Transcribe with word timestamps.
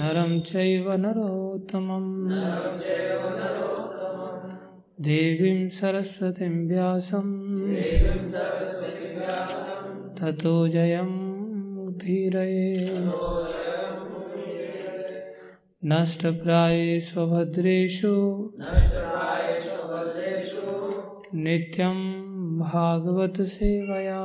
नरं 0.00 0.40
चैव 0.48 0.86
नरोत्तमं 1.00 2.04
देवीं 5.06 5.68
सरस्वतीं 5.78 6.54
व्यासं 6.68 7.28
ततो 10.18 10.54
जयं 10.74 11.10
धीरये 12.02 12.72
नष्टप्रायेषु 15.92 17.26
भद्रेषु 17.32 18.14
नित्यं 21.44 21.98
भागवत 22.60 23.40
सेवया 23.52 24.22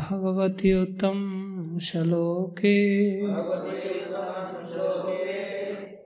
भगवती 0.00 0.72
उत्तम 0.82 1.18
श्लोके। 1.78 2.76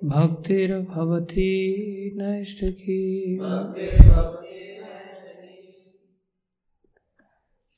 भक्तिर्भवती 0.05 1.51
नैष्ठिकी 2.17 3.39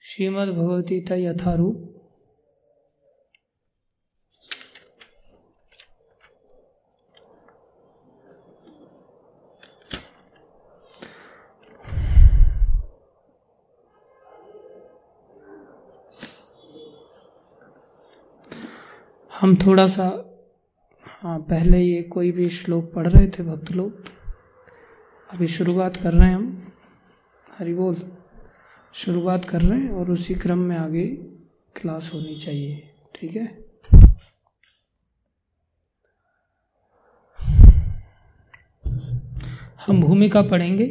श्रीमद्भगवती 0.00 1.00
यथारूप। 1.12 1.97
हम 19.38 19.54
थोड़ा 19.56 19.86
सा 19.86 20.04
हाँ 21.04 21.38
पहले 21.40 21.78
ये 21.78 22.02
कोई 22.02 22.30
भी 22.32 22.48
श्लोक 22.48 22.92
पढ़ 22.92 23.06
रहे 23.06 23.26
थे 23.28 23.42
भक्त 23.42 23.70
लोग, 23.72 24.00
अभी 25.28 25.46
शुरुआत 25.46 25.96
कर 25.96 26.12
रहे 26.12 26.28
हैं 26.28 26.34
हम। 26.34 26.72
हरि 27.48 27.74
बोल। 27.74 27.96
शुरुआत 28.94 29.44
कर 29.44 29.60
रहे 29.60 29.80
हैं 29.80 29.90
और 29.90 30.10
उसी 30.10 30.34
क्रम 30.34 30.58
में 30.58 30.76
आगे 30.76 31.06
क्लास 31.76 32.10
होनी 32.14 32.34
चाहिए, 32.34 32.82
ठीक 33.14 33.36
है? 33.36 33.46
हम 39.86 40.00
भूमिका 40.00 40.42
पढ़ेंगे, 40.42 40.88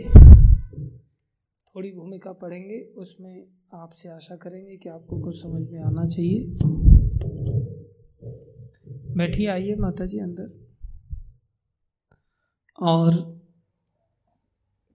थोड़ी 1.76 1.92
भूमिका 1.92 2.32
पढ़ेंगे, 2.34 2.80
उसमें 2.98 3.44
आपसे 3.74 4.10
आशा 4.10 4.36
करेंगे 4.36 4.78
कि 4.78 4.90
आपको 4.90 5.20
कुछ 5.20 5.42
समझ 5.44 5.70
में 5.70 5.80
आना 5.80 6.08
चाहिए। 6.08 6.87
बैठिए 9.18 9.48
आइए 9.48 9.76
माता 9.76 10.06
जी 10.06 10.20
अंदर। 10.20 10.68
और 12.80 13.12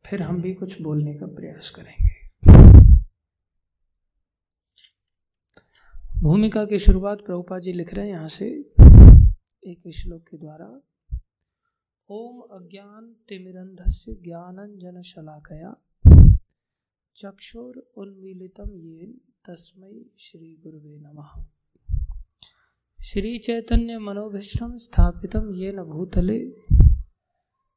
फिर 0.06 0.22
हम 0.22 0.42
भी 0.42 0.54
कुछ 0.54 0.82
बोलने 0.82 1.14
का 1.14 1.26
प्रयास 1.26 1.70
करेंगे। 1.70 2.12
भूमिका 6.20 6.64
की 6.64 6.78
शुरुआत 6.78 7.18
प्रभुपा 7.18 7.58
जी 7.58 7.72
लिख 7.72 7.94
रहे 7.94 8.06
हैं 8.06 8.12
यहाँ 8.12 8.28
से 8.28 8.46
एक 9.66 9.90
श्लोक 9.94 10.22
के 10.22 10.36
द्वारा। 10.36 10.80
ओम 12.08 12.40
अज्ञान 12.40 13.16
तिमिरंधस्य 13.28 14.12
ज्ञानंजन 14.14 15.02
शलाकया 15.02 15.74
चक्षुर 17.16 17.90
उन्मीलितम 17.96 18.70
ये 18.74 19.06
तस्मै 19.46 20.04
श्री 20.18 20.60
गुरुवे 20.64 20.98
नमः। 20.98 21.51
श्री 23.02 23.38
चैतन्य 23.38 23.98
मनोभीष्टम 23.98 24.76
स्थापितम 24.76 25.54
ये 25.54 25.72
न 25.72 25.82
भूतले 25.82 26.38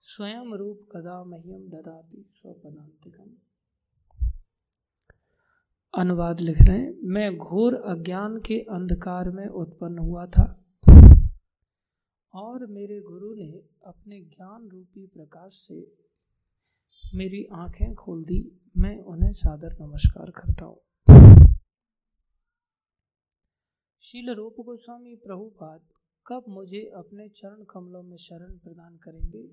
स्वयं 0.01 0.51
रूप 0.57 0.81
कदा 0.91 1.23
मह्यम 1.23 1.63
ददाति 1.69 2.25
स्वपदांतिकम 2.29 3.31
अनुवाद 5.93 6.39
लिख 6.39 6.61
रहे 6.61 6.77
हैं, 6.77 6.93
मैं 7.03 7.37
घोर 7.37 7.75
अज्ञान 7.75 8.37
के 8.37 8.59
अंधकार 8.59 9.29
में 9.29 9.45
उत्पन्न 9.47 9.97
हुआ 9.97 10.25
था 10.25 10.45
और 12.33 12.65
मेरे 12.67 13.01
गुरु 13.01 13.33
ने 13.33 13.51
अपने 13.85 14.21
ज्ञान 14.21 14.69
रूपी 14.69 15.07
प्रकाश 15.07 15.51
से 15.53 15.81
मेरी 17.15 17.45
आँखें 17.53 17.93
खोल 17.95 18.23
दी, 18.23 18.59
मैं 18.77 18.97
उन्हें 18.99 19.31
सादर 19.31 19.77
नमस्कार 19.81 20.31
करता 20.31 20.65
हूँ। 20.65 20.81
शील 24.05 24.29
रूप 24.29 24.55
गोस्वामी 24.59 25.15
प्रभुपाद, 25.15 25.81
कब 26.27 26.43
मुझे 26.49 26.91
अपने 26.95 27.29
चरण 27.29 27.63
कमलों 27.63 28.03
में 28.03 28.17
शरण 28.17 28.57
प्रदान 28.57 28.97
करेंगे? 28.97 29.49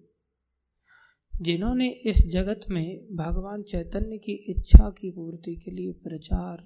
जिन्होंने 1.41 1.91
इस 1.91 2.27
जगत 2.27 2.61
में 2.71 3.17
भगवान 3.17 3.63
चैतन्य 3.63 4.19
की 4.19 4.33
इच्छा 4.33 4.91
की 4.91 5.11
पूर्ति 5.11 5.57
के 5.57 5.71
लिए 5.71 5.93
प्रचार 5.93 6.59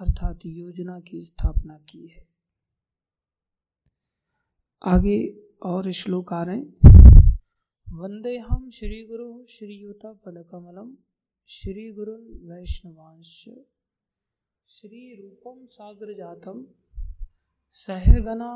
अर्थात 0.00 0.38
योजना 0.46 1.00
की 1.00 1.20
स्थापना 1.20 1.78
की 1.78 2.08
है। 2.08 2.28
आगे 4.82 5.36
और 5.62 5.90
श्लोक 5.90 6.32
आ 6.32 6.42
रहे 6.42 6.62
वंदे 7.92 8.38
हम 8.38 8.70
श्री 8.70 9.06
गुरु 9.06 9.44
श्रीयुता 9.44 10.12
पदकमलम 10.12 10.96
श्री 11.46 11.92
गुरु 11.92 12.12
वैष्णवांश 12.50 13.48
श्री 14.66 15.14
रूपम 15.14 15.66
सागर 15.66 16.12
जातम 16.14 16.66
सहगना 17.70 18.50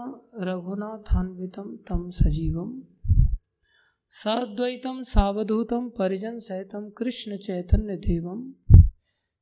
कृष्ण 6.99 7.37
चैतन्य 7.37 7.97
देवम। 7.97 8.55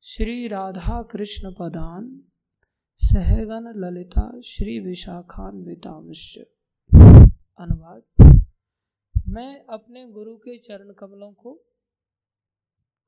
श्री 0.02 0.48
राधा 0.48 1.02
कृष्ण 1.02 1.52
पदान 1.58 2.20
सहगन 2.96 3.72
ललिता 3.76 4.41
श्री 4.44 4.78
विशाखान्वितांश 4.78 6.38
अनुवाद। 7.58 8.02
मैं 9.28 9.64
अपने 9.64 10.06
गुरु 10.06 10.36
के 10.36 10.58
चरण 10.58 10.92
कमलों 10.92 11.32
को 11.32 11.60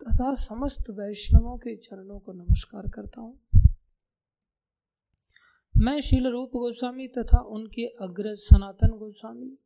तथा 0.00 0.34
समस्त 0.34 0.90
वैष्णवों 0.90 1.56
के 1.56 1.76
चरणों 1.76 2.18
को 2.18 2.32
नमस्कार 2.32 2.88
करता 2.88 3.20
हूँ। 3.20 3.38
मैं 5.74 6.00
शील 6.00 6.26
रूप 6.26 6.50
गोस्वामी 6.50 7.08
तथा 7.08 7.38
उनके 7.38 7.86
अग्रज 8.00 8.36
सनातन 8.36 8.96
गोस्वामी 8.98 9.58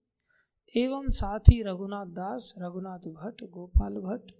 एवं 0.77 1.09
साथ 1.11 1.39
ही 1.39 1.63
रघुनाथ 1.63 2.07
दास, 2.07 2.55
रघुनाथ 2.59 2.99
भट्ट, 2.99 3.45
गोपाल 3.45 3.95
भट्ट 3.95 4.33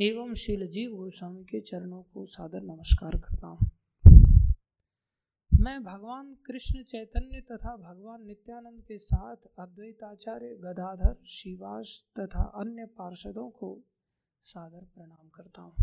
एवं 0.00 0.34
शीलजीव 0.34 0.96
गोस्वामी 0.96 1.44
के 1.44 1.60
चरणों 1.60 2.02
को 2.02 2.24
सादर 2.26 2.62
नमस्कार 2.62 3.16
करता 3.18 3.46
हूँ। 3.46 3.70
मैं 5.52 5.82
भगवान 5.84 6.34
कृष्ण 6.46 6.82
चैतन्य 6.82 7.40
तथा 7.40 7.76
भगवान 7.76 8.26
नित्यानंद 8.26 8.82
के 8.82 8.98
साथ 8.98 9.36
अद्वैताचार्य 9.58 10.54
गदाधर, 10.54 11.16
शिवास 11.26 12.04
तथा 12.18 12.42
अन्य 12.42 12.86
पार्षदों 12.86 13.48
को 13.50 13.80
सादर 14.42 14.84
प्रणाम 14.84 15.28
करता 15.28 15.62
हूँ। 15.62 15.74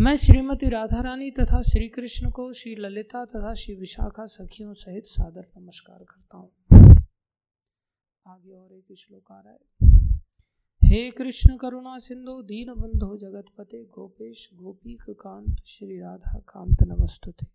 मैं 0.00 0.16
श्रीमती 0.16 0.68
राधा 0.68 1.00
रानी 1.00 1.30
तथा 1.30 1.60
श्री 1.62 1.88
कृष्ण 1.88 2.30
को 2.30 2.52
श्री 2.52 2.74
ललिता 2.74 3.24
तथा 3.24 3.54
श्री 3.54 3.74
विशाखा 3.74 4.24
सखियों 4.24 4.74
सहित 4.74 5.04
सादर 5.04 5.48
नमस्कार 5.58 6.04
करता 6.04 6.36
हूँ। 6.36 6.50
आगे 8.26 8.52
और 8.52 8.72
एक 8.72 8.96
श्लोक 8.98 9.32
आ 9.32 9.40
रहा 9.40 9.52
है। 9.52 9.58
हे 10.84 11.10
कृष्ण 11.10 11.56
करुणा 11.56 11.98
सिंधु, 11.98 12.42
दीन 12.42 12.74
बंधु, 12.74 13.16
जगतपते, 13.16 13.84
गोपेश 13.84 14.50
गोपी 14.54 14.98
कांत, 15.10 15.56
श्री 15.66 16.00
राधा 16.00 16.38
कांत, 16.38 16.76
नमस्तुते। 16.82 17.46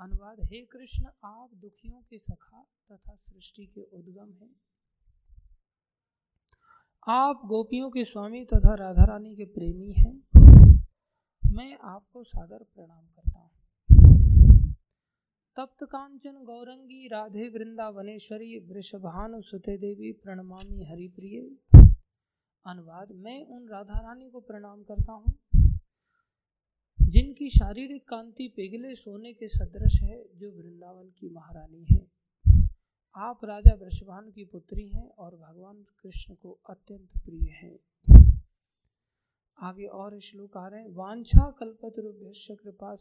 अनुवाद, 0.00 0.36
हे 0.40 0.60
कृष्ण, 0.64 1.06
आप 1.24 1.50
दुखियों 1.54 2.00
के 2.00 2.18
सखा 2.18 2.66
तथा 2.92 3.14
सृष्टि 3.14 3.66
के 3.66 3.82
उद्गम 3.82 4.32
हैं। 4.32 4.56
आप 7.08 7.42
गोपियों 7.44 7.90
के 7.90 8.04
स्वामी 8.04 8.44
तथा 8.44 8.74
राधा 8.74 9.04
रानी 9.04 9.36
के 9.36 9.44
प्रेमी 9.44 9.92
हैं। 9.92 10.14
मैं 11.52 11.78
आपको 11.78 12.24
सादर 12.24 12.58
प्रणाम 12.58 13.06
करता 13.06 13.40
हूँ। 13.40 13.50
तप्त 15.56 15.84
कांचन 15.84 16.44
गौरंगी 16.44 17.08
राधे 17.08 17.48
वृंदावनेश्वरी 17.48 18.58
वृषभानु 18.58 19.40
सुते 19.40 19.76
देवी 19.78 20.12
प्रणमामी 20.12 20.84
हरिप्रिय। 20.84 21.38
अनुवाद, 22.66 23.12
मैं 23.12 23.46
उन 23.46 23.68
राधा 23.68 24.00
रानी 24.00 24.30
को 24.30 24.40
प्रणाम 24.40 24.82
करता 24.82 25.12
हूँ, 25.12 25.34
जिनकी 27.00 27.48
शारीरिक 27.48 28.08
कांति 28.08 28.48
पिघले 28.48 28.94
सोने 28.94 29.32
के 29.32 29.48
सदृश 29.48 30.02
है, 30.02 30.36
जो 30.36 30.50
वृंदावन 30.50 31.04
की 31.04 31.30
महारानी 31.30 31.84
है। 31.90 32.15
आप 33.18 33.44
राजा 33.44 33.74
वृषभानु 33.74 34.30
की 34.30 34.44
पुत्री 34.44 34.88
हैं 34.88 35.10
और 35.10 35.36
भगवान 35.36 35.76
कृष्ण 35.76 36.34
को 36.34 36.60
अत्यंत 36.70 37.08
प्रिय 37.24 37.48
हैं। 37.50 37.78
आगे 39.58 39.84
और 39.84 40.18
श्लोक 40.18 40.56
आ 40.56 40.68
रहे 40.68 40.80
हैं। 40.80 40.88
वांछा 40.90 41.50
कल्पतरुभ्य 41.50 42.54
कृपा 42.54 42.94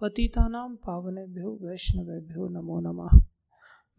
पतिता 0.00 0.48
नाम 0.48 0.76
पावनेभ्यो 0.76 1.58
वैष्णवेभ्यो 1.62 2.48
नमो 2.48 2.80
नमः। 2.80 3.24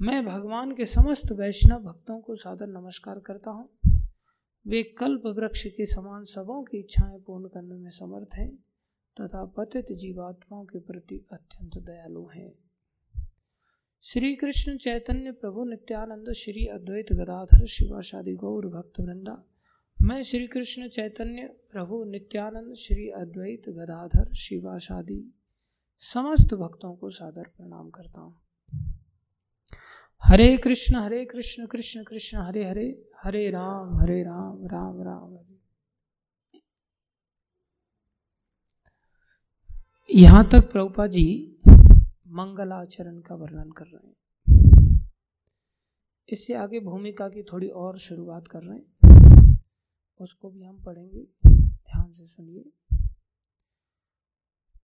मैं 0.01 0.25
भगवान 0.25 0.75
के 0.75 0.85
समस्त 0.85 1.31
वैष्णव 1.31 1.79
भक्तों 1.79 2.21
को 2.21 2.35
सादर 2.35 2.67
नमस्कार 2.67 3.19
करता 3.19 3.51
हूँ। 3.51 3.69
वे 4.67 4.83
कल्प 4.83 5.25
वृक्ष 5.25 5.67
के 5.67 5.85
समान 5.85 6.23
सबों 6.23 6.63
की 6.63 6.77
इच्छाएँ 6.77 7.19
पूर्ण 7.19 7.47
करने 7.47 7.75
में 7.75 7.89
समर्थ 7.89 8.35
हैं 8.35 8.55
तथा 9.21 9.45
पतित 9.45 9.85
जीवात्माओं 9.91 10.65
के 10.65 10.79
प्रति 10.79 11.27
अत्यंत 11.33 11.77
दयालु 11.77 12.27
हैं। 12.27 12.62
श्री 14.03 14.35
कृष्ण 14.35 14.77
चैतन्य 14.77 15.31
प्रभु 15.31 15.63
नित्यानंद 15.63 16.31
श्री 16.31 16.65
अद्वैत 16.67 17.13
गदाधर 17.13 17.65
शिवाशादि 17.65 18.33
गौर 18.33 18.65
भक्त 18.67 18.99
वृंदा। 18.99 19.35
मैं 20.01 20.21
श्री 20.21 20.47
कृष्ण 20.47 20.87
चैतन्य 20.87 21.47
प्रभु 21.71 22.03
नित्यानंद 22.03 22.73
श्री 22.73 23.09
अद्वैत 23.09 23.69
गदाधर 23.69 24.33
शिवाशादि 24.33 25.33
समस्त 25.99 26.53
भक्तों 26.53 26.95
को 26.95 27.09
सादर 27.09 27.43
प्रणाम 27.43 27.89
करता 27.89 28.21
हूँ। 28.21 28.41
हरे 30.23 30.57
कृष्ण 30.57 30.95
हरे 30.95 31.25
कृष्ण 31.25 31.65
कृष्ण 31.65 32.03
कृष्ण, 32.03 32.37
हरे 32.37 32.69
हरे 32.69 33.09
हरे 33.23 33.49
राम 33.49 33.99
हरे 33.99 34.23
राम 34.23 34.67
राम 34.67 35.01
राम। 35.01 35.35
हरे 35.35 35.59
यहाँ 40.09 40.49
तक 40.51 40.71
प्रभुपा 40.71 41.07
जी 41.07 41.49
मंगलाचरण 42.33 43.19
का 43.19 43.35
वर्णन 43.35 43.71
कर 43.71 43.85
रहे 43.85 44.07
हैं। 44.07 44.15
इससे 46.29 46.53
आगे 46.53 46.79
भूमिका 46.79 47.29
की 47.29 47.43
थोड़ी 47.43 47.69
और 47.69 47.97
शुरुआत 47.97 48.47
कर 48.47 48.61
रहे 48.61 48.79
हैं। 48.79 48.93
उसको 50.21 50.49
भी 50.49 50.63
हम 50.63 50.83
पढ़ेंगे। 50.83 51.27
ध्यान 51.65 52.11
से 52.11 52.25
सुनिए। 52.25 52.71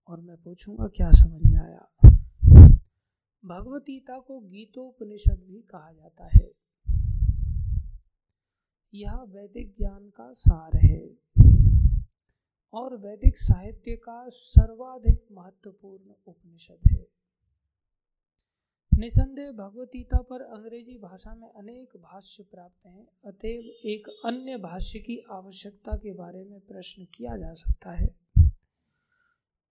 और 0.08 0.20
मैं 0.20 0.38
पूछूँगा, 0.38 0.88
क्या 0.88 1.12
समझ 1.12 1.42
में 1.46 1.60
आया? 1.60 1.90
भगवतीता 3.46 4.20
को 4.20 4.40
गीतोपनिषद 4.40 5.44
भी 5.48 5.62
कहा 5.62 5.92
जाता 5.92 6.30
है। 6.34 6.52
यह 8.94 9.16
वैदिक 9.16 9.76
ज्ञान 9.78 10.10
का 10.10 10.34
सार 10.34 10.78
है 10.78 11.18
और 12.74 12.98
वैदिक 12.98 13.38
साहित्य 13.38 13.96
का 13.96 14.30
सर्वाधिक 14.30 15.28
महत्वपूर्ण 15.32 16.12
उपनिषद 16.28 16.92
है। 16.92 17.19
निसंदेह 19.00 19.52
भगवतीता 19.52 20.18
पर 20.18 20.42
अंग्रेज़ी 20.42 20.98
भाषा 20.98 21.36
में 21.36 21.48
अनेक 21.50 21.98
भाष्य 21.98 22.44
प्राप्त 22.44 22.86
हैं, 22.86 23.08
अतएव 23.26 23.62
एक 23.86 24.08
अन्य 24.26 24.58
भाष्य 24.58 25.00
की 25.00 25.18
आवश्यकता 25.32 25.96
के 25.98 26.14
बारे 26.14 26.44
में 26.44 26.60
प्रश्न 26.60 27.06
किया 27.06 27.38
जा 27.38 27.54
सकता 27.54 27.92
है। 27.92 28.08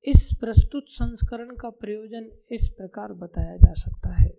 इस 0.05 0.31
प्रस्तुत 0.41 0.85
संस्करण 0.89 1.57
का 1.57 1.71
प्रयोजन 1.71 2.31
इस 2.53 2.69
प्रकार 2.69 3.13
बताया 3.13 3.57
जा 3.57 3.73
सकता 3.73 4.13
है। 4.13 4.31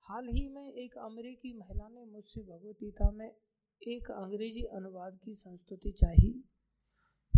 हाल 0.00 0.28
ही 0.28 0.48
में 0.48 0.72
एक 0.72 0.98
अमेरिकी 0.98 1.58
महिला 1.58 1.88
ने 1.88 2.04
मुझसे 2.04 2.40
भगवदगीता 2.40 3.10
में 3.10 3.30
एक 3.88 4.10
अंग्रेज़ी 4.10 4.62
अनुवाद 4.62 5.18
की 5.24 5.34
संस्तुति 5.34 5.90
चाहिए 5.90 6.42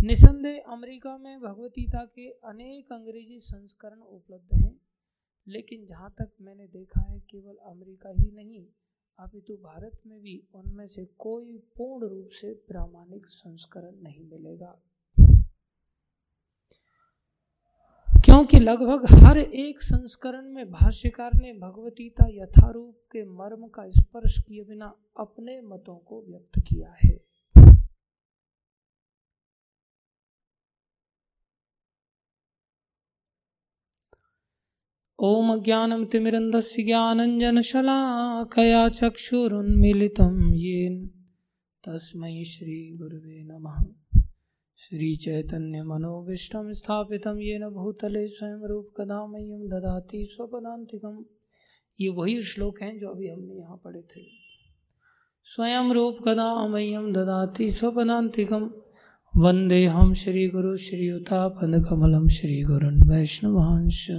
निसंदेह 0.06 0.72
अमेरिका 0.72 1.18
में 1.18 1.40
भगवदगीता 1.40 2.04
के 2.04 2.28
अनेक 2.30 2.92
अंग्रेज़ी 2.92 3.38
संस्करण 3.40 4.00
उपलब्ध 4.00 4.54
हैं। 4.54 4.83
लेकिन 5.48 5.86
जहाँ 5.86 6.14
तक 6.18 6.30
मैंने 6.40 6.66
देखा 6.66 7.00
है, 7.00 7.20
केवल 7.20 7.56
अमेरिका 7.56 8.10
ही 8.10 8.30
नहीं 8.30 8.66
अपितु 9.18 9.54
भारत 9.54 9.98
में 10.06 10.20
भी 10.20 10.48
उनमें 10.54 10.86
से 10.86 11.04
कोई 11.18 11.58
पूर्ण 11.58 12.06
रूप 12.06 12.28
से 12.28 12.54
प्रामाणिक 12.54 13.26
संस्करण 13.26 14.02
नहीं 14.02 14.24
मिलेगा। 14.24 14.82
क्योंकि 18.24 18.58
लगभग 18.58 19.06
हर 19.24 19.38
एक 19.38 19.82
संस्करण 19.82 20.48
में 20.48 20.70
भाष्यकार 20.70 21.30
ने 21.34 21.52
भगवतीता 21.52 22.26
यथारूप 22.30 22.98
के 23.12 23.24
मर्म 23.24 23.68
का 23.68 23.90
स्पर्श 23.90 24.38
किए 24.38 24.64
बिना 24.64 24.94
अपने 25.16 25.60
मतों 25.60 25.96
को 25.96 26.22
व्यक्त 26.22 26.58
किया 26.58 26.96
है। 27.04 27.33
ओम 35.24 35.62
ज्ञानम 35.62 36.04
तिमिरंदस्य 36.04 36.82
ज्ञानंजन 36.82 37.60
शलाकया 37.60 38.88
चक्षुरुन्मीलितं 38.88 40.54
येन। 40.54 41.06
तस्मै 41.84 42.44
नमः। 43.44 43.76
श्री 44.78 45.16
चैतन्य 45.16 45.82
मनोविष्टम 45.82 46.72
स्थापित 46.72 47.26
ये 47.26 47.58
भूतले 47.58 48.28
स्वयं 48.28 48.68
रूप 48.68 48.88
कदा 48.96 49.26
मह्यम 49.26 49.68
ददाति 49.68 50.24
स्वपदांतिकम 50.24 51.24
ये 52.00 52.08
वही 52.08 52.42
श्लोक 52.42 52.82
हैं 52.82 52.98
जो 52.98 53.08
अभी 53.08 53.28
हमने 53.28 53.54
यहाँ 53.54 53.80
पढ़े 53.84 54.02
थे। 54.02 54.22
स्वयं 55.44 55.92
रूप 55.92 56.16
कदा 56.28 56.68
मह्यम 56.68 57.12
ददाति 57.12 57.70
स्वपदांतिकम 57.70 58.70
वंदे 59.36 59.84
हम 59.86 60.12
श्री 60.12 60.48
गुरु 60.48 60.76
श्रीयुतापद 60.76 61.86
कमलम, 61.90 62.28
श्री 62.28 62.62
गुरुन 62.62 63.10
वैष्णवांश 63.10 64.10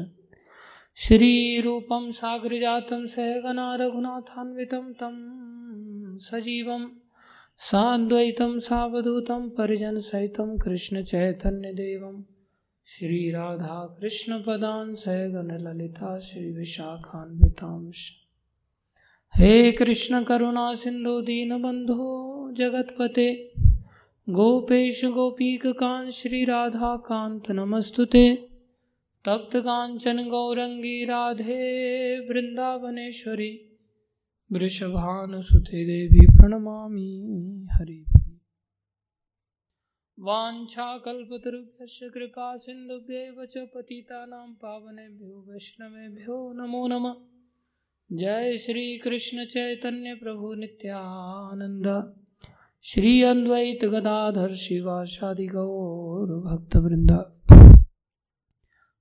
श्री 0.97 1.61
रूपम 1.61 2.11
सागर 2.11 2.59
जातम 2.59 3.05
सहगना 3.05 3.75
रघुनाथान्वितम 3.75 4.93
तम 4.99 6.17
सजीवम 6.21 6.91
साद्वैतं 7.57 8.59
सावधूतं 8.59 9.49
परिजनसहितं 9.49 10.57
कृष्णचैतन्यदेवं 10.57 12.23
श्रीराधाकृष्णपदान् 12.85 14.95
सगनललिता 14.95 16.19
श्रीविशाखान्वितांश 16.19 18.11
हे 19.35 19.71
कृष्णकरुणा 19.71 20.73
सिन्धु 20.73 21.21
दीनबन्धो 21.21 22.51
जगत्पते। 22.51 23.53
गोपेश 24.29 25.05
गोपीककान् 25.05 26.09
श्रीराधाकान्त 26.09 27.51
नमस्तु 27.51 28.05
ते। 28.05 28.54
तप्तकाञ्चन 29.27 30.29
गौरंगी 30.29 31.05
राधे 31.05 32.19
वृंदावनेश्वरी, 32.19 33.79
वृषभानुसुते 34.51 35.85
देवी 35.85 36.27
प्रणमामि, 36.27 37.67
हरि 37.71 38.05
वाञ्छाकल्पतरुभ्यश्च 40.19 41.99
कृपा 42.13 42.55
सिन्धुभ्यैव 42.55 43.45
च 43.45 43.57
पतितानां 43.57 44.53
पावनेभ्यो 44.53 45.45
वैष्णवेभ्यो 45.49 46.53
नमो 46.53 46.87
नमः। 46.87 47.13
जय 48.11 48.57
श्री 48.57 48.97
कृष्ण 48.97 49.45
चैतन्य 49.45 50.13
प्रभु 50.13 50.53
नित्यानंद 50.53 52.15
श्री 52.83 53.21
अद्वैत 53.21 53.85
गदाधर 53.85 54.49
शिवाशादि 54.49 55.47
गौर 55.47 56.55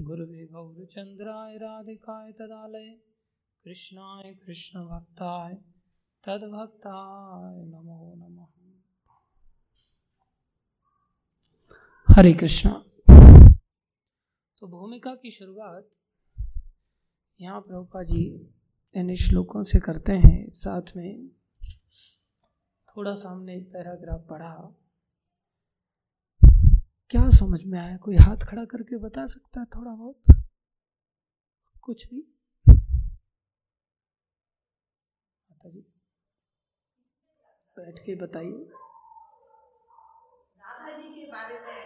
गुरुवे 0.00 0.46
गौरचंद्राय 0.46 1.56
राधिकाय 1.56 2.32
तदालय, 2.32 2.98
कृष्णाय 3.64 4.34
कृष्ण 4.34 4.80
भक्ताय 4.80 5.54
तद्भक्ताय 6.24 7.64
नमो 7.64 8.14
नमः। 8.16 8.46
हरे 12.16 12.32
कृष्णा। 12.32 12.84
तो 14.58 14.66
भूमिका 14.66 15.14
की 15.14 15.30
शुरुआत 15.30 15.88
यहाँ 17.40 17.60
प्रभुपा 17.60 18.02
जी 18.02 18.54
इन 18.96 19.14
श्लोकों 19.14 19.62
से 19.62 19.80
करते 19.80 20.12
हैं। 20.12 20.50
साथ 20.50 20.96
में 20.96 21.28
थोड़ा 22.88 23.14
सामने 23.14 23.60
पैराग्राफ 23.60 24.26
पढ़ा। 24.30 24.74
क्या 27.10 27.28
समझ 27.38 27.58
में 27.64 27.78
आया? 27.78 27.96
कोई 28.04 28.16
हाथ 28.16 28.44
खड़ा 28.48 28.64
करके 28.70 28.96
बता 29.04 29.24
सकता 29.34 29.60
है 29.60 29.66
थोड़ा 29.74 29.90
बहुत? 29.90 30.36
कुछ 31.86 32.06
नहीं। 32.12 32.22
माता 35.50 35.68
जी 35.70 35.80
बैठ 37.76 37.98
के 38.06 38.14
बताइए। 38.24 38.64
दादा 40.62 40.96
जी 40.98 41.08
के 41.14 41.26
बारे 41.32 41.58
में 41.66 41.80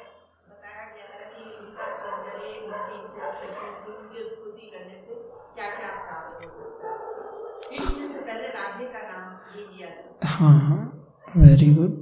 बताया 0.51 0.85
गया 0.95 1.07
है 1.15 1.25
कि 1.35 1.45
उनका 1.59 1.89
सौंदर्य 1.99 2.53
उनकी 2.67 2.97
उनकी 3.97 4.23
स्तुति 4.31 4.71
करने 4.75 4.97
से 5.03 5.15
क्या 5.55 5.69
क्या 5.77 5.91
प्राप्त 6.07 6.35
हो 6.35 6.51
सकता 6.59 6.95
है 7.71 7.77
इसमें 7.77 8.09
से 8.13 8.21
पहले 8.21 8.49
राधे 8.59 8.87
का 8.93 9.03
नाम 9.11 9.57
ले 9.57 9.67
लिया 9.77 9.89
हाँ 10.37 10.59
हाँ 10.69 10.81
वेरी 11.37 11.75
गुड 11.75 11.93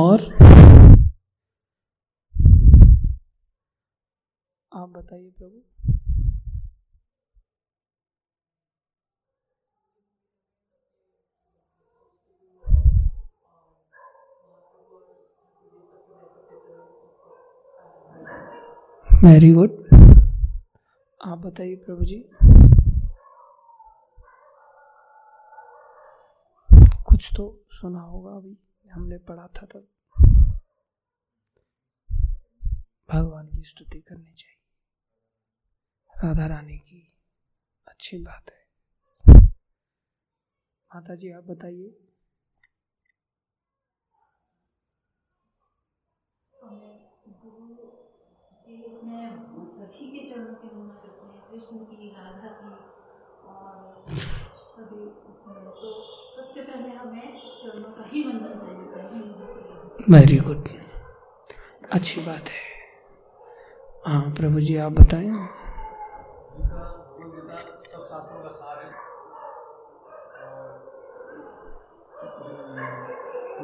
और 0.00 0.18
आप 4.74 4.88
बताइए 4.88 5.30
प्रभु। 5.30 5.58
वेरी 19.26 19.52
गुड 19.52 19.70
आप 21.24 21.38
बताइए 21.38 21.76
प्रभु 21.76 22.04
जी। 22.04 22.28
कुछ 27.08 27.30
तो 27.36 27.64
सुना 27.68 28.00
होगा 28.00 28.32
अभी, 28.32 28.58
हमने 28.92 29.18
पढ़ा 29.18 29.46
था 29.46 29.66
तब। 29.66 29.88
भगवान 33.10 33.46
की 33.46 33.62
स्तुति 33.64 34.00
करनी 34.00 34.32
चाहिए। 34.32 34.51
राधा 36.24 36.46
रानी 36.46 36.78
की। 36.78 37.12
अच्छी 37.88 38.18
बात 38.18 38.50
है। 38.50 38.62
माता 40.94 41.14
जी 41.14 41.32
आप 41.32 41.44
बताइए। 41.44 41.88
इसमें 48.66 49.30
सभी 49.66 50.18
के 50.18 50.30
चरणों 50.30 50.54
की 50.54 50.68
करते 50.88 51.26
हैं। 51.26 51.50
कृष्ण 51.50 51.76
की 51.76 52.08
राधा 52.08 52.48
की 52.48 52.70
और 53.48 54.04
सभी 54.76 55.00
उसमें। 55.32 55.70
तो 55.70 56.04
सबसे 56.30 56.62
पहले 56.62 56.88
हमें 56.88 57.58
चरणों 57.58 57.92
का 57.92 58.04
ही 58.04 58.22
वंदन 58.22 58.48
करना 58.48 58.92
चाहिए। 58.92 59.20
वेरी 60.10 60.36
गुड 60.36 60.68
अच्छी 61.92 62.20
बात 62.20 62.48
है। 62.48 62.72
हाँ 64.06 64.34
प्रभु 64.34 64.60
जी 64.60 64.76
आप 64.76 64.92
बताएँ 64.92 65.62
सब 67.82 68.06
शास्त्रों 68.06 68.42
का 68.42 68.48
सार 68.48 68.84
है 68.84 68.92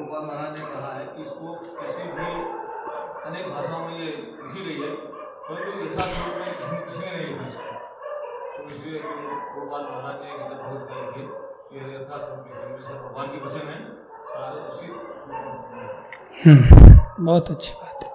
गोपाल 0.09 0.25
महाराज 0.27 0.61
ने 0.61 0.67
कहा 0.67 0.91
है 0.93 1.05
कि 1.07 1.23
इसको 1.23 1.55
किसी 1.79 2.05
भी 2.17 2.29
अनेक 3.29 3.49
भाषाओं 3.49 3.81
में 3.89 3.97
ये 3.97 4.07
लिखी 4.07 4.63
गई 4.65 4.79
है, 4.83 4.93
परंतु 5.49 5.73
यथार्थ 5.85 6.15
रूप 6.19 6.35
में 6.39 6.53
किसी 6.85 7.03
ने 7.07 7.11
नहीं 7.13 7.25
लिखा 7.27 7.65
तो 8.55 8.61
इसलिए 8.71 8.99
गोपाल 9.03 9.83
महाराज 9.83 10.17
ने 10.23 10.29
गीता 10.39 10.57
बहुत 10.63 10.83
गई 10.93 11.05
थी 11.13 11.23
ये 11.77 11.83
यथार्थ 11.95 12.25
रूप 12.31 12.41
में 12.47 12.55
भगवान 13.03 13.27
के 13.29 13.39
वचन 13.47 13.65
है, 13.69 13.79
सारे 14.31 14.59
उसी 14.71 14.87
हम्म 16.41 16.65
बहुत 17.27 17.51
अच्छी 17.51 17.73
बात 17.75 18.05
है। 18.05 18.11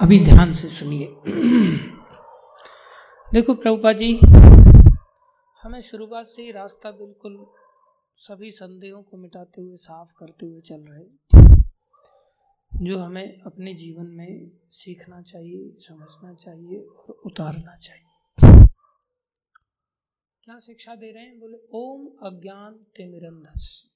अभी 0.00 0.24
ध्यान 0.24 0.52
से 0.62 0.68
सुनिए। 0.70 1.06
देखो 3.32 3.54
प्रभुपा 3.54 3.92
जी, 3.94 4.12
हमें 5.60 5.80
शुरुआत 5.82 6.24
से 6.26 6.42
ही 6.42 6.52
रास्ता 6.52 6.90
बिल्कुल 6.92 7.34
सभी 8.22 8.50
संदेहों 8.50 9.02
को 9.02 9.16
मिटाते 9.16 9.62
हुए, 9.62 9.76
साफ़ 9.76 10.12
करते 10.18 10.46
हुए 10.46 10.60
चल 10.60 10.80
रहे 10.80 11.04
जो 12.86 12.98
हमें 12.98 13.40
अपने 13.40 13.74
जीवन 13.74 14.06
में 14.06 14.50
सीखना 14.70 15.22
चाहिए, 15.22 15.76
समझना 15.78 16.34
चाहिए 16.34 16.80
और 16.80 17.22
उतारना 17.26 17.76
चाहिए। 17.76 18.06
क्या 20.44 20.58
शिक्षा 20.58 20.94
दे 20.94 21.12
रहे 21.12 21.24
हैं? 21.24 21.40
बोले, 21.40 21.58
ओम 21.72 22.06
अज्ञान 22.26 22.74
तिमिरंधस। 22.74 23.90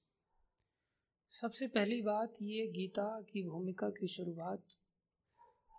सबसे 1.29 1.67
पहली 1.67 2.03
बात 2.03 2.35
ये 2.43 2.67
गीता 2.67 3.21
की 3.21 3.43
भूमिका 3.43 3.91
की 3.91 4.07
शुरुआत 4.07 4.63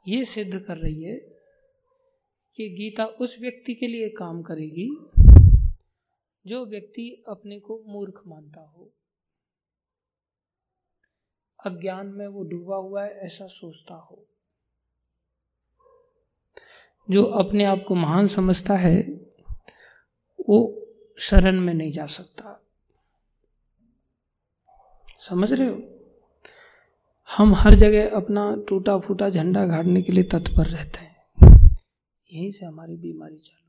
ये 0.07 0.25
सिद्ध 0.25 0.59
कर 0.59 0.77
रही 0.77 1.03
है 1.03 1.19
कि 2.53 2.69
गीता 2.69 3.05
उस 3.05 3.39
व्यक्ति 3.39 3.73
के 3.73 3.87
लिए 3.87 4.09
काम 4.09 4.41
करेगी 4.41 5.14
जो 6.47 6.65
व्यक्ति 6.65 7.23
अपने 7.27 7.59
को 7.59 7.83
मूर्ख 7.87 8.21
मानता 8.27 8.61
हो। 8.61 8.91
अज्ञान 11.65 12.07
में 12.07 12.27
वो 12.27 12.43
डूबा 12.43 12.75
हुआ 12.75 13.03
है, 13.03 13.11
ऐसा 13.11 13.47
सोचता 13.47 13.95
हो। 13.95 14.25
जो 17.09 17.23
अपने 17.23 17.63
आप 17.63 17.85
को 17.87 17.95
महान 17.95 18.25
समझता 18.25 18.73
है, 18.73 19.01
वो 20.49 20.87
शरण 21.19 21.59
में 21.59 21.73
नहीं 21.73 21.91
जा 21.91 22.05
सकता। 22.05 22.61
समझ 25.19 25.53
रहे 25.53 25.67
हो? 25.67 25.81
हम 27.37 27.53
हर 27.53 27.73
जगह 27.73 28.15
अपना 28.15 28.55
टूटा 28.69 28.99
फूटा 28.99 29.29
झंडा 29.29 29.65
गाड़ने 29.65 30.01
के 30.01 30.11
लिए 30.11 30.23
तत्पर 30.23 30.65
रहते 30.65 30.97
हैं। 30.97 31.33
यहीं 32.33 32.49
से 32.49 32.65
हमारी 32.65 32.97
बीमारी 32.97 33.37
चल 33.37 33.64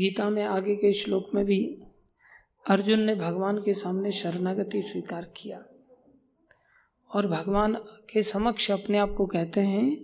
गीता 0.00 0.30
में 0.30 0.44
आगे 0.44 0.76
के 0.76 0.92
श्लोक 0.92 1.30
में 1.34 1.44
भी 1.44 1.82
अर्जुन 2.68 3.00
ने 3.00 3.14
भगवान 3.14 3.58
के 3.58 3.72
सामने 3.72 4.10
शरणागति 4.10 4.82
स्वीकार 4.82 5.32
किया। 5.36 5.64
और 7.14 7.26
भगवान 7.26 7.74
के 8.12 8.22
समक्ष 8.22 8.70
अपने 8.70 8.98
आप 8.98 9.14
को 9.18 9.26
कहते 9.26 9.60
हैं, 9.60 9.96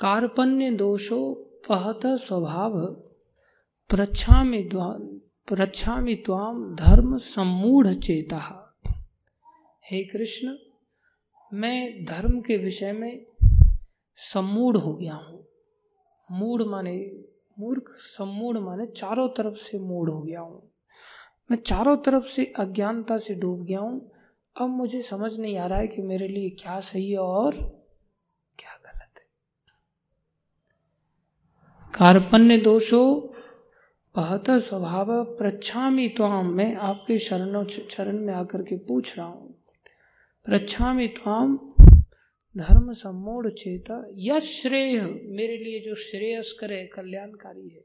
कार्पण्य 0.00 0.70
दोषो 0.70 1.34
पहत 1.68 2.00
स्वभाव 2.06 2.86
प्रच्छा 3.88 4.44
में 4.44 4.68
प्रच्छा 5.46 5.96
में 5.96 6.22
त्वाम 6.22 6.74
धर्म 6.74 7.16
सम्मूढ़ 7.16 7.94
चेता। 7.94 8.74
हे 9.90 10.04
कृष्ण, 10.04 10.56
मैं 11.52 12.04
धर्म 12.04 12.40
के 12.40 12.56
विषय 12.56 12.92
में 12.92 13.26
सम्मूढ़ 14.14 14.76
हो 14.76 14.94
गया 14.94 15.14
हूँ। 15.14 15.48
मूढ़ 16.30 16.62
माने 16.62 17.22
मूर्ख 17.58 17.84
सम्मूढ़ 17.90 18.58
माने 18.58 18.86
चारों 18.86 19.28
तरफ़ 19.28 19.54
से 19.54 19.78
मूढ़ 19.78 20.10
हो 20.10 20.20
गया 20.22 20.40
हूँ। 20.40 20.70
मैं 21.50 21.58
चारों 21.58 21.96
तरफ़ 21.96 22.24
से 22.24 22.44
अज्ञानता 22.58 23.18
से 23.18 23.34
डूब 23.34 23.64
गया 23.64 23.80
हूँ। 23.80 24.10
अब 24.56 24.68
मुझे 24.68 25.00
समझ 25.02 25.38
नहीं 25.40 25.58
आ 25.58 25.66
रहा 25.66 25.78
है 25.78 25.86
कि 25.86 26.02
मेरे 26.02 26.28
लिए 26.28 26.50
क्या 26.50 26.80
सही 26.80 27.10
है 27.10 27.18
और 27.18 27.54
क्या 28.58 28.78
गलत 28.86 29.18
है। 29.18 29.26
कार्पण्य 31.98 32.56
दोषो 32.58 33.32
बहत 34.14 34.50
स्वभाव 34.50 35.06
प्रच्छामी 35.24 36.08
त्वाम। 36.08 36.46
मैं 36.46 36.74
आपके 36.76 37.18
शरणों 37.18 37.64
चरण 37.64 38.18
में 38.18 38.34
आकर 38.34 38.62
के 38.62 38.76
पूछ 38.76 39.16
रहा 39.18 39.26
हूँ। 39.26 39.54
प्रच्छामी 40.46 41.08
त्वाम 41.08 41.56
धर्म 42.56 42.92
सम्मूढ़ 42.92 43.48
चेता 43.48 44.06
यश 44.14 44.62
श्रेय 44.62 45.00
मेरे 45.24 45.58
लिए 45.58 45.80
जो 45.80 45.94
श्रेयस्कर 45.94 46.72
है, 46.72 46.86
कल्याणकारी 46.86 47.68
है। 47.68 47.84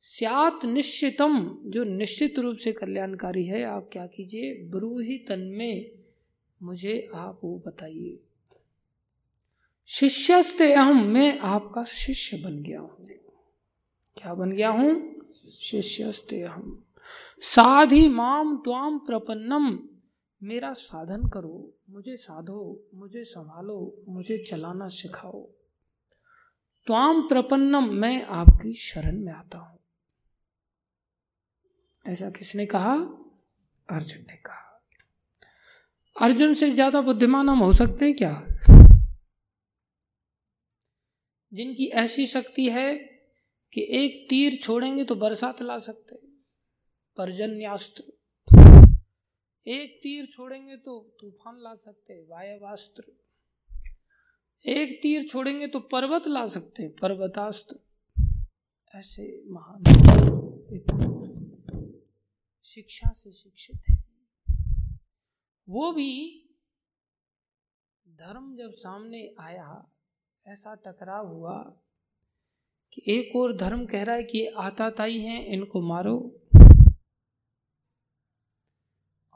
स्यात 0.00 0.64
निश्चितम, 0.64 1.58
जो 1.64 1.84
निश्चित 1.84 2.38
रूप 2.38 2.56
से 2.56 2.72
कल्याणकारी 2.72 3.44
है, 3.44 3.64
आप 3.64 3.90
क्या 3.92 4.06
कीजिए, 4.06 4.54
ब्रूही 4.54 5.18
तन 5.18 5.40
में 5.40 5.90
मुझे 6.62 7.08
आप 7.14 7.40
वो 7.44 7.62
बताइए। 7.66 8.20
शिष्यस्ते 9.86 10.72
अहम, 10.72 11.06
मैं 11.06 11.38
आपका 11.38 11.84
शिष्य 11.84 12.36
बन 12.36 12.62
गया 12.62 12.80
हूँ। 12.80 13.04
क्या 14.16 14.34
बन 14.34 14.52
गया 14.52 14.68
हूँ? 14.68 15.14
शिष्यस्ते 15.50 16.42
अहम। 16.42 16.84
साधि 17.40 18.08
माम 18.08 18.56
त्वाम 18.56 18.98
प्रपन्नम, 18.98 19.78
मेरा 20.42 20.72
साधन 20.72 21.28
करो। 21.28 21.74
मुझे 21.90 22.16
साधो, 22.16 22.88
मुझे 22.94 23.24
संभालो, 23.24 24.04
मुझे 24.08 24.38
चलाना 24.38 24.88
सिखाओ। 24.88 25.42
त्वाम 26.86 27.28
प्रपन्नम 27.28 27.94
मैं 27.94 28.22
आपकी 28.22 28.74
शरण 28.74 29.18
में 29.18 29.32
आता 29.32 29.58
हूँ। 29.58 29.78
ऐसा 32.06 32.30
किसने 32.30 32.66
कहा? 32.66 32.94
अर्जुन 33.90 34.20
ने 34.20 34.36
कहा। 34.36 34.82
अर्जुन 36.22 36.54
से 36.54 36.70
ज़्यादा 36.70 37.00
बुद्धिमान 37.00 37.48
हम 37.48 37.58
हो 37.58 37.72
सकते 37.72 38.04
हैं 38.04 38.14
क्या? 38.14 38.46
जिनकी 41.52 41.86
ऐसी 41.86 42.26
शक्ति 42.26 42.70
है 42.70 42.96
कि 43.72 43.86
एक 43.90 44.26
तीर 44.30 44.54
छोड़ेंगे 44.54 45.04
तो 45.04 45.14
बरसात 45.14 45.62
ला 45.62 45.78
सकते 45.78 46.16
पर्जन्यास्त्र। 47.16 48.19
एक 49.68 50.00
तीर 50.02 50.26
छोड़ेंगे 50.26 50.76
तो 50.76 51.16
तूफ़ान 51.20 51.60
ला 51.62 51.74
सकते 51.74 52.12
हैं 52.12 52.28
वायवास्त्र 52.28 53.02
एक 54.66 54.98
तीर 55.02 55.22
छोड़ेंगे 55.22 55.66
तो 55.66 55.80
पर्वत 55.80 56.26
ला 56.26 56.46
सकते 56.46 56.82
हैं, 56.82 56.92
पर्वतास्त्र। 56.92 57.78
ऐसे 58.98 59.42
महान 59.46 59.82
शिक्षा 62.64 63.10
से 63.10 63.32
शिक्षित 63.32 63.80
है। 63.90 63.96
वो 65.68 65.92
भी 65.92 66.44
धर्म 68.08 68.56
जब 68.56 68.72
सामने 68.72 69.34
आया, 69.40 69.90
ऐसा 70.48 70.74
टकराव 70.74 71.28
हुआ 71.28 71.58
कि 72.92 73.02
एक 73.08 73.36
और 73.36 73.56
धर्म 73.56 73.86
कह 73.86 74.02
रहा 74.02 74.16
है 74.16 74.24
कि 74.24 74.46
आताताई 74.46 75.18
हैं, 75.18 75.46
इनको 75.46 75.80
मारो। 75.80 76.39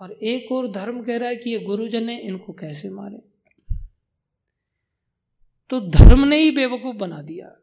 और 0.04 0.12
एक 0.12 0.52
और 0.52 0.68
धर्म 0.68 1.04
कह 1.04 1.16
रहा 1.16 1.28
है 1.28 1.36
कि 1.36 1.50
ये 1.50 1.58
गुरुजन 1.58 2.08
है, 2.08 2.20
इनको 2.20 2.52
कैसे 2.52 2.90
मारे? 2.90 3.18
तो 5.70 5.80
धर्म 5.80 6.24
ने 6.24 6.36
ही 6.36 6.50
बेवकूफ़ 6.50 6.96
बना 6.96 7.22
दिया। 7.22 7.56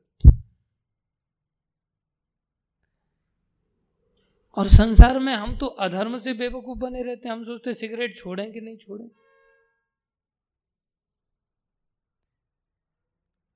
और 4.58 4.68
संसार 4.68 5.20
में 5.20 5.34
हम 5.34 5.58
तो 5.58 5.66
अधर्म 5.66 6.18
से 6.18 6.34
बेवकूफ़ 6.34 6.80
बने 6.80 7.04
रहते 7.04 7.30
हैं। 7.30 7.36
हम 7.36 7.44
सोचते 7.44 7.74
सिगरेट 7.74 8.18
छोड़ें 8.18 8.52
कि 8.52 8.62
नहीं 8.62 8.78
छोड़ें? 8.78 9.10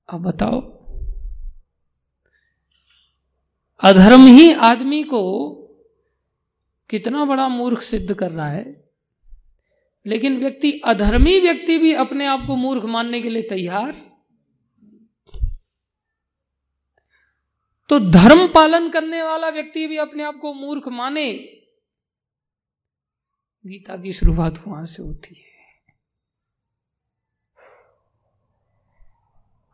अब 0.08 0.22
बताओ, 0.22 0.60
अधर्म 3.80 4.26
ही 4.26 4.52
आदमी 4.52 5.02
को 5.02 5.22
कितना 6.90 7.24
बड़ा 7.24 7.48
मूर्ख 7.48 7.80
सिद्ध 7.80 8.14
कर 8.14 8.30
रहा 8.30 8.48
है। 8.48 8.90
लेकिन 10.06 10.38
व्यक्ति, 10.38 10.72
अधर्मी 10.72 11.40
व्यक्ति 11.40 11.78
भी 11.78 11.92
अपने 11.92 12.26
आप 12.26 12.44
को 12.46 12.56
मूर्ख 12.56 12.84
मानने 12.84 13.22
के 13.22 13.28
लिए 13.28 13.42
तैयार। 13.42 14.16
तो 17.88 17.98
धर्म 17.98 18.48
पालन 18.48 18.90
करने 18.90 19.22
वाला 19.22 19.48
व्यक्ति 19.48 19.86
भी 19.86 19.96
अपने 19.96 20.22
आप 20.22 20.38
को 20.38 20.54
मूर्ख 20.54 20.88
माने। 20.88 21.32
गीता 23.66 23.96
की 23.96 24.12
शुरुआत 24.12 24.64
वहाँ 24.66 24.84
से 24.84 25.02
होती 25.02 25.34
है। 25.34 25.46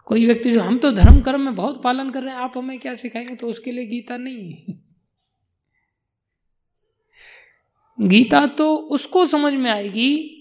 कोई 0.05 0.27
व्यक्ति 0.27 0.53
जो, 0.53 0.61
हम 0.61 0.79
तो 0.79 0.93
धर्म 0.93 1.21
कर्म 1.21 1.41
में 1.41 1.55
बहुत 1.55 1.83
पालन 1.83 2.11
कर 2.11 2.23
रहे 2.23 2.35
हैं, 2.35 2.41
आप 2.41 2.53
हमें 2.57 2.79
क्या 2.79 2.95
सिखाएँगे? 2.95 3.37
तो 3.37 3.47
उसके 3.47 3.73
लिए 3.73 3.87
गीता 3.87 4.17
नहीं 4.17 4.53
है। 4.53 4.92
गीता 8.09 8.47
तो 8.47 8.77
उसको 8.77 9.27
समझ 9.27 9.53
में 9.53 9.71
आएगी 9.71 10.39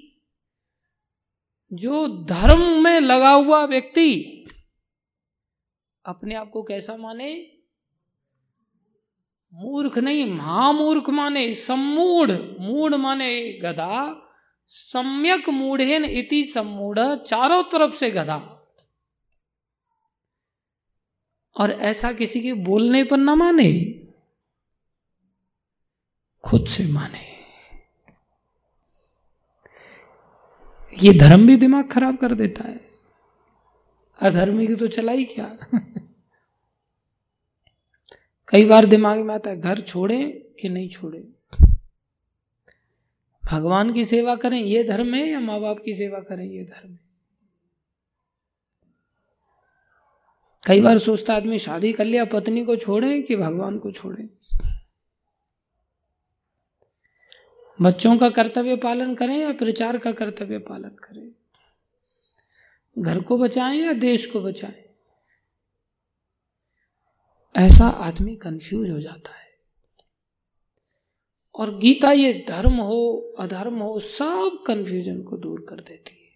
जो 1.74 2.08
धर्म 2.08 2.84
में 2.84 3.00
लगा 3.00 3.32
हुआ 3.32 3.66
व्यक्ति 3.66 4.38
अपने 6.06 6.36
आप 6.36 6.50
को 6.52 6.64
कैसा 6.64 6.98
माने? 6.98 7.58
मूर्ख 9.54 9.98
नहीं, 9.98 10.26
महामूर्ख 10.26 11.10
माने, 11.10 11.54
सम्मूढ़, 11.54 12.32
मूढ़ 12.60 12.96
माने 12.96 13.54
गधा, 13.54 14.28
सम्यक 14.68 15.50
मूढ़ेन 15.50 16.06
इति 16.06 16.44
सम्मूढ़, 16.44 17.16
चारों 17.16 17.64
तरफ़ 17.64 17.96
से 17.96 18.12
गधा। 18.12 18.58
और 21.60 21.72
ऐसा 21.72 22.12
किसी 22.12 22.42
के 22.42 22.54
बोलने 22.54 23.04
पर 23.04 23.18
ना 23.18 23.36
माने, 23.36 23.84
खुद 26.44 26.68
से 26.68 26.88
माने। 26.88 27.31
ये 31.00 31.14
धर्म 31.14 31.48
भी 31.48 31.56
दिमाग 31.56 31.92
खराब 31.92 32.18
कर 32.18 32.34
देता 32.34 32.68
है। 32.68 32.92
अधर्मी 34.22 34.68
की 34.68 34.76
तो 34.76 34.88
चला 34.88 35.12
ही 35.12 35.26
क्या? 35.26 35.58
कई 38.48 38.66
बार 38.66 38.86
दिमाग 38.86 39.20
में 39.20 39.36
आता 39.36 39.50
है, 39.50 39.62
घर 39.62 39.80
छोड़े 39.80 40.52
कि 40.62 40.70
नहीं 40.70 40.90
छोड़े? 40.90 41.28
भगवान 43.52 43.94
की 43.94 44.06
सेवा 44.06 44.36
करें, 44.36 44.60
ये 44.60 44.84
धर्म 44.84 45.14
है 45.14 45.30
या 45.30 45.40
माँ 45.40 45.60
बाप 45.60 45.82
की 45.86 45.94
सेवा 45.94 46.20
करें, 46.20 46.46
ये 46.46 46.64
धर्म 46.64 46.92
है? 46.92 47.00
कई 50.68 50.82
बार 50.82 50.98
सोचता 50.98 51.36
आदमी 51.36 51.58
शादी 51.58 51.94
कर 51.94 52.06
लिया, 52.06 52.26
पत्नी 52.26 52.66
को 52.66 52.76
छोड़े 52.76 53.22
कि 53.22 53.36
भगवान 53.36 53.80
को 53.80 53.92
छोड़े? 53.92 54.30
बच्चों 57.82 58.18
का 58.18 58.30
कर्तव्य 58.30 58.76
पालन 58.76 59.16
करें 59.16 59.38
या 59.38 59.54
प्रचार 59.54 59.98
का 59.98 60.12
कर्तव्य 60.12 60.58
पालन 60.58 60.90
करें? 60.90 61.32
घर 63.00 63.22
को 63.22 63.38
बचाएँ 63.38 63.80
या 63.80 63.94
देश 63.94 64.26
को 64.26 64.42
बचाएँ? 64.42 64.86
ऐसा 67.58 67.88
आदमी 67.88 68.36
कंफ्यूज 68.36 68.90
हो 68.90 69.00
जाता 69.00 69.36
है। 69.36 69.52
और 71.56 71.78
गीता 71.78 72.12
ये 72.12 72.46
धर्म 72.48 72.74
हो, 72.74 73.36
अधर्म 73.40 73.80
हो, 73.80 74.00
सब 74.00 74.64
कंफ्यूजन 74.68 75.24
को 75.24 75.38
दूर 75.38 75.66
कर 75.70 75.76
देती 75.76 76.26
है। 76.26 76.32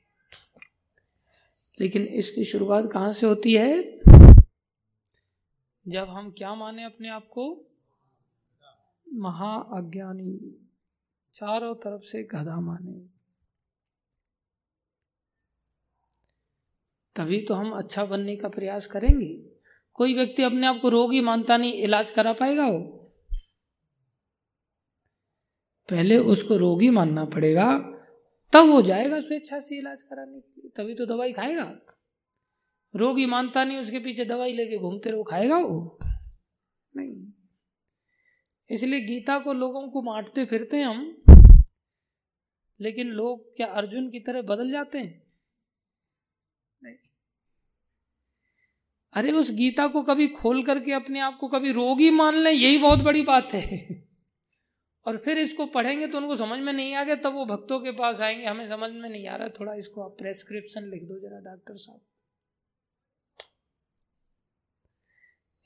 लेकिन 1.81 2.03
इसकी 2.07 2.43
शुरुआत 2.43 2.91
कहाँ 2.91 3.11
से 3.11 3.27
होती 3.27 3.53
है? 3.53 3.99
जब 5.87 6.07
हम 6.09 6.31
क्या 6.37 6.55
माने 6.55 6.83
अपने 6.83 7.09
आप 7.09 7.27
को? 7.27 7.65
महाअज्ञानी। 9.13 10.64
चारों 11.35 11.75
तरफ़ 11.75 12.01
से 12.01 12.23
गधा 12.23 12.61
माने। 12.61 13.15
तभी 17.15 17.41
तो 17.41 17.53
हम 17.53 17.71
अच्छा 17.71 18.05
बनने 18.05 18.35
का 18.35 18.49
प्रयास 18.49 18.87
करेंगे। 18.87 19.51
कोई 19.93 20.13
व्यक्ति 20.13 20.43
अपने 20.43 20.67
आप 20.67 20.79
को 20.81 20.89
रोगी 20.89 21.21
मानता 21.21 21.57
नहीं, 21.57 21.73
इलाज 21.73 22.11
करा 22.11 22.33
पाएगा 22.33 22.67
वो। 22.67 22.81
पहले 25.89 26.17
उसको 26.17 26.55
रोगी 26.55 26.89
मानना 26.89 27.25
पड़ेगा, 27.25 27.79
तब 28.53 28.65
वो 28.65 28.81
जाएगा 28.81 29.19
स्वेच्छा 29.19 29.59
से 29.59 29.77
इलाज 29.77 30.01
कराने 30.01 30.41
के 30.41 30.61
लिए। 30.61 30.69
तभी 30.69 30.95
तो 30.95 31.05
दवाई 31.05 31.33
खाएगा। 31.33 31.95
रोगी 32.95 33.25
मानता 33.25 33.63
नहीं, 33.63 33.77
उसके 33.77 33.99
पीछे 33.99 34.25
दवाई 34.25 34.53
लेके 34.53 34.77
घूमते 34.77 35.09
रहो, 35.11 35.23
खाएगा 35.23 35.57
वो। 35.57 35.99
नहीं। 36.95 37.44
इसलिए 38.69 39.01
गीता 39.01 39.39
को 39.39 39.53
लोगों 39.53 39.89
को 39.89 40.01
बांटते 40.01 40.45
फिरते 40.45 40.77
हैं 40.77 40.85
हम, 40.85 41.23
लेकिन 42.79 43.07
लोग 43.07 43.55
क्या 43.55 43.67
अर्जुन 43.67 44.09
की 44.09 44.19
तरह 44.19 44.41
बदल 44.41 44.71
जाते 44.71 44.97
हैं? 44.97 45.23
नहीं। 46.83 46.95
अरे 49.13 49.31
उस 49.31 49.51
गीता 49.51 49.87
को 49.87 50.03
कभी 50.03 50.27
खोल 50.27 50.63
करके 50.63 50.91
अपने 50.91 51.19
आप 51.19 51.37
को 51.39 51.47
कभी 51.47 51.71
रोगी 51.71 52.09
मान 52.09 52.35
लें, 52.35 52.51
यही 52.51 52.77
बहुत 52.77 52.99
बड़ी 52.99 53.21
बात 53.21 53.53
है। 53.53 54.05
और 55.05 55.17
फिर 55.17 55.37
इसको 55.37 55.65
पढ़ेंगे 55.65 56.07
तो 56.07 56.17
उनको 56.17 56.35
समझ 56.35 56.59
में 56.59 56.73
नहीं 56.73 56.95
आ 56.95 57.03
गया, 57.03 57.15
तब 57.15 57.33
वो 57.33 57.45
भक्तों 57.45 57.79
के 57.79 57.91
पास 57.91 58.21
आएँगे। 58.21 58.45
हमें 58.45 58.67
समझ 58.67 58.91
में 58.91 59.09
नहीं 59.09 59.27
आ 59.27 59.35
रहा, 59.35 59.49
थोड़ा 59.49 59.73
इसको 59.73 60.01
आप 60.01 60.17
प्रेस्क्रिप्शन 60.17 60.83
लिख 60.83 61.03
दो 61.03 61.19
जरा 61.19 61.39
डॉक्टर 61.39 61.75
साहब। 61.75 62.01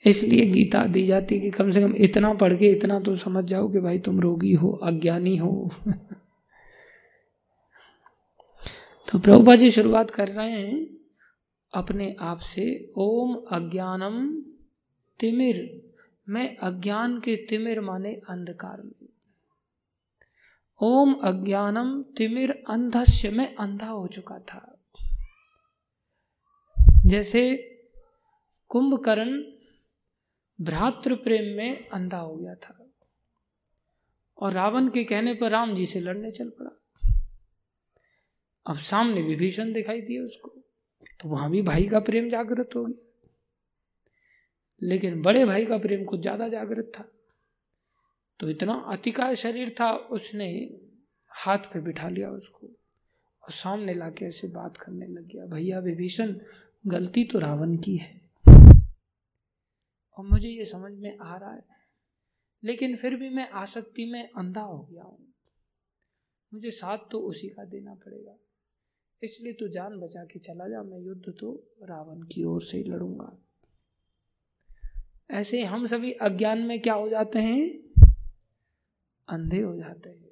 इसलिए 0.06 0.46
गीता 0.46 0.86
दी 0.86 1.04
जाती 1.04 1.36
है 1.36 1.42
कि 1.42 1.52
कम 1.52 1.72
से 1.72 1.82
कम 1.82 1.94
इतना 1.98 2.34
पढ़ 2.34 2.56
के 2.56 2.68
इतना 2.68 3.00
तो 3.00 3.16
समझ 3.16 3.46
जाओ 3.46 3.70
कि 3.70 3.80
भाई 3.80 4.00
तुम 4.00 4.20
रोगी 4.20 4.54
हो 4.54 4.72
अज्ञानी 4.72 5.38
हो। 5.38 5.70
तो 9.12 9.20
प्रभुपा 9.20 9.56
जी 9.56 9.72
शुरुआत 9.72 10.10
कर 10.10 10.28
रहे 10.28 10.52
हैं 10.52 10.88
अपने 11.74 12.16
आप 12.20 12.38
से 12.38 12.94
ओम 12.98 13.36
अज्ञानम 13.52 14.42
तिमिर। 15.20 15.82
मैं 16.30 16.58
अज्ञान 16.58 17.20
के 17.20 17.36
तिमिर 17.36 17.82
माने 17.82 18.22
अंधकार 18.30 18.82
में। 18.82 19.10
ओम 20.82 21.14
अज्ञानम 21.14 22.04
तिमिर 22.04 22.64
अंधस्य 22.70 23.30
में 23.30 23.56
अंधा 23.56 23.88
हो 23.88 24.08
चुका 24.08 24.40
था। 24.40 24.80
जैसे 27.06 27.56
कुंभकर्ण 28.70 29.59
भ्रातृ 30.60 31.16
प्रेम 31.18 31.56
में 31.58 31.88
अंधा 31.90 32.18
हो 32.18 32.36
गया 32.36 32.56
था। 32.56 32.76
और 34.38 34.54
रावण 34.54 34.90
के 34.90 35.04
कहने 35.04 35.34
पर 35.34 35.52
राम 35.52 35.74
जी 35.76 35.86
से 35.86 36.00
लड़ने 36.00 36.32
चल 36.32 36.50
पड़ा। 36.50 36.72
अब 38.66 38.78
सामने 38.78 39.22
विभीषण 39.24 39.72
दिखाई 39.74 40.02
दिए 40.02 40.20
उसको 40.20 40.56
तो 41.20 41.30
वहाँ 41.30 41.50
भी 41.52 41.62
भाई 41.62 41.88
का 41.88 42.00
प्रेम 42.00 42.30
जागृत 42.30 42.76
हो 42.76 42.84
गया। 42.86 43.06
लेकिन 44.82 45.22
बड़े 45.22 45.44
भाई 45.46 45.66
का 45.66 45.78
प्रेम 45.78 46.04
कुछ 46.04 46.22
ज़्यादा 46.22 46.48
जागृत 46.48 46.92
था। 46.98 47.04
तो 48.40 48.50
इतना 48.50 48.74
अतिकाय 48.88 49.36
शरीर 49.36 49.74
था, 49.80 49.92
उसने 49.92 50.48
हाथ 51.32 51.72
पे 51.74 51.82
बिठा 51.82 52.10
लिया 52.10 52.30
उसको 52.32 52.68
और 52.68 53.52
सामने 53.54 53.94
लाके 53.94 54.26
ऐसे 54.26 54.48
बात 54.50 54.78
करने 54.78 55.08
लग 55.08 55.26
गया, 55.26 55.46
भैया, 55.46 55.80
विभीषण, 55.80 56.36
गलती 56.88 57.24
तो 57.24 57.40
रावण 57.40 57.76
की 57.78 57.96
है। 57.98 58.19
और 60.20 60.26
मुझे 60.26 60.50
ये 60.50 60.66
समझ 60.66 60.94
में 60.94 61.18
आ 61.18 61.38
रहा 61.38 61.54
है। 61.54 61.66
लेकिन 62.64 62.96
फिर 62.96 63.16
भी 63.16 63.30
मैं 63.30 63.50
आसक्ति 63.50 64.06
में 64.06 64.30
अंधा 64.30 64.62
हो 64.62 64.88
गया 64.92 65.04
हूँ। 65.04 65.34
मुझे 66.54 66.72
साथ 66.72 66.98
तो 67.12 67.20
उसी 67.20 67.50
का 67.50 67.66
देना 67.66 67.94
पड़ेगा। 67.94 68.36
इसलिए 69.24 69.54
तू 69.54 69.68
जान 69.68 70.00
बचा 70.00 70.24
के 70.24 70.40
चला 70.40 70.68
जा, 70.68 70.84
मैं 70.84 71.00
युद्ध 71.00 71.34
तो 71.40 71.64
रावण 71.84 72.22
की 72.22 72.44
ओर 72.44 72.62
से 72.62 72.78
ही 72.78 72.84
लड़ूँगा। 72.84 73.38
ऐसे 75.32 75.64
हम 75.64 75.86
सभी 75.86 76.12
अज्ञान 76.12 76.60
में 76.60 76.82
क्या 76.82 76.94
हो 76.94 77.10
जाते 77.10 77.40
हैं? 77.40 77.70
अंधे 79.30 79.62
हो 79.62 79.76
जाते 79.76 80.10
हैं। 80.10 80.30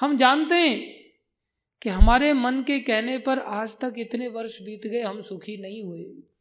हम 0.00 0.16
जानते 0.16 0.54
हैं 0.54 1.02
कि 1.82 1.88
हमारे 1.88 2.32
मन 2.32 2.62
के 2.62 2.80
कहने 2.80 3.18
पर 3.18 3.38
आज 3.38 3.78
तक 3.78 3.94
इतने 3.98 4.28
वर्ष 4.28 4.62
बीत 4.62 4.86
गए, 4.86 5.02
हम 5.02 5.20
सुखी 5.20 5.56
नहीं 5.56 5.84
हुए। 5.84 6.31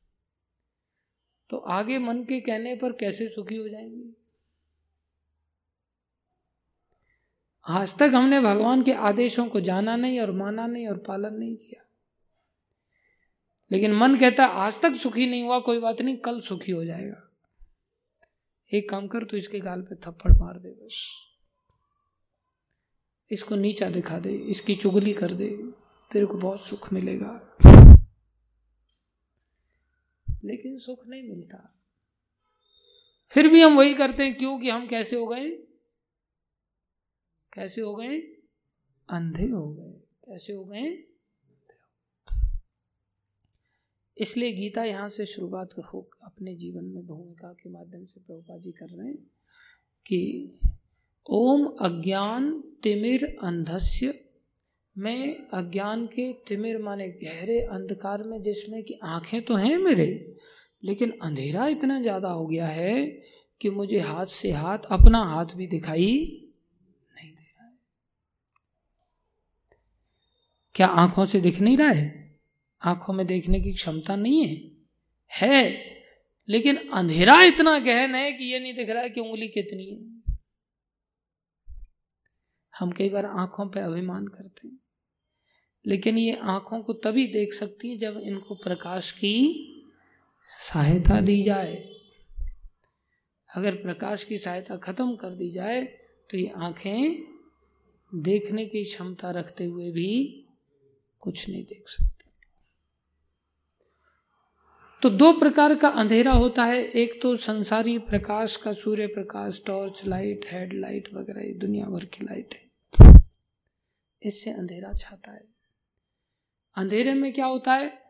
तो 1.51 1.57
आगे 1.57 1.99
मन 1.99 2.23
के 2.23 2.39
कहने 2.39 2.75
पर 2.75 2.91
कैसे 2.91 3.27
सुखी 3.27 3.55
हो 3.55 3.69
जाएँगे? 3.69 4.09
आज 7.67 7.99
तक 7.99 8.11
हमने 8.13 8.39
भगवान 8.39 8.83
के 8.83 8.93
आदेशों 8.93 9.47
को 9.47 9.61
जाना 9.61 9.95
नहीं 9.95 10.19
और 10.19 10.31
माना 10.31 10.67
नहीं 10.67 10.87
और 10.87 10.97
पालन 10.97 11.33
नहीं 11.33 11.55
किया। 11.55 11.85
लेकिन 13.71 13.93
मन 13.93 14.15
कहता, 14.15 14.45
आज 14.45 14.81
तक 14.81 14.95
सुखी 14.95 15.27
नहीं 15.27 15.43
हुआ, 15.43 15.59
कोई 15.59 15.79
बात 15.79 16.01
नहीं, 16.01 16.17
कल 16.17 16.41
सुखी 16.41 16.71
हो 16.71 16.85
जाएगा। 16.85 17.29
एक 18.73 18.89
काम 18.89 19.07
कर 19.07 19.23
तो 19.23 19.37
इसके 19.37 19.59
गाल 19.59 19.81
पे 19.81 19.95
थप्पड़ 19.95 20.31
मार 20.31 20.59
दे 20.59 20.69
बस। 20.69 21.25
इसको 23.31 23.55
नीचा 23.55 23.89
दिखा 23.89 24.19
दे, 24.19 24.33
इसकी 24.33 24.75
चुगली 24.75 25.13
कर 25.13 25.31
दे, 25.31 25.49
तेरे 26.11 26.25
को 26.25 26.33
बहुत 26.33 26.61
सुख 26.61 26.93
मिलेगा। 26.93 27.57
लेकिन 30.43 30.77
सुख 30.77 31.07
नहीं 31.07 31.23
मिलता। 31.23 31.81
फिर 33.29 33.47
भी 33.47 33.61
हम 33.61 33.77
वही 33.77 33.93
करते 33.93 34.23
हैं 34.23 34.37
क्योंकि 34.37 34.69
हम 34.69 34.87
कैसे 34.87 35.15
हो 35.15 35.27
गए? 35.27 35.49
कैसे 37.53 37.81
हो 37.81 37.95
गए? 37.95 38.19
अंधे 39.09 39.49
हो 39.49 39.73
गए। 39.73 39.91
कैसे 40.25 40.53
हो 40.53 40.65
गए? 40.65 41.03
इसलिए 44.17 44.53
गीता 44.53 44.83
यहाँ 44.83 45.09
से 45.09 45.25
शुरुआत 45.25 45.69
हो, 45.93 46.09
अपने 46.23 46.55
जीवन 46.55 46.85
में 46.85 47.05
भूमिका 47.07 47.53
के 47.53 47.69
माध्यम 47.69 48.05
से 48.05 48.19
प्रभुपा 48.19 48.57
जी 48.57 48.71
कर 48.71 48.85
रहे 48.85 49.07
हैं 49.07 49.31
कि, 50.07 50.51
ओम 51.29 51.65
अज्ञान 51.65 52.61
तिमिर 52.83 53.37
अंधस्य 53.43 54.20
मैं 54.97 55.35
अज्ञान 55.53 56.05
के 56.05 56.33
तिमिर 56.33 56.77
माने 56.77 57.07
गहरे 57.07 57.59
अंधकार 57.61 58.23
में 58.23 58.41
जिसमें 58.41 58.83
कि 58.83 58.99
आँखें 59.03 59.41
तो 59.41 59.55
हैं 59.55 59.77
मेरे, 59.77 60.35
लेकिन 60.83 61.13
अंधेरा 61.21 61.67
इतना 61.67 62.01
ज़्यादा 62.01 62.29
हो 62.29 62.47
गया 62.47 62.67
है 62.67 63.05
कि 63.61 63.69
मुझे 63.69 63.99
हाथ 63.99 64.25
से 64.25 64.51
हाथ 64.51 64.77
अपना 64.91 65.23
हाथ 65.23 65.45
भी 65.55 65.67
दिखाई 65.67 66.05
नहीं 67.15 67.31
दे 67.31 67.43
रहा 67.43 67.65
है। 67.65 67.73
क्या 70.75 70.87
आँखों 70.87 71.25
से 71.25 71.41
दिख 71.41 71.61
नहीं 71.61 71.77
रहा 71.77 71.91
है? 71.91 72.39
आँखों 72.81 73.13
में 73.13 73.27
देखने 73.27 73.61
की 73.61 73.73
क्षमता 73.73 74.15
नहीं 74.15 74.47
है? 74.47 74.71
है, 75.31 75.85
लेकिन 76.49 76.75
अंधेरा 76.93 77.41
इतना 77.43 77.79
गहन 77.79 78.15
है 78.15 78.31
कि 78.31 78.43
ये 78.43 78.59
नहीं 78.59 78.73
दिख 78.73 78.89
रहा 78.89 79.03
है 79.03 79.09
कि 79.09 79.21
उंगली 79.21 79.47
कितनी 79.47 79.85
है। 79.85 80.10
हम 82.81 82.91
कई 82.91 83.09
बार 83.09 83.25
आँखों 83.25 83.65
पे 83.67 83.79
अभिमान 83.79 84.27
करते 84.27 84.67
हैं। 84.67 84.79
लेकिन 85.85 86.17
ये 86.17 86.35
आँखों 86.35 86.81
को 86.81 86.93
तभी 86.93 87.27
देख 87.27 87.53
सकती 87.53 87.89
है 87.89 87.97
जब 87.97 88.17
इनको 88.17 88.55
प्रकाश 88.55 89.11
की 89.11 89.37
सहायता 90.45 91.19
दी 91.21 91.41
जाए। 91.41 91.75
अगर 93.49 93.75
प्रकाश 93.75 94.23
की 94.23 94.37
सहायता 94.37 94.75
खत्म 94.75 95.15
कर 95.15 95.29
दी 95.29 95.49
जाए 95.49 95.81
तो 96.29 96.37
ये 96.37 96.51
आँखें 96.57 97.31
देखने 98.11 98.65
की 98.65 98.83
क्षमता 98.83 99.31
रखते 99.31 99.65
हुए 99.65 99.91
भी 99.91 100.45
कुछ 101.19 101.49
नहीं 101.49 101.63
देख 101.63 101.83
सकती। 101.87 102.07
तो 105.01 105.09
दो 105.09 105.31
प्रकार 105.33 105.75
का 105.75 105.87
अंधेरा 105.87 106.31
होता 106.31 106.65
है। 106.65 106.83
एक 106.83 107.21
तो 107.21 107.35
संसारी 107.37 107.97
प्रकाश 107.99 108.55
का 108.55 108.73
सूर्य 108.73 109.07
प्रकाश, 109.07 109.61
टॉर्च, 109.65 110.05
लाइट, 110.07 110.45
हेडलाइट 110.51 111.13
वगैरह, 111.13 111.41
ये 111.41 111.53
दुनिया 111.53 111.85
भर 111.85 112.05
की 112.05 112.25
लाइट 112.25 112.53
है। 112.53 112.70
इससे 114.23 114.51
अंधेरा 114.51 114.93
छाता 114.93 115.31
है। 115.31 115.47
अंधेरे 116.75 117.13
में 117.13 117.33
क्या 117.33 117.45
होता 117.45 117.73
है? 117.73 118.01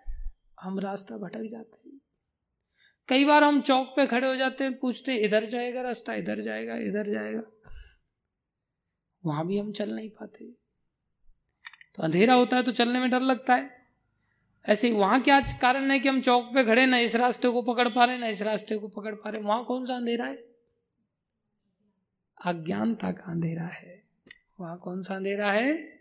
हम 0.61 0.79
रास्ता 0.79 1.17
भटक 1.17 1.41
जाते 1.51 1.89
हैं। 1.89 2.01
कई 3.07 3.25
बार 3.25 3.43
हम 3.43 3.61
चौक 3.61 3.87
पे 3.87 4.07
खड़े 4.07 4.27
हो 4.27 4.35
जाते 4.35 4.63
हैं, 4.63 4.79
पूछते 4.79 5.11
हैं, 5.11 5.19
इधर 5.19 5.45
जाएगा 5.45 5.81
रास्ता, 5.81 6.13
इधर 6.13 6.41
जाएगा 6.41 6.75
इधर 6.75 7.09
जाएगा। 7.09 7.41
वहाँ 9.25 9.47
भी 9.47 9.57
हम 9.57 9.71
चल 9.71 9.95
नहीं 9.95 10.09
पाते। 10.09 10.45
तो 11.95 12.03
अंधेरा 12.03 12.33
होता 12.33 12.57
है 12.57 12.63
तो 12.63 12.71
चलने 12.71 12.99
में 12.99 13.09
डर 13.09 13.19
लगता 13.19 13.55
है। 13.55 13.81
ऐसे 14.65 14.91
वहाँ 14.91 15.21
क्या 15.21 15.39
कारण 15.39 15.91
है 15.91 15.99
कि 15.99 16.09
हम 16.09 16.21
चौक 16.21 16.43
पे 16.43 16.63
खड़े 16.63 16.85
ना 16.85 16.97
इस 16.97 17.15
रास्ते 17.15 17.49
को 17.49 17.61
पकड़ 17.61 17.89
पा 17.89 18.05
रहे 18.05 18.17
ना 18.17 18.27
इस 18.27 18.41
रास्ते 18.41 18.77
को 18.77 18.87
पकड़ 18.87 19.15
पा 19.15 19.29
रहे 19.29 19.41
वहाँ 19.41 19.65
कौन 19.65 19.85
सा 19.85 19.95
अंधेरा 19.95 20.25
है? 20.25 20.35
अज्ञानता 22.45 23.11
का 23.11 23.31
अंधेरा 23.31 23.65
है। 23.65 24.03
वहाँ 24.59 24.79
कौन 24.79 25.01
सा 25.01 25.15
अंधेरा 25.15 25.51
है? 25.51 26.00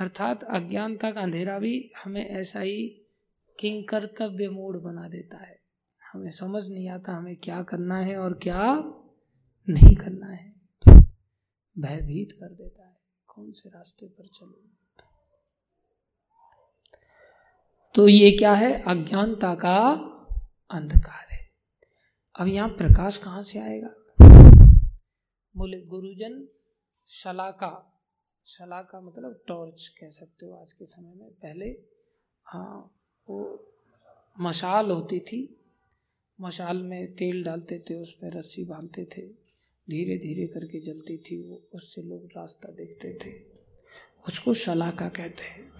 अर्थात 0.00 0.44
अज्ञानता 0.44 1.10
का 1.10 1.20
अंधेरा 1.20 1.58
भी 1.58 1.92
हमें 2.04 2.26
ऐसा 2.26 2.60
ही 2.60 2.88
किंग 3.60 3.88
कर्तव्य 3.88 4.48
मूड 4.48 4.82
बना 4.82 5.08
देता 5.08 5.38
है। 5.38 5.60
हमें 6.12 6.30
समझ 6.30 6.68
नहीं 6.68 6.88
आता 6.88 7.12
हमें 7.12 7.36
क्या 7.36 7.62
करना 7.62 7.98
है 7.98 8.16
और 8.16 8.32
क्या 8.32 8.74
नहीं 9.68 9.96
करना 9.96 10.26
है। 10.26 10.52
भयभीत 11.78 12.32
कर 12.32 12.54
देता 12.54 12.86
है। 12.86 13.00
कौन 13.26 13.52
से 13.52 13.68
रास्ते 13.68 14.06
पर 14.06 14.26
चलो? 14.26 14.62
तो 17.94 18.08
ये 18.08 18.30
क्या 18.30 18.52
है? 18.54 18.82
अज्ञानता 18.82 19.54
का 19.54 19.90
अंधकार 20.70 21.34
है। 21.34 21.50
अब 22.40 22.46
यहाँ 22.46 22.68
प्रकाश 22.68 23.18
कहाँ 23.18 23.42
से 23.42 23.58
आएगा? 23.58 23.90
बोले, 25.56 25.80
गुरुजन 25.80 26.48
शलाका। 27.08 27.97
शला 28.48 28.82
का 28.82 29.00
मतलब 29.00 29.38
टॉर्च 29.48 29.88
कह 29.88 30.08
सकते 30.08 30.46
हो 30.46 30.52
आज 30.52 30.72
के 30.72 30.84
समय 30.84 31.14
में। 31.16 31.30
पहले 31.30 31.80
हाँ 32.44 32.92
वो 33.30 33.66
मशाल 34.40 34.90
होती 34.90 35.20
थी, 35.20 35.60
मशाल 36.40 36.76
में 36.76 37.12
तेल 37.12 37.44
डालते 37.44 37.78
थे 37.90 37.94
उस 37.94 38.12
पर 38.12 38.32
रस्सी 38.32 38.64
बांधते 38.64 39.04
थे 39.04 39.22
धीरे 39.90 40.18
धीरे 40.18 40.46
करके 40.46 40.80
जलती 40.80 41.16
थी 41.16 41.42
वो, 41.42 41.62
उससे 41.74 42.02
लोग 42.02 42.24
रास्ता 42.24 42.72
देखते 42.72 43.18
थे। 43.24 43.32
उसको 44.28 44.54
शलाका 44.54 45.08
कहते 45.08 45.44
हैं। 45.44 45.72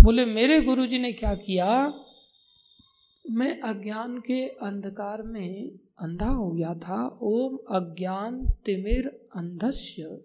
बोले, 0.00 0.24
मेरे 0.24 0.60
गुरुजी 0.60 0.98
ने 0.98 1.12
क्या 1.12 1.34
किया? 1.34 1.94
मैं 3.30 3.60
अज्ञान 3.60 4.18
के 4.18 4.48
अंधकार 4.48 5.22
में 5.22 5.78
अंधा 5.98 6.28
हो 6.28 6.50
गया 6.50 6.74
था। 6.74 7.18
ओम 7.22 7.56
अज्ञान 7.56 8.48
तिमिर 8.64 9.28
अंधस्य 9.36 10.24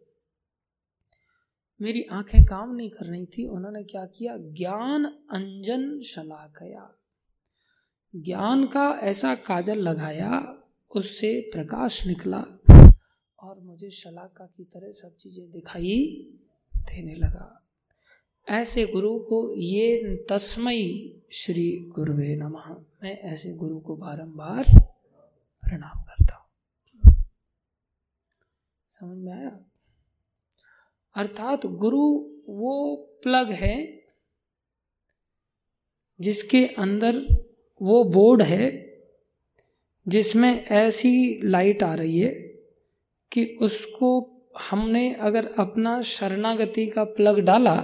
मेरी 1.82 2.04
आँखें 2.04 2.46
काम 2.46 2.76
नहीं 2.76 2.89
कर 2.89 3.06
रही 3.06 3.26
थी, 3.26 3.48
उन्होंने 3.48 3.84
क्या 3.84 4.06
किया? 4.06 4.38
ज्ञान 4.38 5.06
अंजन 5.06 6.02
शलाकया 6.02 6.96
ज्ञान 8.15 8.68
का 8.68 8.89
ऐसा 8.89 9.36
काजल 9.36 9.78
लगाया, 9.78 10.58
उससे 10.96 11.42
प्रकाश 11.42 12.08
निकला 12.08 12.44
और 13.39 13.60
मुझे 13.60 13.89
शलाका 13.89 14.46
की 14.46 14.63
तरह 14.63 14.92
सब 14.92 15.15
चीज़ें 15.15 15.52
दिखाई 15.52 16.28
देने 16.76 17.15
लगा। 17.15 17.68
ऐसे 18.50 18.86
गुरु 18.86 19.20
को 19.20 19.54
ये 19.54 20.15
तस्मय 20.30 21.10
श्री 21.32 21.86
गुरुवे 21.96 22.36
नमः। 22.36 22.76
मैं 23.04 23.18
ऐसे 23.18 23.54
गुरु 23.54 23.80
को 23.80 23.96
बारंबार 23.96 24.63
प्रणाम 25.63 26.04
करता 26.04 26.36
हूँ। 26.36 27.24
समझ 28.92 29.18
में 29.18 29.34
आया? 29.34 29.60
अर्थात 31.15 31.65
गुरु 31.65 32.30
वो 32.50 32.95
प्लग 33.24 33.52
है 33.52 34.06
जिसके 36.22 36.65
अंदर 36.65 37.17
वो 37.82 38.04
बोर्ड 38.04 38.41
है 38.41 38.89
जिसमें 40.08 40.65
ऐसी 40.65 41.41
लाइट 41.43 41.84
आ 41.84 41.93
रही 41.93 42.19
है 42.19 42.30
कि 43.32 43.58
उसको 43.62 44.32
हमने 44.72 45.13
अगर 45.13 45.50
अपना 45.60 46.02
शरणागति 46.02 46.88
का 46.88 47.04
प्लग 47.04 47.39
डाला 47.39 47.76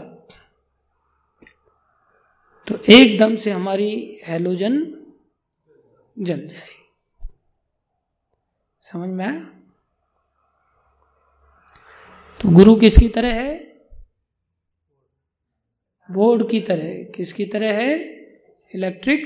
तो 2.67 2.93
एकदम 2.93 3.35
से 3.35 3.51
हमारी 3.51 4.19
हेलोजन 4.25 5.05
जल 6.19 6.47
जाए 6.47 6.67
समझ 8.81 9.09
में 9.09 9.25
आया? 9.25 9.54
तो 12.45 12.49
गुरु 12.51 12.75
किसकी 12.75 13.07
तरह 13.09 13.33
है? 13.33 13.53
बोर्ड 16.09 16.49
की 16.49 16.59
तरह। 16.61 17.03
किसकी 17.03 17.45
तरह 17.45 17.77
है? 17.77 17.93
इलेक्ट्रिक 18.71 19.25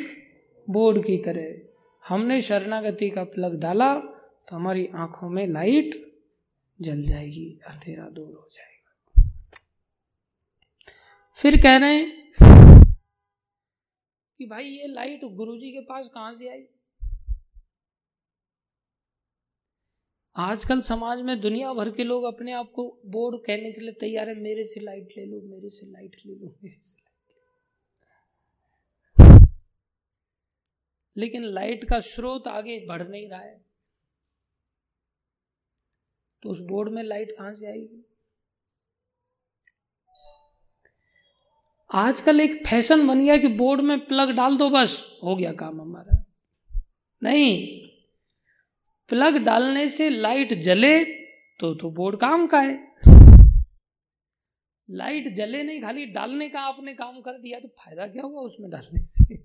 बोर्ड 0.67 1.03
की 1.05 1.17
तरह। 1.17 1.49
हमने 2.03 2.39
शरणागति 2.41 3.09
का 3.09 3.23
प्लग 3.23 3.59
डाला 3.59 3.93
तो 3.95 4.55
हमारी 4.55 4.87
आँखों 4.95 5.29
में 5.29 5.45
लाइट 5.47 6.01
जल 6.79 7.01
जाएगी, 7.01 7.59
अंधेरा 7.67 8.09
दूर 8.09 8.27
हो 8.27 8.47
जाएगा। 8.53 8.93
फिर 11.37 11.61
कह 11.61 11.77
रहे 11.77 11.95
हैं 11.95 12.07
कि 14.39 14.45
भाई 14.45 14.63
ये 14.63 14.87
लाइट 14.87 15.25
गुरुजी 15.25 15.71
के 15.71 15.81
पास 15.81 16.09
कहाँ 16.13 16.33
से 16.33 16.49
आई? 16.49 16.65
आजकल 20.39 20.81
समाज 20.81 21.21
में 21.21 21.41
दुनिया 21.41 21.73
भर 21.73 21.89
के 21.91 22.03
लोग 22.03 22.23
अपने 22.23 22.51
आप 22.51 22.71
को 22.71 22.99
बोर्ड 23.05 23.45
कहने 23.45 23.71
के 23.71 23.81
लिए 23.81 23.91
तैयार 23.91 24.29
है, 24.29 24.35
मेरे 24.35 24.63
से 24.63 24.79
लाइट 24.79 25.09
ले 25.17 25.25
लो, 25.25 25.41
मेरे 25.41 25.69
से 25.69 25.85
लाइट 25.85 26.15
ले 26.25 26.35
लो, 26.35 26.55
मेरे 26.63 26.77
से 26.81 26.97
लाइट 26.99 27.07
ले 31.15 31.21
लेकिन 31.21 31.43
लाइट 31.43 31.89
का 31.89 31.99
स्रोत 31.99 32.47
आगे 32.47 32.85
बढ़ 32.85 33.07
नहीं 33.07 33.29
रहा 33.29 33.39
है। 33.39 33.65
तो 36.43 36.49
उस 36.49 36.59
बोर्ड 36.59 36.89
में 36.89 37.03
लाइट 37.03 37.31
कहाँ 37.31 37.53
से 37.53 37.67
आएगी? 37.67 38.05
आजकल 41.93 42.41
एक 42.41 42.67
फ़ैशन 42.67 43.07
बन 43.07 43.25
गया 43.25 43.37
कि 43.37 43.47
बोर्ड 43.47 43.81
में 43.81 44.05
प्लग 44.05 44.31
डाल 44.31 44.57
दो 44.57 44.69
बस, 44.69 45.19
हो 45.23 45.35
गया 45.35 45.53
काम 45.53 45.81
हमारा। 45.81 46.25
नहीं 47.23 47.78
प्लग 49.09 49.37
डालने 49.37 49.87
से 49.87 50.09
लाइट 50.09 50.53
जले 50.53 51.03
तो 51.59 51.73
तो 51.75 51.89
बोर्ड 51.91 52.19
काम 52.19 52.45
का 52.47 52.59
है। 52.59 52.77
लाइट 54.89 55.33
जले 55.35 55.63
नहीं, 55.63 55.81
खाली 55.81 56.05
डालने 56.05 56.49
का 56.49 56.59
आपने 56.59 56.93
काम 56.93 57.19
कर 57.21 57.39
दिया 57.39 57.59
तो 57.59 57.67
फ़ायदा 57.67 58.07
क्या 58.07 58.23
हुआ 58.23 58.41
उसमें 58.41 58.69
डालने 58.71 59.05
से? 59.05 59.43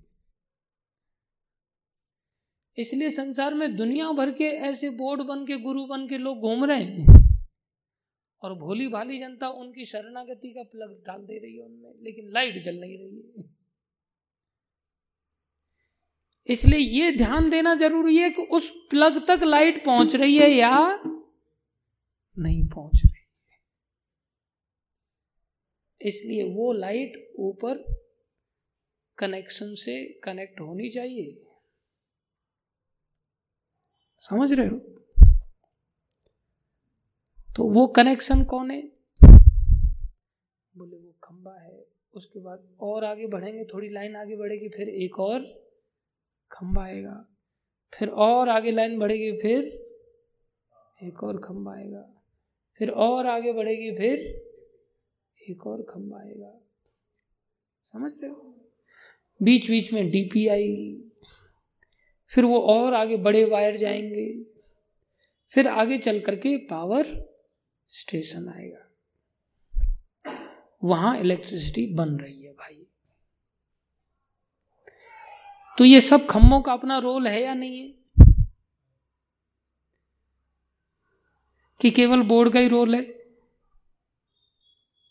इसलिए 2.77 3.09
संसार 3.09 3.53
में 3.53 3.75
दुनिया 3.75 4.11
भर 4.11 4.31
के 4.31 4.43
ऐसे 4.43 4.89
बोर्ड 4.89 5.21
बन 5.21 5.45
के, 5.45 5.57
गुरु 5.57 5.85
बन 5.85 6.07
के 6.07 6.17
लोग 6.17 6.39
घूम 6.39 6.65
रहे 6.65 6.83
हैं। 6.83 7.13
और 8.41 8.53
भोली 8.53 8.87
भाली 8.87 9.19
जनता 9.19 9.49
उनकी 9.49 9.85
शरणागति 9.85 10.49
का 10.49 10.63
प्लग 10.63 11.03
डाल 11.07 11.21
दे 11.21 11.37
रही 11.39 11.55
है 11.57 11.63
उनमें, 11.63 11.91
लेकिन 12.03 12.31
लाइट 12.31 12.63
जल 12.63 12.79
नहीं 12.79 12.97
रही 12.97 13.17
है। 13.17 13.43
इसलिए 16.47 16.79
ये 16.79 17.11
ध्यान 17.11 17.49
देना 17.49 17.75
ज़रूरी 17.75 18.17
है 18.17 18.29
कि 18.29 18.41
उस 18.41 18.69
प्लग 18.89 19.27
तक 19.27 19.43
लाइट 19.43 19.85
पहुँच 19.85 20.15
रही 20.15 20.37
है 20.37 20.49
या 20.49 21.03
नहीं 22.37 22.67
पहुँच 22.67 23.01
रही 23.05 23.13
है। 23.13 23.57
इसलिए 26.01 26.43
वो 26.43 26.73
लाइट 26.73 27.35
ऊपर 27.39 27.95
कनेक्शन 29.17 29.73
से 29.73 30.13
कनेक्ट 30.23 30.59
होनी 30.61 30.89
चाहिए। 30.89 31.41
समझ 34.19 34.53
रहे 34.53 34.67
हो? 34.67 34.77
तो 37.55 37.63
वो 37.63 37.87
कनेक्शन 37.87 38.43
कौन 38.43 38.71
है? 38.71 38.81
बोले 40.77 40.97
वो 40.97 41.13
खंबा 41.23 41.59
है, 41.61 41.85
उसके 42.13 42.39
बाद 42.39 42.67
और 42.79 43.05
आगे 43.05 43.27
बढ़ेंगे, 43.27 43.65
थोड़ी 43.65 43.89
लाइन 43.89 44.15
आगे 44.15 44.35
बढ़ेगी, 44.35 44.69
फिर 44.69 44.89
एक 44.89 45.19
और 45.19 45.64
खंबा 46.55 46.83
आएगा 46.83 47.25
फिर 47.93 48.09
और 48.09 48.49
आगे 48.49 48.71
लाइन 48.71 48.97
बढ़ेगी, 48.99 49.31
फिर 49.31 49.63
एक 51.03 51.23
और 51.23 51.37
खंबा 51.37 51.73
आएगा 51.73 52.01
फिर 52.79 52.89
और 52.89 53.27
आगे 53.27 53.53
बढ़ेगी, 53.53 53.91
फिर 53.91 54.19
एक 55.49 55.65
और 55.67 55.81
खंबा 55.83 56.19
आएगा 56.19 56.51
समझ 57.93 58.11
रहे 58.13 58.31
हो? 58.31 58.53
बीच 59.39 59.69
बीच 59.69 59.91
में 59.93 60.09
डीपी 60.11 60.47
आएगी 60.47 61.01
फिर 62.31 62.45
वो 62.45 62.59
और 62.61 62.93
आगे 62.93 63.17
बड़े 63.17 63.43
वायर 63.45 63.77
जाएँगे, 63.77 64.43
फिर 65.53 65.67
आगे 65.67 65.97
चल 65.97 66.19
करके 66.19 66.55
पावर 66.67 67.05
स्टेशन 67.89 68.47
आएगा। 68.49 68.81
वहाँ 70.83 71.17
इलेक्ट्रिसिटी 71.19 71.85
बन 71.95 72.17
रही 72.17 72.43
है 72.43 72.53
भाई 72.53 72.81
तो 75.77 75.85
ये 75.85 76.01
सब 76.01 76.25
खम्भों 76.25 76.61
का 76.61 76.73
अपना 76.73 76.97
रोल 76.97 77.27
है 77.27 77.41
या 77.41 77.53
नहीं 77.53 77.79
है? 77.79 77.93
कि 81.81 81.91
केवल 81.91 82.21
बोर्ड 82.21 82.53
का 82.53 82.59
ही 82.59 82.67
रोल 82.67 82.95
है? 82.95 83.03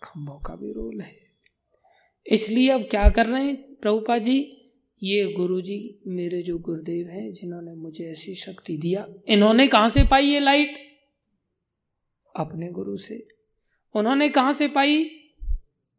खम्भों 0.03 0.39
का 0.39 0.57
भी 0.57 0.73
रोल 0.73 1.01
है। 1.01 1.21
इसलिए 2.27 2.71
अब 2.71 2.83
क्या 2.83 3.11
कर 3.11 3.27
रहे 3.27 3.45
हैं 3.45 3.75
प्रभुपा 3.75 4.19
जी? 4.19 4.61
ये 5.03 5.33
गुरु 5.33 5.61
जी 5.61 5.99
मेरे 6.07 6.43
जो 6.43 6.59
गुरुदेव 6.59 7.09
हैं, 7.09 7.33
जिन्होंने 7.33 7.75
मुझे 7.75 8.11
ऐसी 8.11 8.35
शक्ति 8.35 8.77
दिया, 8.77 9.09
इन्होंने 9.29 9.69
कहाँ 9.69 9.89
से 9.89 10.03
पाई 10.03 10.27
ये 10.27 10.41
लाइट? 10.41 10.99
अपने 12.37 12.71
गुरु 12.71 12.97
से। 12.97 13.29
उन्होंने 13.95 14.29
कहाँ 14.29 14.53
से 14.53 14.69
पाई? 14.69 15.05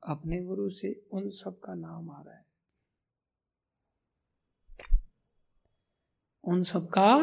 अपने 0.08 0.42
गुरु 0.42 0.70
से। 0.70 1.06
उन 1.12 1.30
सब 1.30 1.60
का 1.60 1.76
नाम 1.76 2.10
आ 2.10 2.22
रहा 2.22 2.36
है। 2.36 2.45
उन 6.48 6.64
सब 6.64 6.88
का 6.88 7.18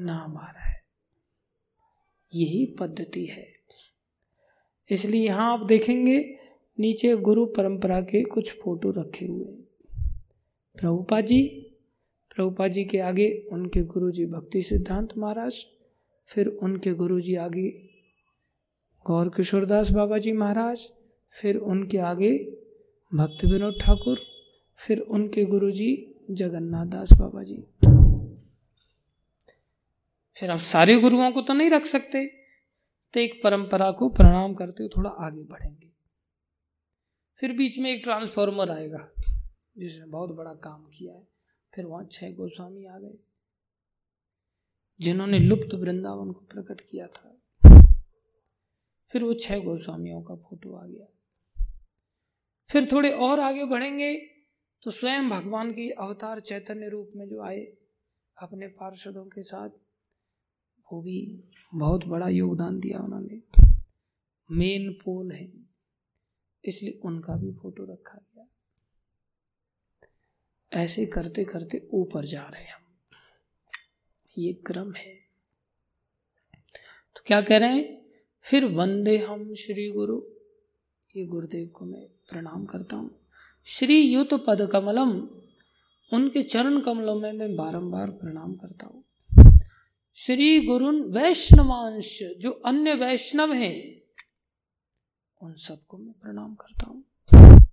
नाम 0.00 0.36
आ 0.36 0.46
रहा 0.46 0.68
है। 0.68 0.82
यही 2.34 2.76
पद्धति 2.80 3.24
है। 3.26 3.48
इसलिए 4.90 5.26
यहाँ 5.26 5.52
आप 5.52 5.66
देखेंगे, 5.66 6.38
नीचे 6.78 7.16
गुरु 7.16 7.46
परंपरा 7.46 8.00
के 8.00 8.24
कुछ 8.24 8.60
फ़ोटो 8.60 8.90
रखे 8.90 9.26
हुए 9.26 9.46
हैं। 9.46 9.66
प्रभुपा 10.76 11.20
जी 11.20 11.66
प्रभुपा 12.36 12.68
जी 12.68 12.84
के 12.84 12.98
आगे 12.98 13.46
उनके 13.52 13.82
गुरु 13.82 14.10
जी 14.10 14.26
भक्ति 14.26 14.62
सिद्धांत 14.62 15.08
महाराज, 15.18 15.66
फिर 16.26 16.46
उनके 16.46 16.92
गुरु 16.94 17.20
जी 17.20 17.34
आगे 17.34 17.68
गौर 19.06 19.28
किशोरदास 19.28 19.90
बाबा 19.90 20.18
जी 20.18 20.32
महाराज, 20.32 20.88
फिर 21.30 21.56
उनके 21.56 21.98
आगे 21.98 22.32
भक्त 23.14 23.44
विनोद 23.44 23.78
ठाकुर, 23.80 24.18
फिर 24.76 24.98
उनके 24.98 25.44
गुरु 25.44 25.70
जी 25.70 26.14
जगन्नाथ 26.30 26.86
दास 26.86 27.12
बाबा 27.12 27.42
जी। 27.42 27.89
फिर 30.40 30.50
आप 30.50 30.58
सारे 30.58 30.94
गुरुओं 31.00 31.30
को 31.32 31.40
तो 31.42 31.52
नहीं 31.52 31.70
रख 31.70 31.84
सकते। 31.84 32.26
तो 33.14 33.20
एक 33.20 33.40
परंपरा 33.44 33.90
को 33.90 34.08
प्रणाम 34.08 34.54
करते 34.54 34.82
हुए 34.82 34.90
थोड़ा 34.96 35.10
आगे 35.10 35.42
बढ़ेंगे। 35.44 35.88
फिर 37.42 37.52
बीच 37.52 37.78
में 37.78 37.90
एक 37.90 38.00
ट्रांसफॉर्मर 38.02 38.70
आएगा, 38.70 39.08
जिसने 39.78 40.06
बहुत 40.06 40.30
बड़ा 40.30 40.52
काम 40.54 40.86
किया 40.88 41.14
है। 41.14 41.26
फिर 41.72 41.84
वहाँ 41.84 42.06
छह 42.12 42.30
गोस्वामी 42.30 42.84
आ 42.84 42.98
गए, 42.98 43.16
जिन्होंने 45.00 45.38
लुप्त 45.38 45.74
वृंदावन 45.74 46.30
को 46.32 46.40
प्रकट 46.44 46.80
किया 46.80 47.06
था। 47.06 47.36
फिर 49.12 49.24
वो 49.24 49.34
छह 49.34 49.58
गोस्वामियों 49.58 50.22
का 50.22 50.34
फ़ोटो 50.34 50.74
आ 50.74 50.84
गया। 50.86 51.06
फिर 52.70 52.88
थोड़े 52.92 53.10
और 53.10 53.40
आगे 53.40 53.64
बढ़ेंगे 53.64 54.14
तो 54.82 54.90
स्वयं 54.90 55.28
भगवान 55.30 55.72
की 55.72 55.90
अवतार 55.90 56.40
चैतन्य 56.40 56.88
रूप 56.88 57.12
में 57.16 57.28
जो 57.28 57.42
आए, 57.42 57.60
अपने 58.38 58.68
पार्षदों 58.68 59.24
के 59.24 59.42
साथ 59.42 59.70
वो 60.92 61.02
भी 61.02 61.44
बहुत 61.74 62.04
बड़ा 62.04 62.28
योगदान 62.28 62.80
दिया 62.80 62.98
उन्होंने। 62.98 63.42
मेन 64.50 64.92
पोल 64.92 65.32
है, 65.32 65.52
इसलिए 66.64 67.00
उनका 67.04 67.36
भी 67.36 67.52
फ़ोटो 67.52 67.84
रखा 67.92 68.18
गया। 68.18 68.46
ऐसे 70.72 71.06
करते 71.06 71.44
करते 71.44 71.88
ऊपर 71.94 72.24
जा 72.24 72.42
रहे 72.42 72.62
हैं 72.62 72.74
हम। 72.74 72.82
ये 74.38 74.52
क्रम 74.52 74.92
है। 74.92 75.14
तो 77.16 77.22
क्या 77.26 77.40
कह 77.40 77.58
रहे 77.58 77.68
हैं? 77.68 78.06
फिर 78.42 78.64
वंदे 78.64 79.18
हम 79.18 79.54
श्री 79.54 79.90
गुरु। 79.90 80.22
ये 81.16 81.26
गुरुदेव 81.26 81.68
को 81.68 81.84
मैं 81.84 82.08
प्रणाम 82.08 82.64
करता 82.64 82.96
हूँ। 82.96 83.10
श्री 83.66 84.00
युत 84.00 84.34
पद 84.34 84.68
कमलम, 84.72 85.10
उनके 86.12 86.42
चरण 86.42 86.80
कमलों 86.80 87.20
में 87.20 87.32
मैं 87.32 87.56
बारंबार 87.56 88.10
प्रणाम 88.10 88.54
करता 88.54 88.86
हूँ। 88.86 89.04
श्री 90.20 90.60
गुरुन 90.60 91.00
वैष्णवांश, 91.12 92.22
जो 92.38 92.50
अन्य 92.50 92.94
वैष्णव 92.94 93.52
हैं, 93.52 94.02
उन 95.40 95.54
सबको 95.54 95.98
मैं 95.98 96.12
प्रणाम 96.12 96.54
करता 96.54 96.86
हूँ। 96.86 97.64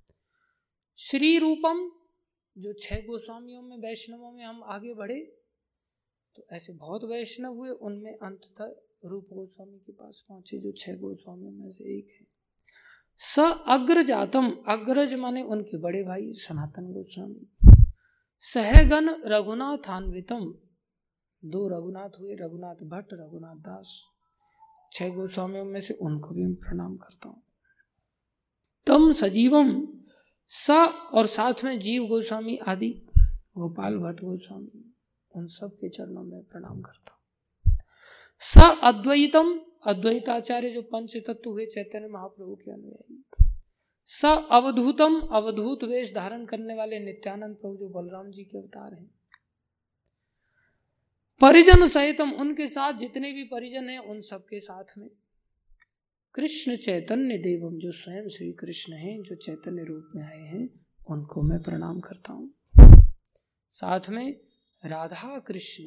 श्री 0.98 1.38
रूपम 1.38 1.92
जो 2.56 2.74
छह 2.74 2.96
गोस्वामियों 2.96 3.62
में, 3.62 3.78
वैष्णवों 3.78 4.32
में 4.32 4.46
हम 4.46 4.64
आगे 4.64 4.94
बढ़े 4.94 5.20
तो 6.36 6.46
ऐसे 6.52 6.74
बहुत 6.74 7.04
वैष्णव 7.04 7.54
हुए, 7.54 7.70
उनमें 7.70 8.14
अंततः 8.14 8.74
रूप 9.06 9.28
गोस्वामी 9.34 9.78
के 9.78 9.92
पास 9.92 10.26
पहुँचे, 10.30 10.60
जो 10.60 10.72
छह 10.72 10.96
गोस्वामियों 10.96 11.52
में 11.52 11.70
से 11.70 11.84
एक 11.98 12.08
है। 12.10 12.26
स 13.20 13.40
अग्रजातम, 13.68 14.50
अग्रज 14.68 15.14
माने 15.16 15.42
उनके 15.42 15.78
बड़े 15.78 16.04
भाई 16.04 16.32
सनातन 16.34 16.94
गोस्वामी। 16.94 17.50
सहगन 18.40 19.10
रघुनाथान्वितम 19.26 20.54
दो 21.46 21.68
रघुनाथ 21.68 22.10
हुए, 22.20 22.36
रघुनाथ 22.36 22.76
भट्ट, 22.76 23.08
रघुनाथ 23.14 23.56
दास। 23.56 24.04
छह 24.92 25.10
गोस्वामियों 25.10 25.66
में 25.66 25.80
से 25.80 25.94
उनको 25.94 26.30
भी 26.30 26.44
मैं 26.44 26.56
प्रणाम 26.56 26.98
करता 26.98 27.30
हूँ। 27.30 27.42
तम 28.88 29.12
सजीवम 29.12 29.88
स 30.48 30.72
और 31.14 31.26
साथ 31.26 31.64
में 31.64 31.80
जीव 31.80 32.06
गोस्वामी 32.06 32.58
आदि, 32.58 32.90
गोपाल 33.58 33.98
भट्ट 33.98 34.22
गोस्वामी, 34.22 34.94
उन 35.36 35.48
सब 35.48 35.78
के 35.78 35.90
चरणों 35.90 36.24
में 36.24 36.44
प्रणाम 36.44 36.82
करता 36.82 37.12
हूँ। 37.12 37.78
स 38.40 38.58
अद्वैतम, 38.84 39.62
अद्वैताचार्य 39.86 40.70
जो 40.70 40.82
पंच 40.82 41.18
तत्व 41.18 41.50
हुए, 41.50 41.66
चैतन्य 41.66 42.08
महाप्रभु 42.08 42.56
के 42.56 42.72
अनुयायी। 42.72 43.24
स 44.06 44.26
अवधूतम, 44.52 45.20
अवधूत 45.20 45.84
वेश 45.84 46.16
धारण 46.16 46.46
करने 46.46 46.76
वाले 46.76 47.00
नित्यानंद 47.00 47.56
प्रभु 47.56 47.76
जो 47.76 47.90
बलराम 47.90 48.32
जी 48.32 48.44
के 48.44 48.58
अवतार 48.58 48.94
हैं। 48.94 49.17
परिजन 51.42 51.88
सहितम 51.88 52.32
उनके 52.32 52.68
साथ 52.68 52.94
जितने 52.94 53.34
भी 53.34 53.44
परिजन 53.44 53.90
हैं, 53.90 54.00
उन 54.00 54.22
सबके 54.22 54.60
साथ 54.60 54.84
में। 54.98 55.10
कृष्ण 56.34 56.76
चैतन्य 56.76 57.38
देवम 57.38 57.78
जो 57.78 57.92
स्वयं 57.92 58.28
श्री 58.28 58.52
कृष्ण 58.52 58.94
हैं, 58.94 59.24
जो 59.24 59.36
चैतन्य 59.36 59.84
रूप 59.84 60.12
में 60.16 60.24
आए 60.24 60.42
हैं, 60.42 60.70
उनको 61.10 61.42
मैं 61.42 61.64
प्रणाम 61.64 62.00
करता 62.00 62.34
हूँ। 62.34 62.54
साथ 63.72 64.10
में 64.10 64.40
राधा 64.86 65.40
कृष्ण, 65.40 65.84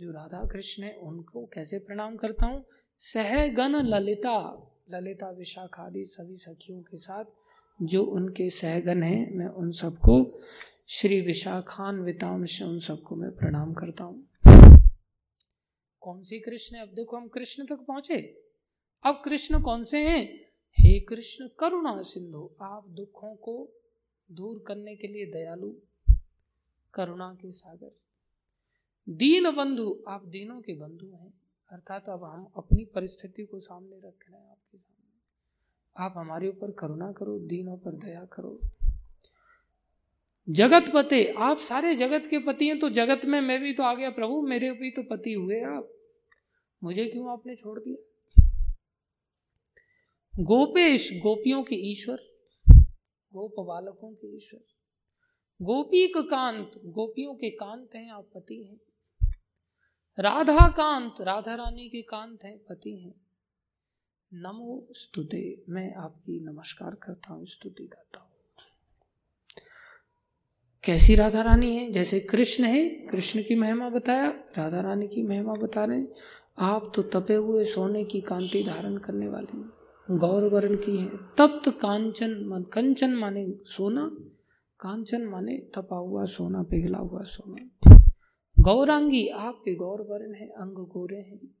जो 0.00 0.10
राधा 0.10 0.46
कृष्ण 0.46 0.82
है, 0.82 0.94
उनको 0.94 1.46
कैसे 1.46 1.78
प्रणाम 1.78 2.16
करता 2.16 2.46
हूँ? 2.46 2.64
सहगन 2.98 3.76
ललिता 3.76 4.66
ललिता 4.90 5.30
विशाखादि 5.30 6.04
सभी 6.04 6.36
सखियों 6.36 6.80
के 6.80 6.96
साथ, 6.96 7.24
जो 7.82 8.02
उनके 8.02 8.50
सहगन 8.50 9.02
हैं, 9.02 9.34
मैं 9.34 9.46
उन 9.46 9.72
सबको 9.72 10.40
श्री 10.92 11.20
विशाखान 11.20 12.00
वितांश 12.00 12.62
उन 12.62 12.80
सबको 12.80 13.16
मैं 13.16 13.36
प्रणाम 13.36 13.74
करता 13.74 14.04
हूँ। 14.04 14.28
कौन 16.00 16.22
सी 16.22 16.40
कृष्ण? 16.40 16.78
अब 16.78 16.88
देखो 16.88 17.16
हम 17.16 17.28
कृष्ण 17.28 17.66
तक 17.66 17.76
पहुँचे। 17.76 18.44
अब 19.02 19.22
कृष्ण 19.24 19.62
कौन 19.62 19.82
से 19.82 19.98
हैं? 19.98 20.40
हे 20.78 21.00
कृष्ण, 21.00 21.48
करुणा 21.58 22.02
सिंधु, 22.02 22.50
आप 22.62 22.88
दुखों 22.88 23.34
को 23.34 23.68
दूर 24.32 24.64
करने 24.66 24.96
के 24.96 25.08
लिए 25.08 25.26
दयालु, 25.26 25.72
करुणा 26.94 27.34
के 27.34 27.50
सागर। 27.50 27.96
दीन 29.08 29.50
बंधु, 29.50 30.02
आप 30.08 30.26
दीनों 30.26 30.60
के 30.60 30.74
बंधु 30.74 31.06
हैं। 31.06 31.34
अर्थात 31.72 32.08
अब 32.08 32.24
हम 32.24 32.52
अपनी 32.56 32.84
परिस्थिति 32.84 33.44
को 33.44 33.60
सामने 33.60 33.96
रख 33.96 34.30
रहे 34.30 34.40
हैं 34.40 34.50
आपके 34.50 34.78
सामने। 34.78 35.20
आप 36.04 36.14
हमारे 36.16 36.48
ऊपर 36.48 36.70
करुणा 36.70 37.12
करो, 37.12 37.38
दीनों 37.38 37.76
पर 37.76 37.90
दया 37.90 38.24
करो। 38.24 38.60
जगत 40.50 40.92
पते। 40.94 41.24
आप 41.38 41.58
सारे 41.58 41.94
जगत 41.96 42.26
के 42.26 42.38
पति 42.38 42.66
हैं 42.66 42.78
तो 42.78 42.88
जगत 42.90 43.24
में 43.24 43.40
मैं 43.40 43.60
भी 43.60 43.72
तो 43.72 43.82
आ 43.82 43.94
गया 43.94 44.10
प्रभु, 44.10 44.40
मेरे 44.42 44.70
भी 44.72 44.90
तो 44.90 45.02
पति 45.02 45.32
हुए 45.32 45.60
आप। 45.60 45.90
मुझे 46.84 47.06
क्यों 47.06 47.30
आपने 47.30 47.56
छोड़ 47.56 47.78
दिया? 47.80 48.06
गोपेश, 50.34 51.10
गोपियों 51.22 51.62
के 51.62 51.74
ईश्वर, 51.74 52.18
गोप 53.34 53.54
बालकों 53.58 54.12
के 54.12 54.36
ईश्वर। 54.36 54.60
गोपी 55.62 56.06
कांत, 56.06 56.72
गोपियों 56.84 57.34
के 57.34 57.50
कांत 57.50 57.90
हैं, 57.94 58.10
आप 58.10 58.30
पति 58.34 58.62
हैं। 58.62 58.80
राधा 60.18 60.68
कांत, 60.68 61.14
राधा 61.20 61.54
रानी 61.54 61.88
के 61.88 62.02
कांत 62.02 62.44
हैं, 62.44 62.58
पति 62.58 62.96
हैं। 63.00 63.14
नमो 64.34 64.88
स्तुते। 64.92 65.62
मैं 65.68 65.94
आपकी 65.94 66.40
नमस्कार 66.40 66.94
करता 66.94 67.32
हूँ, 67.32 67.46
स्तुति 67.46 67.86
करता 67.86 68.20
हूँ। 68.20 68.29
कैसी 70.84 71.14
राधा 71.14 71.42
रानी 71.42 71.76
है? 71.76 71.90
जैसे 71.90 72.20
कृष्ण 72.20 72.64
है, 72.64 72.88
कृष्ण 72.88 73.42
की 73.42 73.54
महिमा 73.54 73.88
बताया, 73.88 74.30
राधा 74.30 74.80
रानी 74.80 75.08
की 75.08 75.22
महिमा 75.22 75.54
बता 75.54 75.84
रहे 75.84 76.06
आप 76.58 76.92
तो 76.94 77.02
तपे 77.02 77.34
हुए 77.34 77.64
सोने 77.64 78.04
की 78.04 78.20
कांति 78.20 78.62
धारण 78.62 78.96
करने 78.96 79.28
वाले 79.28 79.56
हैं। 79.56 79.70
गौर 80.18 80.48
वर्ण 80.48 80.76
की 80.76 80.96
है। 80.96 81.08
तप्त 81.08 81.68
कांचन 81.68 82.30
मन 82.30 82.62
कंचन 82.62 83.10
माने 83.10 83.54
सोना, 83.64 84.10
कांचन 84.80 85.22
माने 85.22 85.58
तपा 85.58 85.96
हुआ 85.96 86.24
सोना, 86.24 86.62
पिघला 86.62 86.98
हुआ 86.98 87.22
सोना। 87.22 88.00
गौरांगी, 88.60 89.28
आपके 89.28 89.74
गौर 89.74 90.00
वर्ण 90.00 90.34
है, 90.34 90.48
अंग 90.48 90.74
गोरे 90.74 91.20
हैं। 91.20 91.54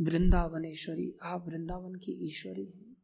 वृंदावनेश्वरी, 0.00 1.16
आप 1.22 1.48
वृंदावन 1.48 1.94
की 1.94 2.26
ईश्वरी 2.26 2.64
हैं। 2.64 2.96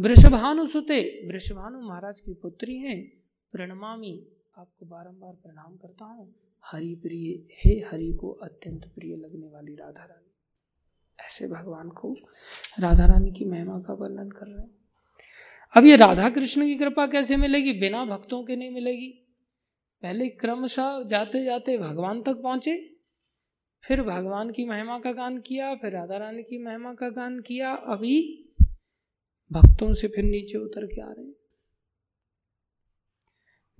वृषभानु 0.00 0.66
सुते 0.66 1.28
वृषभानु 1.28 1.80
महाराज 1.80 2.20
की 2.20 2.34
पुत्री 2.34 2.76
हैं। 2.76 3.23
प्रणमामी, 3.54 4.26
आपको 4.58 4.86
बारंबार 4.86 5.32
प्रणाम 5.32 5.76
करता 5.76 6.04
हूँ। 6.04 6.34
हरि 6.64 6.94
प्रिय, 6.94 7.46
हे 7.54 7.74
हरि 7.80 8.12
को 8.12 8.30
अत्यंत 8.30 8.86
प्रिय 8.86 9.16
लगने 9.16 9.48
वाली 9.48 9.74
राधा 9.74 10.04
रानी। 10.04 10.32
ऐसे 11.24 11.48
भगवान 11.48 11.88
को 11.88 12.16
राधा 12.80 13.06
रानी 13.06 13.32
की 13.32 13.44
महिमा 13.44 13.78
का 13.78 13.94
वर्णन 13.94 14.30
कर 14.30 14.46
रहे 14.46 14.62
हैं। 14.62 14.74
अब 15.76 15.84
ये 15.84 15.96
राधा 15.96 16.30
कृष्ण 16.30 16.64
की 16.64 16.74
कृपा 16.74 17.06
कैसे 17.06 17.36
मिलेगी? 17.36 17.72
बिना 17.72 18.04
भक्तों 18.04 18.42
के 18.44 18.56
नहीं 18.56 18.70
मिलेगी। 18.70 19.08
पहले 20.02 20.28
क्रमशः 20.28 21.02
जाते 21.04 21.44
जाते 21.44 21.78
भगवान 21.78 22.22
तक 22.22 22.42
पहुँचे, 22.42 22.76
फिर 23.84 24.02
भगवान 24.02 24.50
की 24.50 24.64
महिमा 24.64 24.98
का 24.98 25.12
गान 25.12 25.38
किया, 25.38 25.74
फिर 25.74 25.92
राधा 25.92 26.16
रानी 26.16 26.42
की 26.42 26.58
महिमा 26.58 26.94
का 26.94 27.08
गान 27.08 27.40
किया। 27.40 27.72
अभी 27.72 28.44
भक्तों 29.52 29.94
से 29.94 30.08
फिर 30.08 30.24
नीचे 30.24 30.58
उतर 30.58 30.86
के 30.86 31.00
आ 31.00 31.12
रहे 31.12 31.26
हैं। 31.26 31.34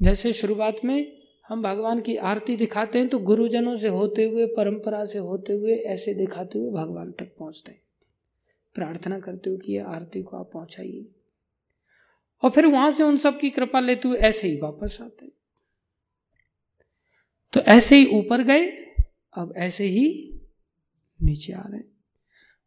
जैसे 0.03 0.33
शुरुआत 0.33 0.77
में 0.85 1.23
हम 1.49 1.63
भगवान 1.63 2.01
की 2.01 2.17
आरती 2.17 2.57
दिखाते 2.57 2.99
हैं 2.99 3.09
तो 3.09 3.19
गुरुजनों 3.19 3.77
से 3.77 3.89
होते 3.89 4.25
हुए, 4.25 4.47
परंपरा 4.47 5.05
से 5.05 5.19
होते 5.19 5.53
हुए, 5.53 5.75
ऐसे 5.75 6.15
दिखाते 6.15 6.59
हुए 6.59 6.71
भगवान 6.71 7.13
तक 7.13 7.37
पहुँचते 7.39 7.73
हैं। 7.73 7.83
प्रार्थना 8.75 9.21
करते 9.21 9.51
हुए 9.51 9.59
कि 9.59 9.73
ये 9.73 9.79
आरती 9.79 10.23
को 10.23 10.37
आप 10.37 10.51
पहुंचाइए। 10.53 11.09
और 12.43 12.51
फिर 12.51 12.67
वहाँ 12.67 12.91
से 12.91 13.03
उन 13.03 13.17
सब 13.17 13.41
की 13.41 13.51
कृपा 13.51 13.81
लेते 13.81 14.09
हुए 14.09 14.19
ऐसे 14.19 14.49
ही 14.49 14.57
वापस 14.57 14.99
आते 15.03 15.25
हैं। 15.25 15.33
तो 17.53 17.61
ऐसे 17.61 17.97
ही 17.97 18.07
ऊपर 18.07 18.43
गए, 18.43 18.71
अब 19.37 19.55
ऐसे 19.57 19.85
ही 19.85 20.39
नीचे 21.23 21.53
आ 21.53 21.63
रहे 21.63 21.77
हैं। 21.77 21.95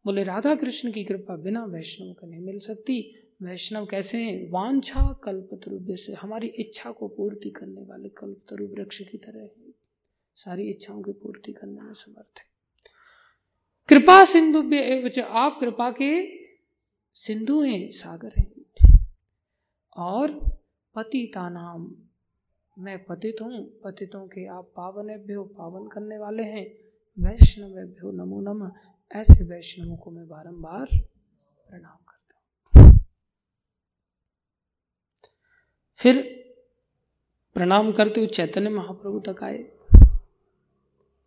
बोले, 0.04 0.22
राधा 0.22 0.54
कृष्ण 0.54 0.92
की 0.92 1.04
कृपा 1.04 1.36
बिना 1.36 1.64
वैष्णव 1.64 2.12
का 2.12 2.26
नहीं 2.26 2.40
मिल 2.40 2.58
सकती। 2.58 3.27
वैष्णव 3.42 3.86
कैसे 3.86 4.22
हैं 4.22 4.50
वांछा 4.50 5.12
कल्पतरु 5.12 5.96
से 5.96 6.12
हमारी 6.12 6.46
इच्छा 6.46 6.90
को 6.90 7.08
पूर्ति 7.08 7.50
करने 7.50 7.82
वाले 7.82 8.08
कल्पतरु 8.08 8.66
वृक्ष 8.66 8.98
की 9.00 9.18
तरह 9.18 9.40
है 9.40 9.74
सारी 10.36 10.70
इच्छाओं 10.70 11.02
की 11.02 11.12
पूर्ति 11.12 11.52
करने 11.52 11.80
में 11.80 11.92
समर्थ 11.92 12.38
है। 12.38 12.44
कृपा 13.88 14.24
सिंधु 14.24 14.62
आप 15.22 15.58
कृपा 15.60 15.90
के 16.02 16.10
सिंधु 17.14 17.60
हैं, 17.62 17.90
सागर 17.90 18.30
हैं। 18.38 19.06
और 19.96 20.32
पतिता 20.96 21.48
नाम 21.48 21.94
मैं 22.78 23.04
पतित 23.04 23.36
हूँ, 23.42 23.80
पतितों 23.84 24.26
के 24.26 24.46
आप 24.46 24.72
पावन 24.76 25.06
भ्यो 25.26 25.44
पावन 25.44 25.88
करने 25.88 26.18
वाले 26.18 26.42
हैं। 26.42 26.66
वैष्णव 27.18 27.68
भ्यो 27.68 28.10
नमो 28.12 28.40
नम। 28.40 28.72
ऐसे 29.12 29.44
वैष्णवों 29.44 29.96
को 29.96 30.10
मैं 30.10 30.28
बारंबार 30.28 30.86
प्रणाम 31.70 31.96
करता 32.08 32.36
हूँ 32.80 32.98
फिर 35.98 36.44
प्रणाम 37.54 37.92
करते 37.92 38.20
हुए 38.20 38.26
चैतन्य 38.26 38.70
महाप्रभु 38.70 39.18
तक 39.18 39.42
आए। 39.42 39.70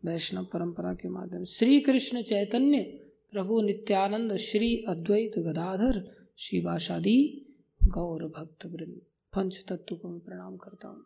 वैष्णव 0.05 0.43
परंपरा 0.43 0.93
के 0.93 1.09
माध्यम 1.09 1.43
श्री 1.43 1.79
कृष्ण 1.79 2.21
चैतन्य, 2.21 2.83
प्रभु 3.31 3.61
नित्यानंद, 3.61 4.35
श्री 4.35 4.85
अद्वैत 4.87 5.39
गदाधर 5.39 6.07
शिवाशादी 6.37 7.45
गौर 7.83 8.23
भक्त 8.23 8.65
वृंद, 8.65 9.01
पंच 9.35 9.65
तत्व 9.69 9.95
को 9.95 10.09
मैं 10.09 10.19
प्रणाम 10.19 10.57
करता 10.57 10.87
हूँ। 10.87 11.05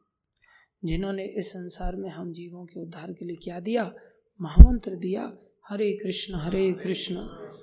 जिन्होंने 0.85 1.25
इस 1.25 1.49
संसार 1.49 1.95
में 1.95 2.09
हम 2.09 2.31
जीवों 2.33 2.65
के 2.65 2.79
उद्धार 2.79 3.13
के 3.13 3.25
लिए 3.25 3.35
क्या 3.35 3.59
दिया? 3.59 3.93
महामंत्र 4.41 4.95
दिया, 4.95 5.37
हरे 5.69 5.93
कृष्ण 5.93 6.35
हरे 6.35 6.73
कृष्ण, 6.73 7.15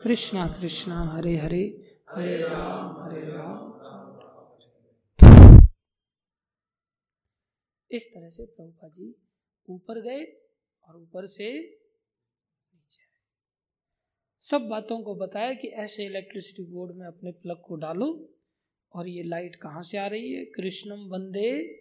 कृष्णा 0.03 0.47
कृष्णा, 0.47 1.12
हरे 1.17 1.37
हरे 1.37 1.95
हरे 2.11 2.37
राम 2.37 3.05
हरे 3.05 3.21
राम। 3.21 3.82
इस 7.93 8.09
तरह 8.15 8.29
से 8.29 8.47
प्रभुपा 8.47 8.88
जी 8.88 9.15
ऊपर 9.69 10.01
गए 10.01 10.25
और 10.88 10.97
ऊपर 10.97 11.27
से 11.27 11.61
नीचे 12.75 13.03
आए। 13.03 13.21
सब 14.40 14.69
बातों 14.69 15.03
को 15.03 15.15
बताया 15.15 15.55
कि 15.55 15.69
ऐसे 15.69 16.05
इलेक्ट्रिसिटी 16.05 16.63
बोर्ड 16.63 16.97
में 16.97 17.07
अपने 17.07 17.33
प्लग 17.33 17.61
को 17.61 17.77
डालो 17.77 18.29
और 18.93 19.09
ये 19.09 19.23
लाइट 19.23 19.57
कहाँ 19.57 19.83
से 19.83 19.99
आ 19.99 20.07
रही 20.07 20.33
है? 20.33 20.45
कृष्णम 20.45 21.09
वंदे 21.09 21.79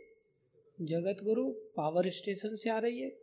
जगत 0.82 1.18
गुरु 1.24 1.51
पावर 1.51 2.09
स्टेशन 2.09 2.55
से 2.55 2.70
आ 2.70 2.80
रही 2.80 3.01
है। 3.01 3.18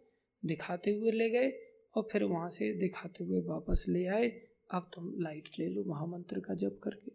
दिखाते 0.44 0.90
हुए 0.90 1.10
ले 1.10 1.30
गए 1.30 1.74
और 1.94 2.08
फिर 2.12 2.24
वहाँ 2.24 2.50
से 2.50 2.72
दिखाते 2.74 3.24
हुए 3.24 3.40
वापस 3.40 3.84
ले 3.88 4.06
आए। 4.06 4.28
अब 4.70 4.90
तुम 4.94 5.22
लाइट 5.22 5.48
ले 5.58 5.66
लो 5.66 5.84
महामंत्र 5.84 6.40
का 6.40 6.54
जप 6.54 6.80
करके। 6.82 7.10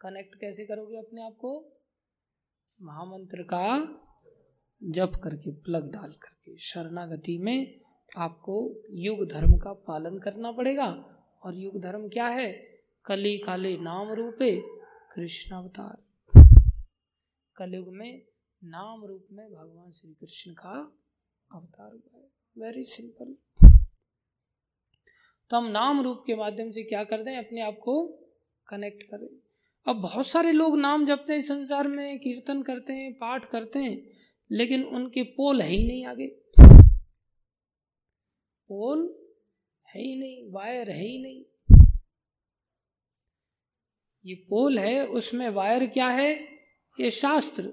कनेक्ट 0.00 0.40
कैसे 0.40 0.64
करोगे 0.64 0.96
अपने 0.96 1.22
आप 1.22 1.32
को? 1.32 1.70
महामंत्र 2.82 3.42
का 3.42 3.78
जप 4.84 5.12
करके, 5.24 5.50
प्लग 5.50 5.92
डाल 5.92 6.12
करके, 6.12 6.58
शरणागति 6.58 7.38
में 7.38 7.80
आपको 8.16 8.74
युग 8.90 9.28
धर्म 9.28 9.58
का 9.58 9.72
पालन 9.72 10.18
करना 10.18 10.52
पड़ेगा। 10.52 11.10
और 11.42 11.54
युग 11.54 11.80
धर्म 11.80 12.08
क्या 12.08 12.28
है? 12.28 12.52
कली 13.04 13.38
काले 13.38 13.76
नाम 13.76 14.12
रूपे 14.12 14.62
कृष्ण 15.14 15.56
अवतार। 15.56 16.04
कलयुग 17.56 17.88
में 17.88 18.22
नाम 18.64 19.04
रूप 19.04 19.26
में 19.32 19.54
भगवान 19.54 19.90
श्री 19.90 20.12
कृष्ण 20.12 20.52
का 20.52 20.96
अवतार 21.54 21.92
हुआ 21.92 22.20
है। 22.20 22.28
वेरी 22.58 22.84
सिंपल 22.84 23.36
तो 25.50 25.56
हम 25.56 25.64
नाम 25.64 26.02
रूप 26.02 26.24
के 26.26 26.36
माध्यम 26.36 26.70
से 26.70 26.82
क्या 26.82 27.04
कर 27.04 27.22
दें? 27.22 27.36
अपने 27.36 27.60
आप 27.60 27.78
को 27.78 28.06
कनेक्ट 28.68 29.02
करें। 29.02 29.43
अब 29.86 29.96
बहुत 29.96 30.26
सारे 30.26 30.52
लोग 30.52 30.78
नाम 30.78 31.06
जपते 31.06 31.32
हैं 31.32 31.40
संसार 31.40 31.88
में, 31.88 32.18
कीर्तन 32.18 32.62
करते 32.62 32.92
हैं, 32.92 33.12
पाठ 33.12 33.44
करते 33.44 33.78
हैं, 33.78 34.10
लेकिन 34.50 34.84
उनके 34.84 35.22
पोल 35.22 35.62
है 35.62 35.68
ही 35.68 35.86
नहीं 35.86 36.06
आगे। 36.06 36.26
पोल 38.68 39.26
है 39.86 40.02
ही 40.02 40.16
नहीं, 40.16 40.52
वायर 40.52 40.90
है 40.90 41.04
ही 41.04 41.18
नहीं। 41.18 41.44
ये 44.26 44.34
पोल 44.34 44.78
है, 44.78 45.06
उसमें 45.06 45.48
वायर 45.48 45.86
क्या 45.86 46.08
है? 46.08 46.44
ये 47.00 47.10
शास्त्र। 47.10 47.72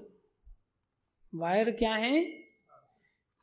वायर 1.34 1.70
क्या 1.70 1.94
है? 1.94 2.24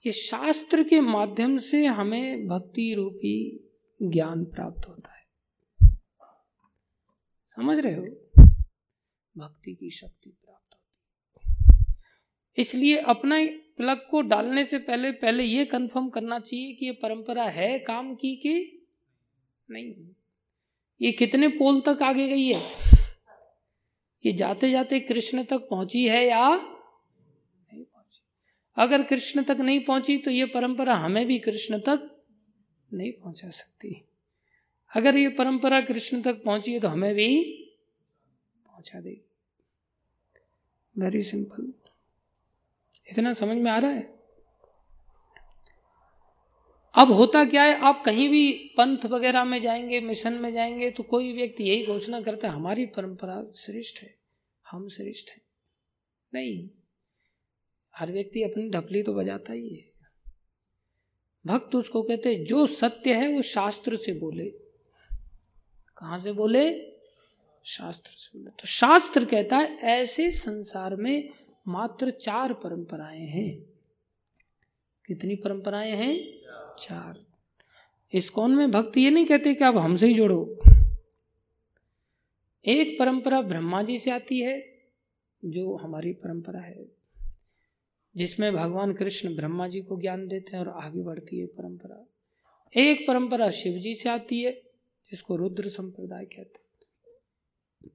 ये 0.06 0.12
शास्त्र 0.12 0.84
के 0.84 1.02
माध्यम 1.02 1.58
से 1.58 1.86
हमें 1.86 2.48
भक्ति 2.48 2.94
रूपी 2.94 3.70
ज्ञान 4.02 4.46
प्राप्त 4.46 4.88
होता 4.88 5.14
है। 5.14 5.28
समझ 7.46 7.80
रहे 7.80 7.94
हो? 7.94 8.29
भक्ति 9.40 9.74
की 9.74 9.90
शक्ति 9.90 10.30
प्राप्त 10.30 10.74
होती 10.74 11.86
है। 11.86 11.96
इसलिए 12.58 12.98
अपना 13.08 13.38
प्लग 13.78 14.08
को 14.12 14.22
डालने 14.22 14.64
से 14.64 14.78
पहले 14.80 15.12
पहले 15.12 15.44
ये 15.44 15.66
कंफर्म 15.66 16.10
करना 16.10 16.40
चाहिए 16.40 16.74
कि 16.74 16.86
ये 16.86 16.92
परंपरा 16.92 17.44
है 17.44 17.78
काम 17.80 18.14
की 18.16 18.36
कि 18.36 18.54
नहीं? 19.70 19.94
ये 21.02 21.12
कितने 21.12 21.48
पोल 21.48 21.80
तक 21.82 22.02
आगे 22.04 22.28
गई 22.28 22.48
है? 22.48 22.62
ये 24.24 24.34
जाते 24.34 24.70
जाते 24.72 25.00
कृष्ण 25.00 25.44
तक 25.44 25.68
पहुँची 25.70 26.08
है 26.08 26.26
या 26.28 26.48
नहीं 26.50 27.84
पहुँची? 27.84 28.22
अगर 28.78 29.04
कृष्ण 29.04 29.44
तक 29.44 29.58
नहीं 29.60 29.80
पहुँची 29.80 30.18
तो 30.18 30.32
ये 30.32 30.46
परंपरा 30.46 30.96
हमें 30.96 31.26
भी 31.28 31.40
कृष्ण 31.40 31.80
तक 31.80 32.10
नहीं 32.94 33.12
पहुँचा 33.12 33.50
सकती। 33.50 33.94
अगर 34.92 35.18
ये 35.18 35.30
परंपरा 35.30 35.82
कृष्ण 35.82 36.22
तक 36.22 36.44
पहुँची 36.44 36.74
है 36.74 36.80
तो 36.80 36.88
हमें 36.88 37.14
भी 37.16 37.42
पहुँचा 38.66 39.00
देगी। 39.00 39.29
वेरी 40.98 41.22
सिंपल 41.22 41.74
इतना 43.12 43.34
समझ 43.34 43.58
में 43.58 43.72
आ 43.72 43.78
रहा 43.78 43.92
है? 43.92 44.20
अब 46.96 47.12
होता 47.12 47.46
क्या 47.46 47.64
है? 47.64 47.80
आप 47.80 48.04
कहीं 48.06 48.30
भी 48.30 48.74
पंथ 48.78 49.06
वगैरह 49.06 49.44
में 49.44 49.62
जाएँगे, 49.62 50.02
मिशन 50.02 50.34
में 50.34 50.54
जाएँगे 50.54 50.92
तो 50.92 51.04
कोई 51.04 51.34
व्यक्ति 51.34 51.64
यही 51.64 51.86
घोषणा 51.86 52.22
करता 52.22 52.48
है, 52.48 52.54
हमारी 52.54 52.86
परंपरा 52.86 53.44
श्रेष्ठ 53.56 54.04
है, 54.04 54.16
हम 54.72 54.88
श्रेष्ठ 54.88 55.30
हैं। 55.30 55.42
नहीं, 56.34 56.70
हर 57.96 58.12
व्यक्ति 58.12 58.44
अपनी 58.44 58.70
ढपली 58.70 59.04
तो 59.04 59.14
बजाता 59.14 59.54
ही 59.54 59.76
है। 59.76 59.90
भक्त 61.46 61.76
उसको 61.76 62.04
कहते 62.04 62.36
जो 62.36 62.68
सत्य 62.68 63.14
है, 63.14 63.34
वो 63.34 63.42
शास्त्र 63.42 63.96
से 63.96 64.14
बोले। 64.14 64.50
कहाँ 65.98 66.20
से 66.20 66.32
बोले? 66.32 66.89
शास्त्र 67.64 68.12
से 68.12 68.40
बोले 68.40 68.52
तो 68.52 68.68
शास्त्र 68.68 69.26
कहता 69.26 69.58
है, 69.58 69.76
ऐसे 69.76 70.32
संसार 70.32 70.96
में 70.96 71.30
मात्र 71.68 72.12
चार 72.12 72.54
परंपराएँ 72.54 73.26
हैं। 73.26 73.60
कितनी 75.06 75.36
परंपराएँ 75.36 75.92
हैं? 75.92 76.40
चार। 76.80 77.26
इस 78.14 78.30
कौन 78.30 78.56
में 78.56 78.72
भक्त 78.72 78.98
ये 78.98 79.10
नहीं 79.10 79.26
कहते 79.26 79.54
कि 79.54 79.64
आप 79.64 79.78
हमसे 79.78 80.08
ही 80.08 80.14
जोड़ो? 80.14 80.60
एक 82.66 83.00
परंपरा 83.00 83.42
ब्रह्मा 83.42 83.84
जी 83.84 83.98
से 83.98 84.12
आती 84.12 84.40
है, 84.40 84.80
जो 85.46 85.76
हमारी 85.76 86.14
परंपरा 86.14 86.60
है, 86.60 86.86
जिसमें 88.16 88.54
भगवान 88.54 88.94
कृष्ण 88.94 89.36
ब्रह्मा 89.36 89.68
जी 89.68 89.82
को 89.82 90.02
ज्ञान 90.02 90.28
देते 90.28 90.58
हैं 90.58 90.66
और 90.66 90.84
आगे 90.84 91.02
बढ़ती 91.02 91.40
है 91.40 91.46
परंपरा। 91.46 92.06
एक 92.78 93.08
परंपरा 93.08 93.50
शिव 93.50 93.74
जी 93.74 93.94
से 93.94 94.10
आती 94.10 94.42
है, 94.42 94.62
जिसको 95.12 95.36
रुद्र 95.36 95.68
संप्रदाय 95.68 96.26
कहते 96.26 96.60
हैं। 96.60 96.69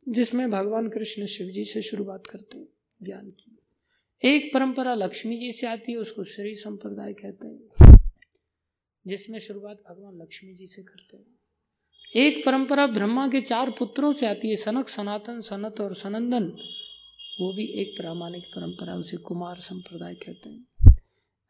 जिसमें 0.09 0.51
भगवान 0.51 0.89
कृष्ण 0.89 1.26
शिव 1.26 1.49
जी 1.49 1.64
से 1.64 1.82
शुरुआत 1.82 2.26
करते 2.26 2.59
हैं, 2.59 2.68
ज्ञान 3.03 3.30
की। 3.30 3.59
एक 4.24 4.51
परंपरा 4.55 4.95
लक्ष्मी 4.95 5.37
जी 5.37 5.51
से 5.51 5.66
आती 5.66 5.93
है, 5.93 5.99
उसको 5.99 6.24
श्री 6.24 6.55
संप्रदाय 6.55 7.12
कहते 7.12 7.47
हैं, 7.47 7.97
जिसमें 9.07 9.39
शुरुआत 9.39 9.82
भगवान 9.89 10.22
लक्ष्मी 10.22 10.55
जी 10.55 10.66
से 10.66 10.82
करते 10.82 11.16
हैं। 11.16 11.35
एक 12.16 12.47
परंपरा 12.47 12.87
ब्रह्मा 12.87 13.28
के 13.28 13.41
चार 13.41 13.70
पुत्रों 13.70 14.12
से 14.12 14.26
आती 14.26 14.49
है, 14.49 14.57
सनक, 14.57 14.89
सनातन, 14.89 15.41
सनत 15.41 15.80
और 15.80 15.95
सनंदन। 15.95 16.45
वो 17.41 17.53
भी 17.53 17.66
एक 17.66 17.97
प्रामाणिक 17.97 18.45
परंपरा, 18.45 18.95
उसे 18.95 19.16
कुमार 19.16 19.57
संप्रदाय 19.57 20.14
कहते 20.14 20.49
हैं। 20.49 20.66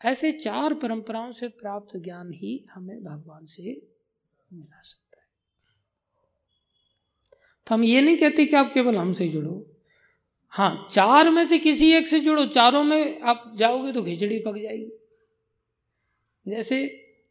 ऐसे 0.04 0.32
चार 0.32 0.74
परंपराओं 0.74 1.32
से 1.32 1.48
प्राप्त 1.48 1.96
ज्ञान 1.96 2.32
ही 2.32 2.66
हमें 2.70 3.04
भगवान 3.04 3.44
से 3.44 3.88
मिला 4.52 4.80
सकता 4.80 5.03
तो 7.66 7.74
हम 7.74 7.84
ये 7.84 8.00
नहीं 8.00 8.16
कहते 8.16 8.44
कि 8.46 8.56
आप 8.56 8.72
केवल 8.72 8.96
हमसे 8.96 9.28
जुड़ो। 9.28 9.62
हाँ 10.52 10.86
चार 10.90 11.30
में 11.30 11.44
से 11.44 11.58
किसी 11.58 11.92
एक 11.92 12.08
से 12.08 12.20
जुड़ो। 12.20 12.44
चारों 12.46 12.82
में 12.84 13.20
आप 13.20 13.52
जाओगे 13.56 13.92
तो 13.92 14.02
खिचड़ी 14.02 14.38
पक 14.38 14.58
जाएगी। 14.58 14.90
जैसे 16.46 16.78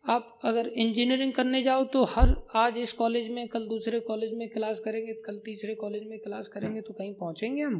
आप 0.05 0.39
अगर 0.43 0.67
इंजीनियरिंग 0.67 1.33
करने 1.33 1.61
जाओ 1.61 1.83
तो 1.85 2.03
हर 2.05 2.35
आज 2.55 2.77
इस 2.77 2.91
कॉलेज 2.93 3.29
में, 3.29 3.47
कल 3.47 3.67
दूसरे 3.67 3.99
कॉलेज 3.99 4.33
में 4.33 4.47
क्लास 4.49 4.79
करेंगे, 4.79 5.13
कल 5.25 5.37
तीसरे 5.45 5.75
कॉलेज 5.75 6.03
में 6.03 6.19
क्लास 6.19 6.47
करेंगे 6.47 6.81
तो 6.81 6.93
कहीं 6.93 7.13
पहुँचेंगे 7.13 7.61
हम? 7.61 7.77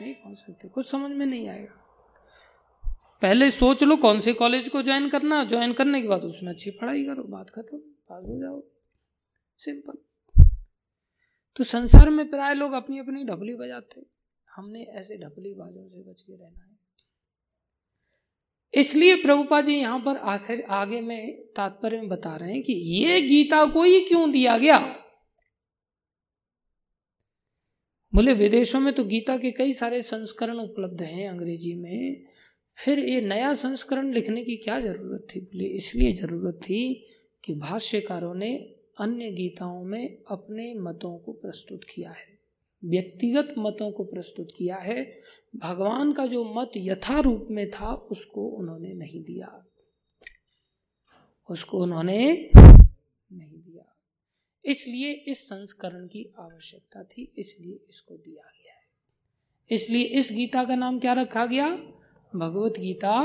नहीं 0.00 0.14
पहुँच 0.14 0.38
सकते। 0.38 0.68
कुछ 0.68 0.86
समझ 0.86 1.10
में 1.10 1.26
नहीं 1.26 1.48
आएगा। 1.48 1.76
पहले 3.22 3.50
सोच 3.50 3.82
लो 3.84 3.96
कौन 3.96 4.20
से 4.20 4.32
कॉलेज 4.32 4.68
को 4.68 4.82
ज्वाइन 4.82 5.08
करना। 5.08 5.42
ज्वाइन 5.44 5.72
करने 5.72 6.00
के 6.02 6.08
बाद 6.08 6.24
उसमें 6.24 6.52
अच्छी 6.52 6.70
पढ़ाई 6.70 7.04
करो, 7.04 7.22
बात 7.22 7.50
खत्म 7.50 7.78
पास 7.78 8.24
हो 8.24 8.38
जाओ 8.40 8.62
सिंपल 9.60 9.98
तो 11.56 11.64
संसार 11.64 12.10
में 12.10 12.30
प्राय 12.30 12.54
लोग 12.54 12.72
अपनी 12.72 12.98
अपनी 12.98 13.24
ढपली 13.24 13.54
बजाते 13.54 14.06
हमने 14.56 14.82
ऐसे 14.82 15.18
ढपली 15.18 15.54
बाजों 15.54 15.88
से 15.88 16.10
बच 16.10 16.22
के 16.22 16.32
रहना 16.32 16.64
है। 16.64 16.70
इसलिए 18.74 19.16
प्रभुपा 19.16 19.60
जी 19.60 19.74
यहाँ 19.74 20.00
पर 20.00 20.16
आखिर 20.16 20.62
आगे 20.70 21.00
में 21.00 21.42
तात्पर्य 21.56 21.96
में 21.96 22.08
बता 22.08 22.36
रहे 22.36 22.52
हैं 22.52 22.62
कि 22.62 22.72
ये 22.72 23.20
गीता 23.20 23.64
को 23.64 23.82
ही 23.82 24.00
क्यों 24.00 24.32
दिया 24.32 24.58
गया? 24.58 24.78
बोले, 28.14 28.34
विदेशों 28.34 28.80
में 28.80 28.94
तो 28.94 29.04
गीता 29.04 29.36
के 29.38 29.50
कई 29.50 29.72
सारे 29.72 30.02
संस्करण 30.02 30.56
उपलब्ध 30.56 31.02
हैं 31.02 31.28
अंग्रेज़ी 31.28 31.74
में। 31.74 32.26
फिर 32.76 32.98
ये 32.98 33.20
नया 33.20 33.52
संस्करण 33.52 34.12
लिखने 34.12 34.44
की 34.44 34.56
क्या 34.56 34.80
ज़रूरत 34.80 35.26
थी? 35.34 35.40
बोले, 35.40 35.64
इसलिए 35.64 36.12
ज़रूरत 36.12 36.54
थी 36.54 37.06
कि 37.44 37.54
भाष्यकारों 37.54 38.34
ने 38.34 38.76
अन्य 39.00 39.30
गीताओं 39.30 39.84
में 39.84 40.18
अपने 40.30 40.74
मतों 40.74 41.18
को 41.18 41.32
प्रस्तुत 41.32 41.80
किया 41.94 42.10
है। 42.10 42.40
व्यक्तिगत 42.84 43.54
मतों 43.58 43.92
को 43.92 44.04
प्रस्तुत 44.04 44.48
किया 44.56 44.76
है। 44.76 45.20
भगवान 45.56 46.12
का 46.12 46.26
जो 46.26 46.44
मत 46.44 46.70
यथा 46.76 47.20
रूप 47.20 47.48
में 47.50 47.70
था, 47.70 47.94
उसको 47.94 48.48
उन्होंने 48.48 48.92
नहीं 48.94 49.22
दिया। 49.22 49.66
उसको 51.50 51.82
उन्होंने 51.82 52.50
नहीं 53.32 53.62
दिया। 53.62 53.96
इसलिए 54.64 55.12
इस 55.12 55.48
संस्करण 55.48 56.06
की 56.06 56.34
आवश्यकता 56.38 57.04
थी, 57.04 57.32
इसलिए 57.38 57.80
इसको 57.90 58.14
दिया 58.14 58.42
गया 58.42 58.72
है। 58.72 58.82
इसलिए 59.70 60.04
इस 60.04 60.28
गीता 60.32 60.64
का 60.64 60.74
नाम 60.74 60.98
क्या 60.98 61.12
रखा 61.12 61.46
गया? 61.46 61.76
भगवत 62.36 62.72
गीता 62.72 63.22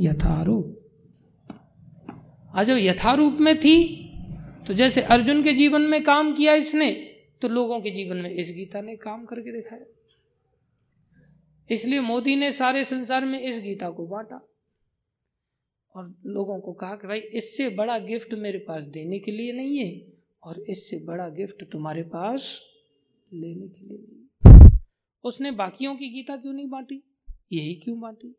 यथारूप। 0.00 0.86
आज 2.54 2.70
यथारूप 2.70 3.38
में 3.40 3.60
थी 3.60 4.06
तो 4.66 4.74
जैसे 4.74 5.02
अर्जुन 5.02 5.42
के 5.42 5.52
जीवन 5.52 5.82
में 5.82 6.02
काम 6.04 6.32
किया 6.32 6.54
इसने 6.54 6.90
तो 7.42 7.48
लोगों 7.48 7.80
के 7.80 7.90
जीवन 7.90 8.16
में 8.16 8.30
इस 8.30 8.52
गीता 8.56 8.80
ने 8.80 8.96
काम 8.96 9.24
करके 9.24 9.52
दिखाया। 9.52 9.84
इसलिए 11.68 12.00
मोदी 12.00 12.36
ने 12.36 12.50
सारे 12.52 12.84
संसार 12.84 13.24
में 13.24 13.40
इस 13.40 13.60
गीता 13.60 13.90
को 13.90 14.06
बांटा 14.06 14.40
और 15.94 16.14
लोगों 16.26 16.58
को 16.60 16.72
कहा 16.72 16.94
कि 16.94 17.06
भाई, 17.06 17.18
इससे 17.18 17.68
बड़ा 17.68 17.98
गिफ्ट 17.98 18.34
मेरे 18.34 18.58
पास 18.58 18.84
देने 18.84 19.18
के 19.18 19.32
लिए 19.32 19.52
नहीं 19.52 19.78
है 19.78 20.02
और 20.42 20.60
इससे 20.60 20.98
बड़ा 20.98 21.28
गिफ्ट 21.28 21.64
तुम्हारे 21.64 22.02
पास 22.02 22.62
लेने 23.32 23.68
के 23.68 23.86
लिए 23.86 23.98
नहीं 23.98 24.62
है। 24.68 24.80
उसने 25.24 25.50
बाकियों 25.50 25.96
की 25.96 26.08
गीता 26.08 26.36
क्यों 26.36 26.52
नहीं 26.52 26.68
बांटी? 26.68 27.02
यही 27.52 27.74
क्यों 27.74 28.00
बांटी? 28.00 28.34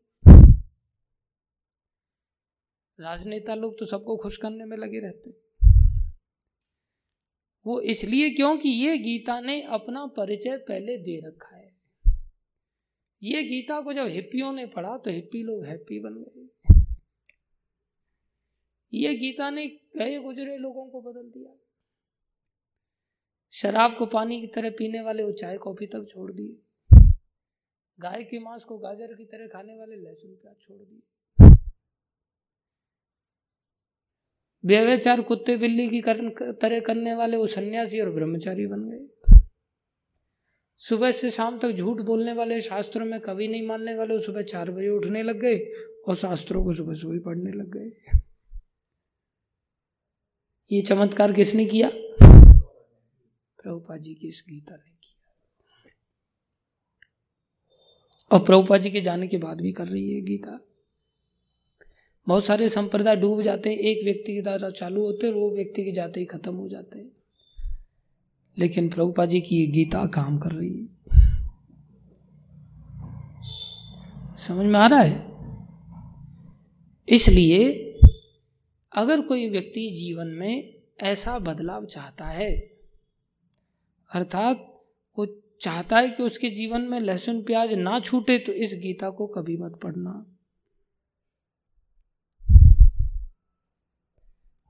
राजनेता 2.98 3.54
लोग 3.54 3.78
तो 3.78 3.86
सबको 3.86 4.16
खुश 4.16 4.36
करने 4.36 4.64
में 4.64 4.76
लगे 4.76 5.00
रहते 5.00 5.30
हैं। 5.30 5.36
वो 7.66 7.80
इसलिए 7.80 8.30
क्योंकि 8.30 8.68
ये 8.68 8.98
गीता 8.98 9.40
ने 9.40 9.62
अपना 9.62 10.06
परिचय 10.06 10.56
पहले 10.58 10.96
दे 10.98 11.20
रखा 11.26 11.56
है। 11.56 11.70
ये 13.22 13.42
गीता 13.44 13.80
को 13.80 13.92
जब 13.92 14.06
हिप्पियों 14.06 14.52
ने 14.52 14.66
पढ़ा 14.66 14.96
तो 14.98 15.10
हिप्पी 15.10 15.42
लोग 15.42 15.64
हैप्पी 15.64 16.00
बन 16.00 16.14
गए। 16.14 16.48
ये 18.92 19.14
गीता 19.14 19.50
ने 19.50 19.66
गए 19.68 20.18
गुजरे 20.18 20.56
लोगों 20.56 20.86
को 20.86 21.00
बदल 21.00 21.28
दिया। 21.30 21.54
शराब 23.52 23.96
को 23.96 24.06
पानी 24.06 24.40
की 24.40 24.46
तरह 24.46 24.70
पीने 24.70 25.00
वाले 25.00 25.22
वो 25.22 25.32
चाय 25.32 25.56
कॉफ़ी 25.56 25.86
तक 25.86 26.06
छोड़ 26.08 26.32
दिए। 26.32 26.58
गाय 27.98 28.22
के 28.24 28.38
मांस 28.38 28.64
को 28.64 28.78
गाजर 28.78 29.14
की 29.14 29.24
तरह 29.24 29.46
खाने 29.46 29.76
वाले 29.76 29.96
लहसुन 29.96 30.34
प्याज 30.34 30.56
छोड़ 30.60 30.78
दिए। 30.78 31.02
व्यवचार 34.64 35.20
कुत्ते 35.20 35.56
बिल्ली 35.56 35.88
की 35.88 36.02
तरह 36.52 36.80
करने 36.80 37.14
वाले 37.14 37.36
वो 37.36 37.46
सन्यासी 37.46 38.00
और 38.00 38.10
ब्रह्मचारी 38.10 38.66
बन 38.66 38.82
गए। 38.82 39.08
सुबह 40.80 41.10
से 41.10 41.30
शाम 41.30 41.58
तक 41.58 41.70
झूठ 41.70 42.00
बोलने 42.00 42.32
वाले 42.32 42.60
शास्त्रों 42.60 43.06
में 43.06 43.20
कभी 43.20 43.48
नहीं 43.48 43.66
मानने 43.66 43.94
वाले 43.94 44.20
सुबह 44.20 44.42
चार 44.42 44.70
बजे 44.70 44.88
उठने 44.88 45.22
लग 45.22 45.40
गए 45.40 45.58
और 46.08 46.14
शास्त्रों 46.14 46.64
को 46.64 46.72
सुबह 46.72 46.94
सुबह 46.94 47.18
पढ़ने 47.18 47.52
लग 47.52 47.68
गए। 47.68 47.90
ये 50.72 50.80
चमत्कार 50.80 51.32
किसने 51.32 51.66
किया? 51.66 51.90
प्रभुपा 53.62 53.96
जी 53.96 54.14
की 54.14 54.28
इस 54.28 54.44
गीता 54.48 54.76
ने 54.76 54.90
किया। 54.90 55.34
और 58.32 58.44
प्रभुपा 58.44 58.78
जी 58.78 58.90
के 58.90 59.00
जाने 59.00 59.28
के 59.28 59.36
बाद 59.36 59.60
भी 59.60 59.72
कर 59.72 59.86
रही 59.86 60.14
है 60.14 60.20
गीता। 60.20 60.58
बहुत 62.28 62.44
सारे 62.44 62.68
संप्रदाय 62.68 63.16
डूब 63.16 63.40
जाते 63.40 63.70
हैं। 63.70 63.76
एक 63.76 64.04
व्यक्ति 64.04 64.34
के 64.34 64.42
द्वारा 64.42 64.70
चालू 64.70 65.04
होते 65.04 65.26
हैं 65.26 65.34
वो 65.34 65.50
व्यक्ति 65.50 65.84
के 65.84 65.92
जाते 65.92 66.20
ही 66.20 66.26
खत्म 66.26 66.54
हो 66.54 66.68
जाते 66.68 66.98
हैं। 66.98 67.12
लेकिन 68.58 68.88
प्रभुपा 68.88 69.24
जी 69.24 69.40
की 69.40 69.56
ये 69.56 69.66
गीता 69.66 70.06
काम 70.06 70.38
कर 70.38 70.50
रही 70.52 70.68
है। 70.68 70.88
समझ 74.38 74.66
में 74.66 74.80
आ 74.80 74.86
रहा 74.86 75.02
है? 75.02 75.32
इसलिए 77.08 77.88
अगर 78.92 79.20
कोई 79.20 79.48
व्यक्ति 79.48 79.90
जीवन 79.90 80.26
में 80.26 80.74
ऐसा 81.02 81.38
बदलाव 81.38 81.84
चाहता 81.84 82.26
है, 82.26 82.56
अर्थात 84.14 84.80
वो 85.18 85.26
चाहता 85.60 85.98
है 85.98 86.08
कि 86.08 86.22
उसके 86.22 86.50
जीवन 86.50 86.80
में 86.80 87.00
लहसुन 87.00 87.42
प्याज 87.42 87.72
ना 87.72 88.00
छूटे 88.00 88.38
तो 88.38 88.52
इस 88.52 88.74
गीता 88.82 89.10
को 89.10 89.26
कभी 89.26 89.56
मत 89.56 89.80
पढ़ना। 89.82 90.31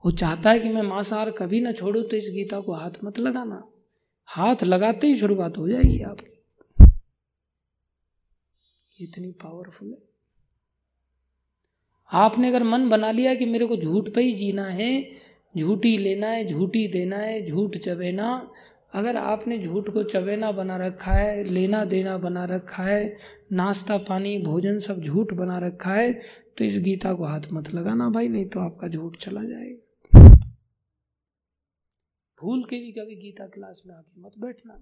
वो 0.05 0.11
चाहता 0.11 0.50
है 0.50 0.59
कि 0.59 0.68
मैं 0.68 0.82
मांसाहार 0.82 1.30
कभी 1.30 1.61
ना 1.61 1.72
छोड़ू 1.72 2.03
तो 2.03 2.16
इस 2.16 2.30
गीता 2.34 2.61
को 2.61 2.72
हाथ 2.72 3.05
मत 3.05 3.18
लगाना। 3.18 3.62
हाथ 4.28 4.64
लगाते 4.64 5.07
ही 5.07 5.14
शुरुआत 5.14 5.59
हो 5.59 5.68
जाएगी 5.68 6.00
आपकी। 6.03 6.30
इतनी 9.00 9.30
पावरफुल 9.32 9.88
है। 9.88 9.98
आपने 12.12 12.48
अगर 12.48 12.62
मन 12.62 12.88
बना 12.88 13.11
लिया 13.11 13.34
कि 13.34 13.46
मेरे 13.46 13.66
को 13.66 13.76
झूठ 13.76 14.09
पे 14.14 14.22
ही 14.22 14.32
जीना 14.32 14.64
है, 14.64 15.11
झूठी 15.59 15.96
लेना 15.98 16.26
है, 16.26 16.46
झूठी 16.46 16.86
देना 16.88 17.16
है, 17.16 17.44
झूठ 17.44 17.76
चबेना, 17.76 18.50
अगर 18.94 19.16
आपने 19.16 19.59
झूठ 19.59 19.88
को 19.90 20.03
चबेना 20.03 20.53
बना 20.53 20.76
रखा 20.76 21.12
है, 21.12 21.44
लेना 21.44 21.84
देना 21.84 22.16
बना 22.18 22.44
रखा 22.44 22.82
है, 22.82 23.16
नाश्ता, 23.53 23.96
पानी, 23.98 24.38
भोजन 24.38 24.78
सब 24.78 25.00
झूठ 25.00 25.32
बना 25.34 25.59
रखा 25.59 25.94
है 25.94 26.12
तो 26.59 26.64
इस 26.64 26.78
गीता 26.78 27.14
को 27.14 27.24
हाथ 27.24 27.53
मत 27.53 27.72
लगाना 27.74 28.09
भाई, 28.09 28.28
नहीं 28.28 28.46
तो 28.46 28.61
आपका 28.61 28.88
झूठ 28.88 29.16
चला 29.16 29.44
जाएगा। 29.44 29.82
भूल 32.43 32.64
के 32.64 32.78
भी 32.78 32.93
कभी 32.93 33.16
गीता 33.16 33.47
क्लास 33.47 33.82
में 33.86 33.95
आके 33.95 34.20
मत 34.20 34.32
बैठना। 34.38 34.80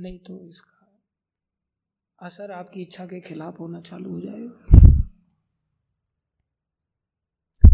नहीं 0.00 0.18
तो 0.18 0.48
इसका 0.48 1.02
असर 2.22 2.50
आपकी 2.50 2.82
इच्छा 2.82 3.06
के 3.06 3.20
खिलाफ 3.20 3.60
होना 3.60 3.80
चालू 3.80 4.10
हो 4.10 4.20
जाएगा। 4.20 4.66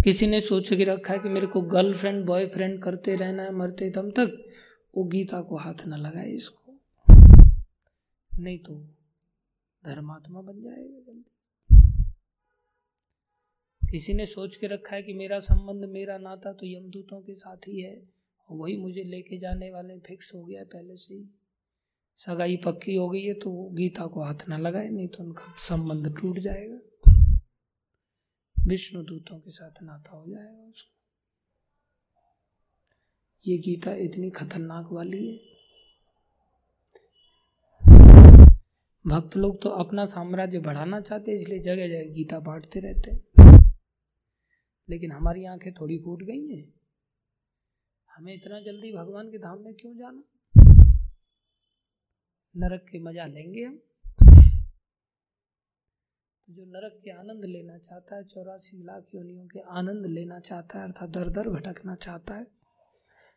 किसी 0.05 0.27
ने 0.27 0.41
सोच 0.41 0.69
के 0.69 0.85
रखा 0.85 1.13
है 1.13 1.19
कि 1.19 1.29
मेरे 1.29 1.47
को 1.47 1.63
गर्लफ्रेंड, 1.63 2.27
बॉयफ्रेंड 2.27 2.83
करते 2.83 3.17
रहना 3.17 3.43
है, 3.43 3.51
मरते 3.51 3.91
दम 3.91 4.11
तक, 4.11 4.51
वो 4.97 5.05
गीता 5.05 5.41
को 5.43 5.57
हाथ 5.57 5.87
न 5.87 5.95
लगाए 5.95 6.31
इसको। 6.31 6.73
नहीं 8.39 8.59
तो 8.59 8.75
धर्मात्मा 9.85 10.41
बन 10.41 10.63
जाएगा 10.63 11.01
जल्दी। 11.01 11.34
किसी 13.95 14.13
ने 14.13 14.25
सोच 14.27 14.57
के 14.57 14.67
रखा 14.67 14.95
है 14.97 15.03
कि 15.03 15.13
मेरा 15.13 15.39
संबंध 15.39 15.85
मेरा 15.91 16.17
नाता 16.19 16.53
तो 16.53 16.67
यमदूतों 16.67 17.21
के 17.21 17.35
साथ 17.35 17.67
ही 17.69 17.81
है 17.81 17.93
वही 18.49 18.77
मुझे 18.77 19.03
लेके 19.03 19.37
जाने 19.39 19.71
वाले 19.71 19.99
फिक्स 19.99 20.35
हो 20.35 20.43
गया 20.45 20.61
है 20.61 20.67
पहले 20.67 20.97
से 20.97 21.15
ही। 21.15 21.29
सगाई 22.19 22.57
पक्की 22.57 22.95
हो 22.95 23.09
गई 23.09 23.23
है 23.23 23.35
तो 23.35 23.51
गीता 23.73 24.07
को 24.07 24.23
हाथ 24.23 24.49
ना 24.49 24.59
लगाए, 24.59 24.89
नहीं 24.89 25.09
तो 25.09 25.23
उनका 25.25 25.53
संबंध 25.59 26.15
टूट 26.21 26.39
जाएगा। 26.39 26.79
विष्णु 28.57 29.03
दूतों 29.03 29.39
के 29.39 29.51
साथ 29.51 29.83
नाता 29.83 30.17
हो 30.17 30.25
जाएगा 30.27 30.67
उसको। 30.69 30.93
ये 33.43 33.59
गीता 33.59 33.95
इतनी 34.01 34.31
खतरनाक 34.31 34.89
वाली 34.93 35.27
है। 35.27 35.37
भक्त 39.05 39.37
लोग 39.37 39.63
तो 39.63 39.69
अपना 39.69 40.05
साम्राज्य 40.07 40.59
बढ़ाना 40.61 41.01
चाहते 41.01 41.31
हैं, 41.31 41.39
इसलिए 41.39 41.59
जगह 41.59 41.89
जगह 41.89 42.13
गीता 42.13 42.39
बांटते 42.41 42.81
रहते 42.81 43.11
हैं। 43.11 43.23
लेकिन 44.89 45.13
हमारी 45.13 45.45
आँखें 45.45 45.73
थोड़ी 45.73 45.99
फूट 45.99 46.23
गई 46.23 46.47
हैं। 46.49 46.75
हमें 48.11 48.35
इतना 48.35 48.61
जल्दी 48.61 48.93
भगवान 48.93 49.31
के 49.31 49.39
धाम 49.39 49.59
में 49.59 49.75
क्यों 49.75 49.97
जाना? 49.97 50.23
नरक 52.55 52.87
के 52.93 52.99
मज़ा 52.99 53.27
लेंगे 53.27 53.65
हम। 53.65 53.77
तो 56.49 56.53
जो 56.53 56.65
नरक 56.65 57.01
के 57.05 57.11
आनंद 57.11 57.45
लेना 57.45 57.79
चाहता 57.79 58.17
है, 58.17 58.25
चौरासी 58.25 58.83
लाख 58.85 59.07
योनियों 59.15 59.47
के 59.47 59.61
आनंद 59.61 60.07
लेना 60.07 60.39
चाहता 60.41 60.79
है, 60.79 60.85
अर्थात 60.85 61.09
दर 61.09 61.29
दर 61.29 61.49
भटकना 61.49 61.95
चाहता 61.95 62.35
है, 62.35 62.47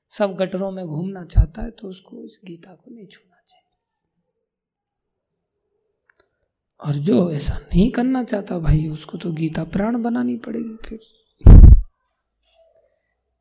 सब 0.09 0.35
गटरों 0.35 0.71
में 0.71 0.85
घूमना 0.85 1.25
चाहता 1.25 1.61
है 1.61 1.71
तो 1.71 1.87
उसको 1.89 2.23
इस 2.25 2.41
गीता 2.45 2.75
को 2.75 2.91
नहीं 2.91 3.07
छूना 3.07 3.41
चाहिए। 3.47 3.67
और 6.79 6.93
जो 6.93 7.31
ऐसा 7.31 7.57
नहीं 7.57 7.91
करना 7.91 8.23
चाहता 8.23 8.59
भाई, 8.59 8.87
उसको 8.87 9.17
तो 9.17 9.31
गीता 9.31 9.63
प्राण 9.63 10.03
बनानी 10.03 10.37
पड़ेगी 10.37 10.75
फिर। 10.89 10.99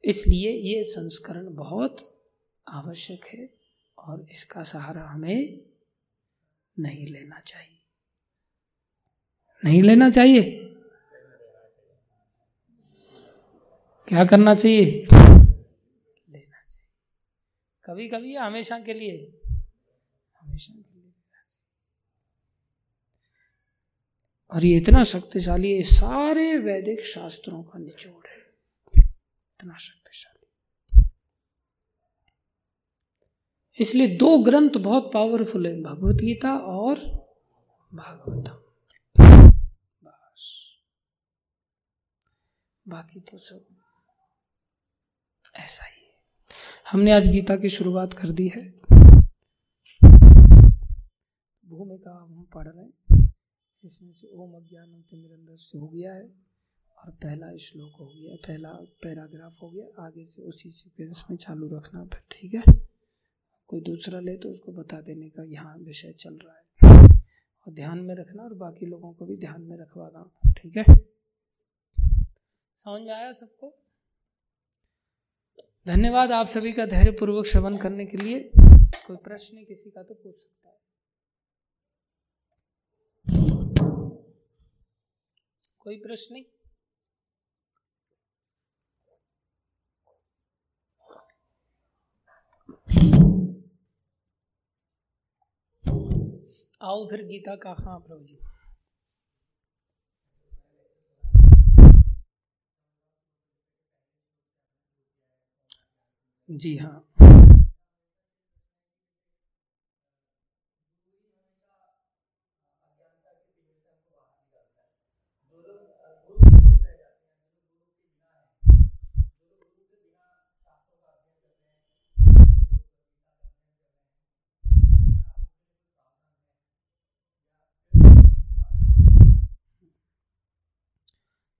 इसलिए 0.06 0.52
ये 0.52 0.82
संस्करण 0.82 1.54
बहुत 1.54 2.20
आवश्यक 2.68 3.24
है 3.24 3.54
और 3.98 4.26
इसका 4.30 4.62
सहारा 4.62 5.02
हमें 5.02 5.60
नहीं 6.78 7.06
लेना 7.06 7.40
चाहिए। 7.40 7.78
नहीं 9.64 9.82
लेना 9.82 10.10
चाहिए? 10.10 10.60
क्या 14.08 14.24
करना 14.24 14.54
चाहिए? 14.54 15.04
लेना 16.30 16.62
चाहिए। 16.62 16.88
कभी 17.84 18.08
कभी 18.08 18.34
हमेशा 18.34 18.78
के 18.78 18.94
लिए। 18.94 19.40
हमेशा 20.40 20.74
के 20.74 20.80
लिए 20.80 21.12
और 24.50 24.64
ये 24.64 24.76
इतना 24.76 25.02
शक्तिशाली 25.02 25.76
है, 25.76 25.82
सारे 25.82 26.58
वैदिक 26.58 27.04
शास्त्रों 27.04 27.62
का 27.62 27.78
निचोड़ 27.78 28.26
है। 28.28 28.36
इतना 29.60 29.76
शक्तिशाली 29.76 29.95
इसलिए 33.78 34.16
दो 34.16 34.36
ग्रंथ 34.38 34.76
बहुत 34.80 35.10
पावरफुल 35.14 35.66
है, 35.66 35.80
भगवत 35.82 36.16
गीता 36.16 36.52
और 36.52 36.98
भागवतम 37.92 38.62
बाकी 42.86 43.20
तो 43.20 43.38
सब 43.38 43.64
ऐसा 45.54 45.84
ही 45.84 46.02
है। 46.02 46.14
हमने 46.90 47.12
आज 47.12 47.28
गीता 47.28 47.56
की 47.56 47.68
शुरुआत 47.68 48.12
कर 48.12 48.28
दी 48.30 48.46
है। 48.48 48.62
भूमिका 51.64 52.10
हम 52.12 52.46
पढ़ 52.54 52.68
रहे 52.68 52.84
हैं। 52.84 53.32
इसमें 53.82 54.12
से 54.12 54.28
ओम 54.28 54.54
अज्ञान 54.56 55.02
तिमिरंदर 55.10 55.56
से 55.56 55.78
हो 55.78 55.88
गया 55.88 56.12
है 56.14 56.26
और 56.98 57.10
पहला 57.12 57.56
श्लोक 57.58 58.00
हो 58.00 58.06
गया 58.06 58.36
पहला 58.46 58.70
पैराग्राफ 59.02 59.62
हो 59.62 59.70
गया, 59.70 60.04
आगे 60.06 60.24
से 60.24 60.42
उसी 60.42 60.70
सीक्वेंस 60.70 61.24
में 61.30 61.36
चालू 61.36 61.76
रखना 61.76 62.04
फिर, 62.04 62.22
ठीक 62.30 62.54
है? 62.54 62.62
कोई 63.68 63.80
दूसरा 63.80 64.20
ले 64.20 64.36
तो 64.36 64.50
उसको 64.50 64.72
बता 64.72 65.00
देने 65.00 65.28
का 65.28 65.42
यहाँ 65.44 65.76
विषय 65.78 66.12
चल 66.12 66.34
रहा 66.34 66.56
है। 66.56 66.64
और 67.66 67.72
ध्यान 67.72 67.98
में 67.98 68.14
रखना 68.14 68.42
और 68.42 68.54
बाकी 68.54 68.86
लोगों 68.86 69.12
को 69.12 69.26
भी 69.26 69.36
ध्यान 69.36 69.62
में 69.62 69.76
रखवाना, 69.78 70.24
ठीक 70.52 70.76
है? 70.76 70.84
समझ 72.78 73.08
आया 73.08 73.32
सबको? 73.32 73.74
धन्यवाद 75.86 76.32
आप 76.32 76.46
सभी 76.46 76.72
का 76.72 76.86
धैर्य 76.86 77.10
पूर्वक 77.10 77.46
श्रवण 77.46 77.76
करने 77.76 78.06
के 78.06 78.16
लिए। 78.16 78.50
कोई 79.06 79.16
प्रश्न 79.16 79.64
किसी 79.64 79.90
का 79.90 80.02
तो 80.02 80.14
पूछ 80.14 80.34
सकता 80.34 80.68
है। 80.68 80.76
कोई 85.84 85.96
प्रश्न? 85.96 86.44
नहीं 92.88 93.15
आओ 96.82 97.06
फिर 97.06 97.22
गीता 97.26 97.56
का 97.56 97.76
हाँ 97.80 97.98
प्रभु 97.98 98.24
जी। 98.24 98.38
जी 106.50 106.76
हाँ। 106.76 107.45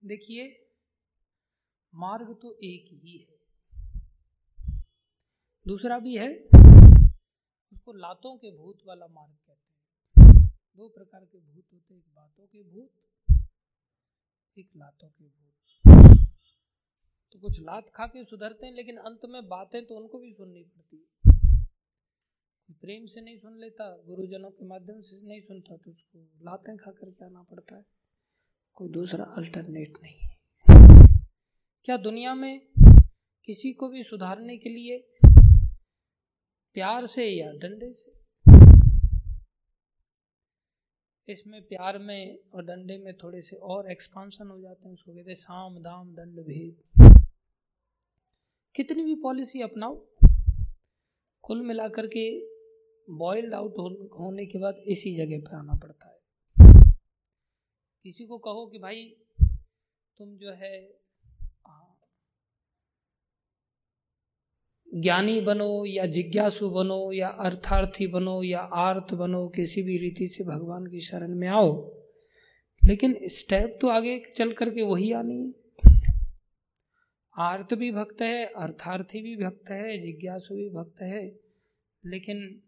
देखिए, 0.07 0.71
मार्ग 1.95 2.35
तो 2.43 2.59
एक 2.65 2.89
ही 2.93 3.17
है। 3.19 3.37
दूसरा 5.67 5.99
भी 5.99 6.17
है, 6.17 6.29
उसको 7.73 7.93
लातों 7.93 8.37
के 8.37 8.51
भूत 8.57 8.83
वाला 8.87 9.07
मार्ग 9.07 9.33
कहते 9.33 9.73
हैं। 10.21 10.47
दो 10.77 10.89
प्रकार 10.89 11.25
के 11.25 11.39
भूत 11.39 11.65
होते 11.73 11.95
हैं, 11.95 12.01
एक 12.01 12.15
बातों 12.15 12.47
के 12.47 12.63
भूत, 12.63 12.91
एक 14.59 14.71
लातों 14.77 15.09
के 15.09 15.25
भूत। 15.25 15.53
तो 17.33 17.39
कुछ 17.39 17.61
लात 17.61 17.91
खा 17.95 18.07
के 18.07 18.25
सुधरते 18.25 18.67
हैं, 18.67 18.75
लेकिन 18.75 18.97
अंत 18.97 19.21
में 19.25 19.49
बातें 19.49 19.87
तो 19.87 19.97
उनको 19.97 20.19
भी 20.19 20.33
सुननी 20.33 20.65
पड़ती 20.65 20.97
है। 20.97 21.35
प्रेम 22.81 23.07
से 23.07 23.21
नहीं 23.21 23.37
सुन 23.37 23.59
लेता, 23.59 23.97
गुरुजनों 23.97 24.51
के 24.51 24.67
माध्यम 24.67 25.01
से 25.01 25.27
नहीं 25.27 25.41
सुनता 25.41 25.77
तो 25.77 25.91
उसको 25.91 26.19
लातें 26.43 26.77
खा 26.77 26.91
करके 26.91 27.25
आना 27.25 27.43
पड़ता 27.43 27.77
है। 27.77 27.96
कोई 28.77 28.89
दूसरा 28.89 29.25
अल्टरनेट 29.25 29.99
नहीं 30.03 30.17
है। 30.17 30.37
क्या 31.85 31.97
दुनिया 31.97 32.35
में 32.35 32.61
किसी 33.45 33.73
को 33.73 33.89
भी 33.89 34.03
सुधारने 34.03 34.57
के 34.59 34.69
लिए 34.69 34.99
प्यार 36.75 37.07
से 37.07 37.27
या 37.29 37.53
डंडे 37.53 37.93
से? 37.93 38.13
इसमें 41.33 41.63
प्यार 41.63 41.99
में 41.99 42.39
और 42.55 42.65
डंडे 42.65 42.99
में 42.99 43.15
थोड़े 43.17 43.41
से 43.41 43.57
और 43.57 43.91
एक्सपांशन 43.91 44.49
हो 44.49 44.61
जाते 44.61 44.89
हैं, 44.89 44.93
उसको 44.93 45.13
कहते 45.13 45.31
हैं 45.31 45.35
साम, 45.35 45.79
दाम, 45.79 46.15
दंड, 46.15 46.41
भेद। 46.41 46.77
कितनी 48.77 49.05
भी 49.05 49.15
पॉलिसी 49.15 49.63
अपनाओ, 49.63 50.07
कुल 51.43 51.67
मिलाकर 51.67 52.07
के 52.07 52.41
बॉइल्ड 53.13 53.55
आउट 53.55 53.75
होने 54.19 54.47
के 54.47 54.59
बाद 54.59 54.75
इसी 54.77 55.15
जगह 55.15 55.41
पे 55.41 55.57
आना 55.57 55.73
पड़ता 55.73 56.09
है। 56.09 56.16
किसी 58.07 58.27
को 58.27 58.39
कहो 58.39 58.67
कि 58.67 58.79
भाई, 58.79 59.17
तुम 60.19 60.37
जो 60.37 60.53
है 60.53 60.99
ज्ञानी 65.01 65.41
बनो 65.41 65.85
या 65.87 66.07
जिज्ञासु 66.07 66.71
बनो 66.71 67.13
या 67.13 67.29
अर्थार्थी 67.29 68.07
बनो 68.07 68.43
या 68.43 68.61
आर्थ 68.61 69.15
बनो, 69.15 69.49
किसी 69.49 69.83
भी 69.83 69.97
रीति 69.97 70.27
से 70.27 70.45
भगवान 70.45 70.87
की 70.87 71.01
शरण 71.01 71.35
में 71.35 71.49
आओ। 71.49 71.95
लेकिन 72.85 73.19
स्टेप 73.23 73.79
तो 73.81 73.89
आगे 73.89 74.23
चल 74.37 74.53
करके 74.53 74.83
वही 74.83 75.13
आनी 75.13 75.41
है। 75.41 75.53
आर्थ 77.39 77.75
भी 77.75 77.93
भक्त 77.93 78.23
है, 78.23 78.45
अर्थार्थी 78.47 79.23
भी 79.23 79.37
भक्त 79.37 79.71
है, 79.71 79.99
जिज्ञासु 79.99 80.55
भी 80.55 80.71
भक्त 80.71 81.03
है, 81.03 81.39
लेकिन 82.07 82.63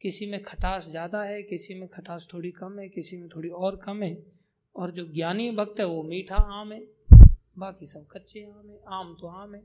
किसी 0.00 0.26
में 0.26 0.42
खटास 0.42 0.88
ज़्यादा 0.90 1.22
है, 1.22 1.42
किसी 1.42 1.74
में 1.74 1.88
खटास 1.88 2.28
थोड़ी 2.34 2.50
कम 2.50 2.78
है, 2.78 2.88
किसी 2.88 3.16
में 3.16 3.28
थोड़ी 3.28 3.48
और 3.48 3.76
कम 3.76 4.02
है। 4.02 4.39
और 4.76 4.90
जो 4.90 5.04
ज्ञानी 5.06 5.50
भक्त 5.50 5.80
है 5.80 5.86
वो 5.86 6.02
मीठा 6.02 6.36
आम 6.52 6.72
है, 6.72 6.80
बाकी 7.58 7.86
सब 7.86 8.06
कच्चे 8.06 8.44
आम 8.44 8.70
है, 8.70 8.80
आम 8.88 9.14
तो 9.14 9.26
आम 9.26 9.54
है। 9.54 9.62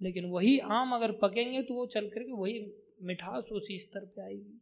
लेकिन 0.00 0.24
वही 0.24 0.58
आम 0.58 0.94
अगर 0.94 1.12
पकेंगे 1.12 1.62
तो 1.62 1.74
वो 1.74 1.86
चल 1.86 2.08
करके 2.08 2.32
वही 2.32 2.60
मिठास 3.02 3.48
उसी 3.52 3.78
स्तर 3.78 4.04
पे 4.06 4.22
आएगी। 4.22 4.60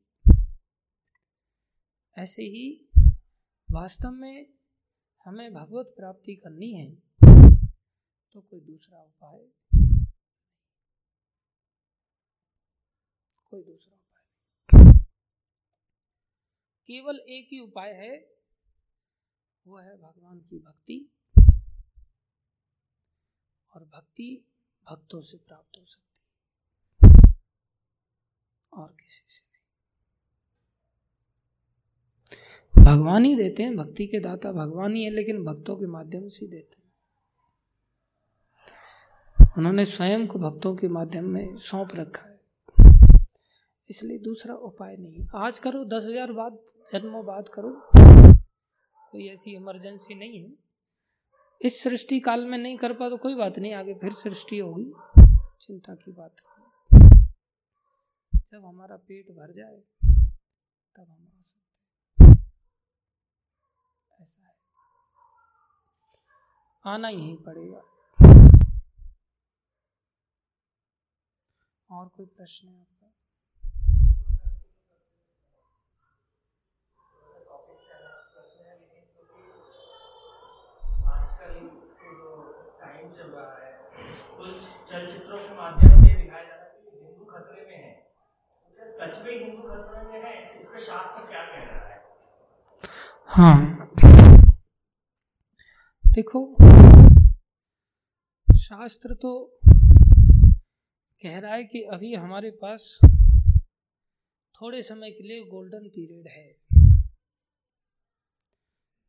ऐसे 2.19 2.43
ही 2.43 2.69
वास्तव 3.69 4.11
में 4.11 4.47
हमें 5.25 5.53
भगवत 5.55 5.93
प्राप्ति 5.97 6.35
करनी 6.35 6.73
है 6.73 6.95
तो 8.33 8.41
कोई 8.41 8.61
दूसरा 8.61 8.99
उपाय 8.99 9.39
कोई 13.53 13.63
दूसरा 13.63 13.97
केवल 16.87 17.17
एक 17.17 17.49
ही 17.53 17.61
उपाय 17.61 17.93
है, 17.93 18.35
वो 19.67 19.79
है 19.79 19.97
भगवान 19.97 20.39
की 20.39 20.59
भक्ति। 20.59 21.11
और 23.75 23.85
भक्ति 23.85 24.45
भक्तों 24.91 25.23
से 25.23 25.37
प्राप्त 25.37 25.79
हो 25.79 25.85
सकती 25.85 26.21
है। 26.23 27.35
और 28.73 28.89
किसी 28.89 29.25
से 29.27 29.43
नहीं। 29.45 29.65
भगवान 32.85 33.25
ही 33.25 33.37
देते 33.37 33.63
हैं, 33.63 33.77
भक्ति 33.77 34.07
के 34.07 34.21
दाता 34.21 34.53
भगवान 34.53 34.95
ही 34.95 35.05
है, 35.05 35.11
लेकिन 35.11 35.45
भक्तों 35.45 35.77
के 35.77 35.87
माध्यम 35.87 36.29
से 36.29 36.47
देते 36.47 36.77
हैं। 36.77 36.95
उन्होंने 39.59 39.85
स्वयं 39.85 40.27
को 40.27 40.39
भक्तों 40.39 40.77
के 40.77 40.89
माध्यम 40.89 41.25
में 41.25 41.57
सौंप 41.57 41.89
रखा 41.95 42.29
है। 42.29 42.34
इसलिए 43.89 44.19
दूसरा 44.19 44.55
उपाय 44.67 44.97
नहीं। 44.97 45.27
आज 45.37 45.59
करो, 45.59 45.85
दस 45.85 46.07
हज़ार 46.09 46.33
बाद, 46.33 46.59
जन्मों 46.89 47.25
बाद 47.27 47.49
करो। 47.49 47.71
कोई 49.13 49.29
ऐसी 49.29 49.55
इमरजेंसी 49.55 50.15
नहीं 50.15 50.43
है। 50.43 50.53
इस 51.61 51.83
सृष्टि 51.83 52.19
काल 52.21 52.45
में 52.47 52.57
नहीं 52.59 52.77
कर 52.77 52.93
पा 52.93 53.09
तो 53.09 53.17
कोई 53.17 53.35
बात 53.35 53.59
नहीं, 53.59 53.73
आगे 53.75 53.95
फिर 53.95 54.13
सृष्टि 54.15 54.59
होगी। 54.59 54.93
चिंता 55.61 55.95
की 55.95 56.13
बात 56.13 56.37
जब 58.53 58.65
हमारा 58.65 58.97
पेट 58.99 59.31
भर 59.31 59.53
जाए, 59.53 59.77
तब 60.95 61.07
हम 61.09 61.31
ऐसा 64.21 64.43
है। 64.43 64.53
आना 66.85 67.09
ही 67.09 67.37
पड़ेगा। 67.47 67.83
और 71.91 72.09
कोई 72.09 72.27
प्रश्न 72.29 72.69
है 72.69 72.81
आपका 72.81 73.11
आजकल 81.25 81.55
जो 82.17 82.31
टाइम 82.81 83.11
चल 83.11 83.29
रहा 83.29 83.53
है, 83.59 83.71
कुछ 84.39 84.65
चलचित्रों 84.87 85.39
के 85.39 85.55
माध्यम 85.57 85.91
से 85.91 86.15
दिखाया 86.15 86.45
जा 86.45 86.55
रहा 86.55 86.65
है 86.65 86.81
कि 86.81 87.05
हिंदू 87.05 87.25
खतरे 87.25 87.67
में 87.67 87.77
है। 87.77 87.93
तो 88.79 88.85
सच 88.85 89.25
में 89.25 89.33
हिंदू 89.33 89.63
खतरे 89.63 90.03
में 90.03 90.25
है? 90.25 90.39
इस 90.39 90.69
पर 90.73 90.79
शास्त्र 90.79 91.27
क्या 91.27 91.45
कह 91.47 91.63
रहा 91.65 91.89
है? 91.89 92.03
हाँ। 93.27 93.91
देखो, 96.05 96.57
शास्त्र 98.59 99.15
तो 99.15 99.59
कह 101.23 101.39
रहा 101.39 101.55
है 101.55 101.65
कि 101.65 101.83
अभी 101.83 102.15
हमारे 102.15 102.51
पास 102.51 103.01
थोड़े 104.55 104.83
समय 104.83 105.11
के 105.11 105.29
लिए 105.29 105.45
गोल्डन 105.45 105.89
पीरियड 105.89 106.29
है। 106.29 106.64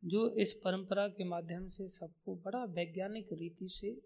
जो 0.05 0.29
इस 0.29 0.53
परंपरा 0.53 1.07
के 1.07 1.23
माध्यम 1.23 1.67
से 1.67 1.87
सबको 1.87 2.35
बड़ा 2.35 2.65
वैज्ञानिक 2.65 3.27
रीति 3.33 3.67
से 3.67 4.01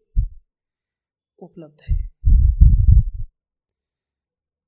उपलब्ध 1.40 1.78
है। 1.82 2.10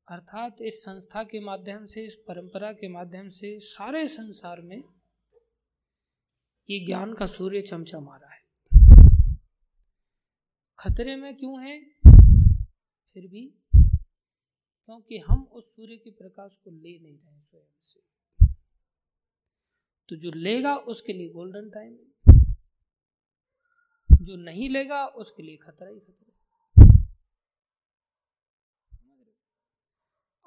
अर्थात 0.08 0.56
इस 0.62 0.84
संस्था 0.84 1.24
के 1.24 1.40
माध्यम 1.40 1.86
से, 1.86 2.06
इस 2.06 2.16
परंपरा 2.16 2.74
के 2.74 2.88
माध्यम 2.88 3.30
से 3.30 3.60
सारे 3.60 4.08
संसार 4.08 4.62
में 4.62 4.84
ये 6.70 6.86
ज्ञान 6.86 7.14
का 7.14 7.26
सूर्य 7.26 7.62
चमचमा 7.62 8.18
रहा 8.18 8.34
है। 8.34 8.42
खतरे 10.80 11.16
में 11.16 11.38
क्यों 11.38 11.64
है? 11.64 11.86
फिर 13.14 13.28
भी 13.28 13.48
क्योंकि 14.86 15.18
हम 15.18 15.44
उस 15.44 15.76
सूर्य 15.76 15.98
के 15.98 16.12
प्रकाश 16.12 16.56
को 16.64 16.72
ले 16.72 17.00
नहीं 17.00 17.20
रहे 17.20 17.40
स्वयं 17.40 17.78
से। 17.82 18.11
तो 20.12 20.16
जो 20.16 20.32
लेगा 20.32 20.76
उसके 20.76 21.14
लिए 21.14 21.30
गोल्डन 21.30 21.70
टाइम 21.70 21.92
है। 21.94 22.56
जो 24.22 24.36
नहीं 24.36 24.70
लेगा 24.70 25.06
उसके 25.06 25.44
लिए 25.44 25.58
खतरा 25.58 25.90
ही 25.90 26.00
खतरा 26.00 26.18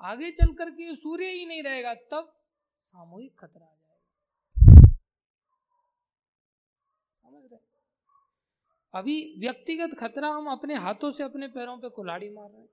आगे 0.01 0.31
चल 0.31 0.53
करके 0.55 0.97
सूर्य 0.97 1.27
ही 1.27 1.47
नहीं 1.47 1.63
रहेगा, 1.63 1.95
तब 1.95 2.41
सामूहिक 2.83 3.39
खतरा 3.39 3.67
आ 3.67 3.75
जाएगा। 3.75 4.93
समझ 7.25 7.51
रहे? 7.53 7.61
अभी 8.95 9.35
व्यक्तिगत 9.39 9.95
खतरा 9.99 10.29
हम 10.29 10.47
अपने 10.47 10.75
हाथों 10.75 11.13
से 11.13 11.23
अपने 11.23 11.49
पैरों 11.49 11.79
पे 11.79 11.89
कुल्हाड़ी 11.89 12.31
मार 12.31 12.51
रहे 12.51 12.61
हैं। 12.61 12.69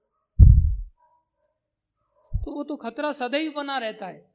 तो 2.43 2.51
वो 2.51 2.63
तो 2.63 2.75
खतरा 2.75 3.11
सदैव 3.11 3.51
बना 3.51 3.77
रहता 3.77 4.07
है। 4.07 4.30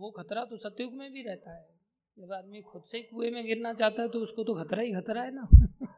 वो 0.00 0.10
खतरा 0.10 0.44
तो 0.44 0.56
सतयुग 0.56 0.92
में 0.92 1.12
भी 1.12 1.22
रहता 1.22 1.54
है। 1.54 1.68
जब 2.16 2.32
आदमी 2.32 2.60
खुद 2.62 2.84
से 2.86 3.00
कुएँ 3.02 3.30
में 3.30 3.44
गिरना 3.46 3.72
चाहता 3.72 4.02
है 4.02 4.08
तो 4.08 4.20
उसको 4.20 4.44
तो 4.44 4.54
खतरा 4.54 4.82
ही 4.82 4.92
खतरा 4.92 5.22
है 5.22 5.30
ना। 5.34 5.48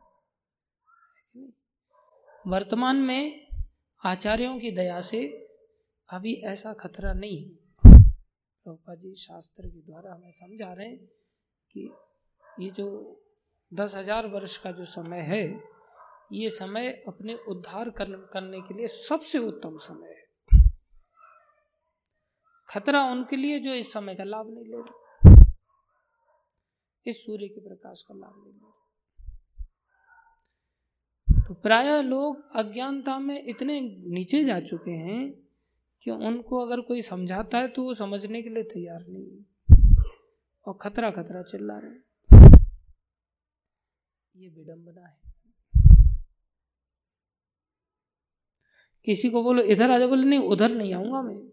वर्तमान 2.46 2.96
में 2.96 3.46
आचार्यों 4.03 4.59
की 4.59 4.70
दया 4.70 5.00
से 5.00 5.20
अभी 6.09 6.34
ऐसा 6.44 6.72
खतरा 6.72 7.12
नहीं 7.12 7.38
है। 7.44 7.55
प्रभुपा 7.84 8.94
जी 8.94 9.14
शास्त्र 9.14 9.68
के 9.68 9.80
द्वारा 9.80 10.14
हमें 10.14 10.30
समझा 10.30 10.72
रहे 10.72 10.88
हैं 10.88 10.98
कि 11.74 11.90
ये 12.61 12.70
जो 12.70 12.86
दस 13.72 13.96
हज़ार 13.96 14.26
वर्ष 14.26 14.57
का 14.57 14.72
जो 14.72 14.84
समय 14.84 15.20
है, 15.20 15.42
ये 16.32 16.48
समय 16.50 16.88
अपने 17.09 17.34
उद्धार 17.48 17.90
करने 17.90 18.61
के 18.61 18.74
लिए 18.74 18.86
सबसे 18.86 19.38
उत्तम 19.38 19.76
समय 19.78 20.09
है। 20.09 20.22
खतरा 22.73 23.05
उनके 23.05 23.37
लिए 23.37 23.59
जो 23.59 23.75
इस 23.75 23.93
समय 23.93 24.14
का 24.14 24.25
लाभ 24.25 24.47
नहीं 24.51 24.64
ले 24.64 24.77
रहे। 24.77 25.01
इस 27.07 27.25
सूर्य 27.27 27.49
के 27.49 27.61
प्रकाश 27.61 28.03
का 28.03 28.14
लाभ 28.14 28.35
नहीं 28.45 28.55
ले 28.55 28.70
तो 31.45 31.55
प्राय 31.55 32.03
लोग 32.03 32.51
अज्ञानता 32.57 33.18
में 33.18 33.43
इतने 33.45 33.81
नीचे 34.14 34.45
जा 34.45 34.61
चुके 34.61 34.91
हैं 34.91 35.33
कि 36.03 36.11
उनको 36.11 36.59
अगर 36.66 36.81
कोई 36.81 37.01
समझाता 37.01 37.59
है 37.59 37.68
तो 37.68 37.83
वो 37.83 37.95
समझने 37.95 38.43
के 38.43 38.49
लिए 38.49 38.62
तैयार 38.62 39.07
नहीं 39.09 39.45
और 40.66 40.79
खतरा 40.81 41.11
खतरा 41.11 41.43
चिल्ला 41.43 41.79
रहे 41.79 42.12
ये 44.35 44.49
विडंबना 44.49 45.07
है। 45.09 45.20
किसी 49.05 49.31
को 49.31 49.43
बोलो, 49.43 49.62
इधर 49.62 49.91
आ 49.91 49.99
जाओ, 49.99 50.09
बोले, 50.09 50.25
नहीं, 50.25 50.41
उधर 50.41 50.70
नहीं 50.70 50.95
आऊँगा 50.95 51.23
मैं। 51.23 51.51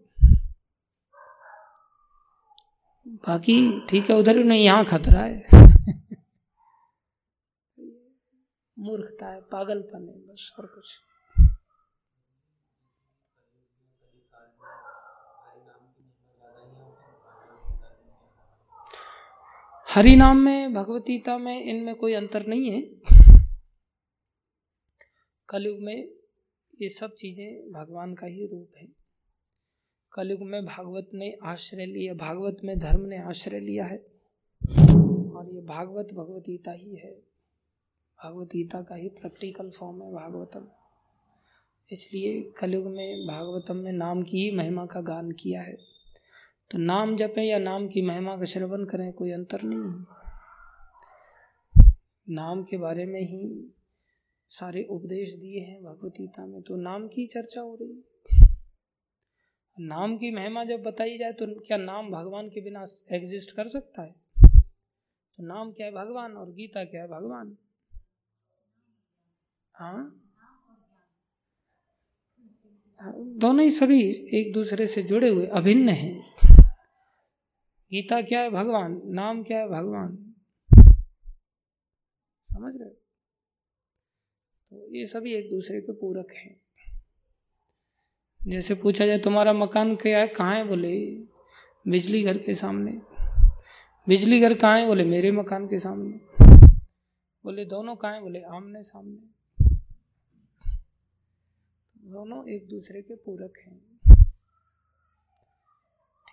बाकी 3.10 3.86
ठीक 3.88 4.10
है, 4.10 4.16
उधर 4.16 4.44
नहीं, 4.44 4.64
यहाँ 4.64 4.84
खतरा 4.84 5.20
है। 5.20 5.46
मूर्खता 8.78 9.26
है, 9.26 9.40
पागलपन 9.40 10.08
है, 10.08 10.14
बस 10.14 10.52
और 10.58 10.66
कुछ। 10.66 10.98
हरि 19.94 20.16
नाम 20.16 20.36
में 20.36 20.74
भगवतीता 20.74 21.38
में 21.38 21.64
इनमें 21.64 21.94
कोई 21.94 22.14
अंतर 22.14 22.46
नहीं 22.46 22.70
है। 22.70 22.80
कलयुग 25.48 25.78
में 25.80 26.08
ये 26.82 26.88
सब 26.88 27.14
चीज़ें 27.14 27.72
भगवान 27.72 28.14
का 28.14 28.26
ही 28.26 28.46
रूप 28.46 28.68
है। 28.76 28.99
कलयुग 30.12 30.42
में 30.42 30.66
भागवत 30.66 31.10
ने 31.14 31.38
आश्रय 31.42 31.86
लिया, 31.86 32.14
भागवत 32.14 32.56
में 32.64 32.78
धर्म 32.78 33.06
ने 33.06 33.18
आश्रय 33.18 33.60
लिया 33.60 33.84
है। 33.84 33.96
और 35.30 35.50
ये 35.54 35.60
भागवत 35.60 36.08
भगवतीता 36.14 36.72
ही 36.72 36.96
है। 36.96 37.22
भगवतीता 38.24 38.82
का 38.82 38.94
ही 38.94 39.08
प्रैक्टिकल 39.08 39.70
फॉर्म 39.70 40.02
है 40.02 40.12
भागवतम। 40.12 40.68
इसलिए 41.92 42.52
कलयुग 42.58 42.86
में 42.86 43.26
भागवतम 43.26 43.76
में 43.76 43.92
नाम 43.92 44.22
की 44.22 44.38
ही 44.38 44.56
महिमा 44.56 44.86
का 44.86 45.00
गान 45.00 45.30
किया 45.30 45.62
है। 45.62 45.76
तो 46.70 46.78
नाम 46.78 47.16
जपें 47.16 47.44
या 47.44 47.58
नाम 47.58 47.88
की 47.88 48.02
महिमा 48.02 48.36
का 48.36 48.44
श्रवण 48.44 48.84
करें, 48.84 49.12
कोई 49.12 49.30
अंतर 49.30 49.58
नहीं 49.62 49.78
है। 49.78 50.06
नाम 52.30 52.62
के 52.62 52.76
बारे 52.76 53.06
में 53.06 53.20
ही 53.20 53.74
सारे 54.48 54.82
उपदेश 54.90 55.34
दिए 55.34 55.60
हैं 55.60 55.84
भगवतीता 55.84 56.46
में 56.46 56.62
तो 56.62 56.76
नाम 56.76 57.08
की 57.08 57.26
चर्चा 57.26 57.60
हो 57.60 57.74
रही 57.74 57.92
है। 57.92 58.09
नाम 59.80 60.18
की 60.18 60.30
महिमा 60.30 60.64
जब 60.64 60.82
बताई 60.82 61.18
जाए 61.18 61.32
तो 61.32 61.60
क्या 61.60 61.76
नाम 61.76 62.10
भगवान 62.10 62.48
के 62.48 62.60
बिना 62.60 62.84
एग्जिस्ट 63.12 63.56
कर 63.56 63.66
सकता 63.66 64.02
है? 64.02 64.14
तो 65.36 65.42
नाम 65.42 65.72
क्या 65.72 65.86
है 65.86 65.92
भगवान 65.92 66.32
और 66.32 66.52
गीता 66.52 66.84
क्या 66.84 67.02
है 67.02 67.08
भगवान? 67.08 67.56
हाँ? 69.74 70.16
दोनों 73.16 73.64
ही 73.64 73.70
सभी 73.70 74.30
एक 74.34 74.52
दूसरे 74.52 74.86
से 74.86 75.02
जुड़े 75.02 75.28
हुए 75.28 75.46
अभिन्न 75.46 75.88
हैं। 75.88 76.34
गीता 77.90 78.22
क्या 78.22 78.40
है 78.40 78.50
भगवान? 78.50 79.02
नाम 79.04 79.42
क्या 79.42 79.58
है 79.58 79.68
भगवान? 79.68 80.34
समझ 82.44 82.76
रहे 82.76 82.88
तो 82.88 84.94
ये 84.94 85.06
सभी 85.06 85.34
एक 85.34 85.50
दूसरे 85.50 85.80
के 85.80 85.92
पूरक 85.92 86.30
हैं। 86.30 86.60
जैसे 88.46 88.74
पूछा 88.74 89.06
जाए, 89.06 89.18
तुम्हारा 89.18 89.52
मकान 89.52 89.96
क्या 89.96 90.18
है? 90.18 90.28
कहाँ 90.28 90.54
है? 90.54 90.64
बोले, 90.64 91.14
बिजली 91.88 92.22
घर 92.22 92.38
के 92.38 92.54
सामने। 92.54 92.92
बिजली 94.08 94.40
घर 94.40 94.54
कहाँ 94.54 94.78
है? 94.78 94.86
बोले, 94.86 95.04
मेरे 95.04 95.30
मकान 95.30 95.66
के 95.66 95.78
सामने। 95.78 96.20
बोले, 97.44 97.64
दोनों 97.64 97.96
कहाँ 97.96 98.14
है? 98.14 98.20
बोले, 98.20 98.42
आमने 98.42 98.82
सामने। 98.82 99.30
दोनों 101.98 102.48
एक 102.48 102.68
दूसरे 102.68 103.02
के 103.02 103.16
पूरक 103.16 103.52
हैं। 103.58 103.90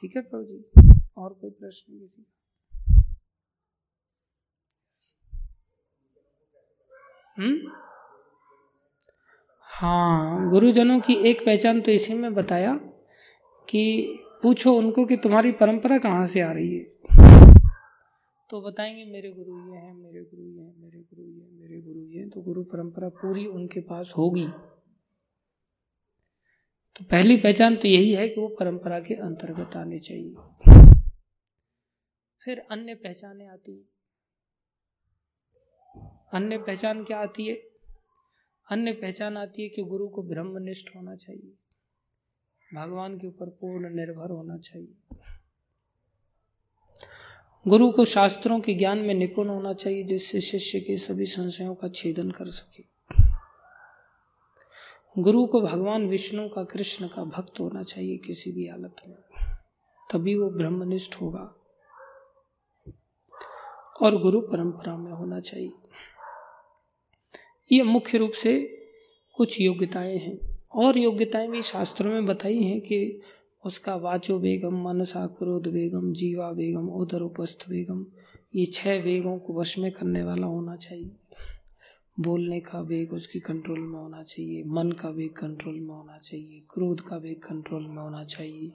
ठीक 0.01 0.15
है 0.15 0.21
प्रभु 0.21 0.43
जी, 0.43 0.65
और 1.17 1.33
कोई 1.33 1.49
प्रश्न 1.49 1.99
किसी 1.99 2.25
हम्म? 7.39 7.71
हाँ 9.79 10.49
गुरुजनों 10.49 10.99
की 10.99 11.13
एक 11.13 11.45
पहचान 11.45 11.81
तो 11.81 11.91
इसी 11.91 12.13
में 12.13 12.33
बताया 12.33 12.75
कि 13.69 14.07
पूछो 14.43 14.73
उनको 14.73 15.05
कि 15.05 15.17
तुम्हारी 15.17 15.51
परंपरा 15.51 15.97
कहाँ 15.97 16.25
से 16.25 16.41
आ 16.41 16.51
रही 16.51 16.77
है। 16.77 16.83
तो 18.49 18.61
बताएँगे, 18.61 19.05
मेरे 19.05 19.31
गुरु 19.31 19.71
ये 19.71 19.77
हैं, 19.77 19.93
मेरे 19.93 20.19
गुरु 20.19 20.43
ये 20.43 20.61
हैं, 20.61 20.77
मेरे 20.77 20.99
गुरु 20.99 21.23
ये 21.23 21.41
हैं, 21.41 21.51
मेरे 21.51 21.81
गुरु 21.81 21.99
ये 21.99 22.19
हैं। 22.19 22.29
तो 22.29 22.41
गुरु 22.41 22.63
परंपरा 22.63 23.09
पूरी 23.09 23.45
उनके 23.45 23.81
पास 23.81 24.13
होगी। 24.17 24.47
तो 26.95 27.05
पहली 27.05 27.37
पहचान 27.37 27.75
तो 27.75 27.87
यही 27.87 28.13
है 28.13 28.29
कि 28.29 28.41
वो 28.41 28.47
परंपरा 28.47 28.99
के 28.99 29.13
अंतर्गत 29.13 29.75
आने 29.75 29.99
चाहिए। 29.99 30.35
फिर 32.43 32.59
अन्य 32.71 32.95
पहचाने 32.95 33.47
आती 33.47 33.77
है। 33.77 33.83
अन्य 36.33 36.57
पहचान 36.57 37.03
क्या 37.03 37.19
आती 37.19 37.47
है? 37.47 37.76
अन्य 38.71 38.91
पहचान 38.91 39.37
आती 39.37 39.63
है 39.63 39.69
कि 39.69 39.83
गुरु 39.83 40.07
को 40.07 40.23
ब्रह्मनिष्ठ 40.23 40.95
होना 40.95 41.15
चाहिए। 41.15 41.53
भगवान 42.73 43.19
के 43.19 43.27
ऊपर 43.27 43.49
पूर्ण 43.49 43.95
निर्भर 43.95 44.29
होना 44.29 44.57
चाहिए। 44.57 45.17
गुरु 47.67 47.91
को 47.91 48.05
शास्त्रों 48.05 48.59
के 48.59 48.73
ज्ञान 48.73 48.97
में 48.97 49.13
निपुण 49.13 49.47
होना 49.47 49.73
चाहिए, 49.73 50.03
जिससे 50.03 50.41
शिष्य 50.41 50.79
के 50.79 50.95
सभी 50.95 51.25
संशयों 51.25 51.75
का 51.75 51.87
छेदन 51.87 52.31
कर 52.31 52.45
सके। 52.45 52.83
गुरु 55.19 55.45
को 55.45 55.61
भगवान 55.61 56.07
विष्णु 56.07 56.49
का 56.49 56.63
कृष्ण 56.63 57.07
का 57.07 57.23
भक्त 57.23 57.59
होना 57.59 57.83
चाहिए 57.83 58.17
किसी 58.17 58.51
भी 58.51 58.67
हालत 58.67 58.95
में। 59.07 59.17
तभी 60.11 60.35
वो 60.35 60.49
ब्रह्मनिष्ठ 60.49 61.15
होगा 61.21 61.55
और 64.01 64.21
गुरु 64.21 64.41
परंपरा 64.41 64.97
में 64.97 65.11
होना 65.11 65.39
चाहिए। 65.39 65.86
ये 67.71 67.83
मुख्य 67.83 68.17
रूप 68.17 68.31
से 68.31 68.77
कुछ 69.35 69.61
योग्यताएँ 69.61 70.17
हैं। 70.17 70.57
और 70.75 70.97
योग्यताएँ 70.97 71.47
भी 71.47 71.61
शास्त्रों 71.61 72.11
में 72.11 72.25
बताई 72.25 72.63
हैं 72.63 72.81
कि 72.81 73.21
उसका 73.65 73.95
वाचो 73.95 74.39
बेगम 74.39 74.83
मनसा 74.83 75.27
क्रोध 75.27 75.67
बेगम 75.67 76.13
जीवा 76.13 76.51
बेगम 76.51 76.89
उदर 76.89 77.21
उपस्थ 77.21 77.69
बेगम 77.69 78.05
ये 78.55 78.65
छह 78.65 79.01
वेगों 79.01 79.37
को 79.37 79.53
वश 79.53 79.79
में 79.79 79.91
करने 79.91 80.23
वाला 80.23 80.47
होना 80.47 80.75
चाहिए। 80.75 81.11
बोलने 82.19 82.59
का 82.59 82.81
वेग 82.81 83.13
उसकी 83.13 83.39
कंट्रोल 83.39 83.79
में 83.79 83.99
होना 83.99 84.23
चाहिए, 84.23 84.63
मन 84.63 84.91
का 84.91 85.09
वेग 85.09 85.31
कंट्रोल 85.31 85.79
में 85.79 85.95
होना 85.95 86.17
चाहिए, 86.17 86.61
क्रोध 86.69 87.01
का 87.01 87.17
वेग 87.17 87.37
कंट्रोल 87.37 87.87
में 87.87 87.97
होना 87.97 88.23
चाहिए, 88.23 88.71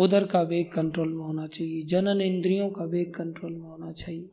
उदर 0.00 0.26
का 0.26 0.42
वेग 0.42 0.72
कंट्रोल 0.72 1.08
में 1.08 1.24
होना 1.24 1.46
चाहिए, 1.46 1.82
जनन 1.82 2.20
इंद्रियों 2.20 2.70
का 2.70 2.84
वेग 2.84 3.14
कंट्रोल 3.14 3.52
में 3.52 3.68
होना 3.68 3.92
चाहिए। 3.92 4.30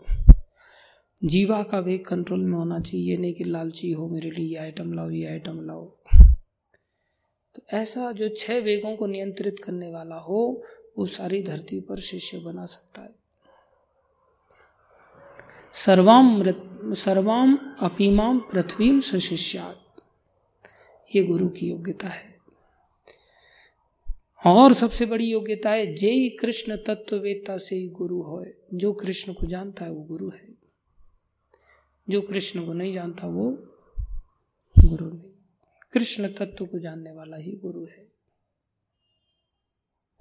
जीवा 1.24 1.64
का 1.64 1.80
वेग 1.80 2.06
कंट्रोल 2.06 2.40
में 2.40 2.58
होना 2.58 2.80
चाहिए 2.80 3.18
नहीं 3.18 3.34
कि 3.34 3.44
लालची 3.44 3.92
हो 3.92 4.08
मेरे 4.08 4.30
लिए, 4.30 4.48
ये 4.48 4.56
आइटम 4.56 4.94
लाओ, 4.94 5.10
ये 5.10 5.26
आइटम 5.26 5.66
लाओ। 5.66 5.86
तो 7.56 7.62
ऐसा 7.74 8.12
जो 8.12 8.30
छह 8.30 8.60
वेगों 8.60 8.96
को 8.96 9.08
नियंत्रित 9.08 9.60
करने 9.60 9.92
वाला 9.92 10.16
हो, 10.16 10.64
वो 10.98 11.06
सारी 11.06 11.44
धरती 11.44 11.80
पर 11.80 11.98
शिष्य 11.98 12.40
बना 12.40 12.66
सकता 12.66 13.02
है। 13.02 13.16
सर्वाम 15.74 16.44
सर्वाम 16.94 17.76
अपीमाम 17.80 18.40
पृथ्वीम 18.40 19.00
सशिष्यात। 19.00 20.02
ये 21.16 21.24
गुरु 21.24 21.50
की 21.50 21.70
योग्यता 21.70 22.08
है। 22.08 22.40
और 24.46 24.74
सबसे 24.74 25.06
बड़ी 25.06 25.26
योग्यता 25.26 25.70
है, 25.72 25.96
जय 25.96 26.30
कृष्ण 26.30 26.76
तत्ववेता 26.76 27.58
से 27.58 27.76
ही 27.76 27.88
गुरु 27.88 28.22
हो 28.22 28.46
जो 28.74 28.94
कृष्ण 28.94 29.34
को 29.34 29.48
जानता 29.48 29.86
है, 29.86 29.92
वो 29.92 30.02
गुरु 30.02 30.30
है। 30.30 30.59
जो 32.10 32.22
कृष्ण 32.22 32.66
को 32.66 32.74
नहीं 32.74 32.94
जानता 32.94 33.28
वो 33.28 33.52
गुरु 34.86 35.10
नहीं। 35.10 35.32
कृष्ण 35.92 36.28
तत्व 36.28 36.66
को 36.66 36.80
जानने 36.80 37.12
वाला 37.12 37.38
ही 37.38 37.52
गुरु 37.52 37.86
है। 37.86 38.12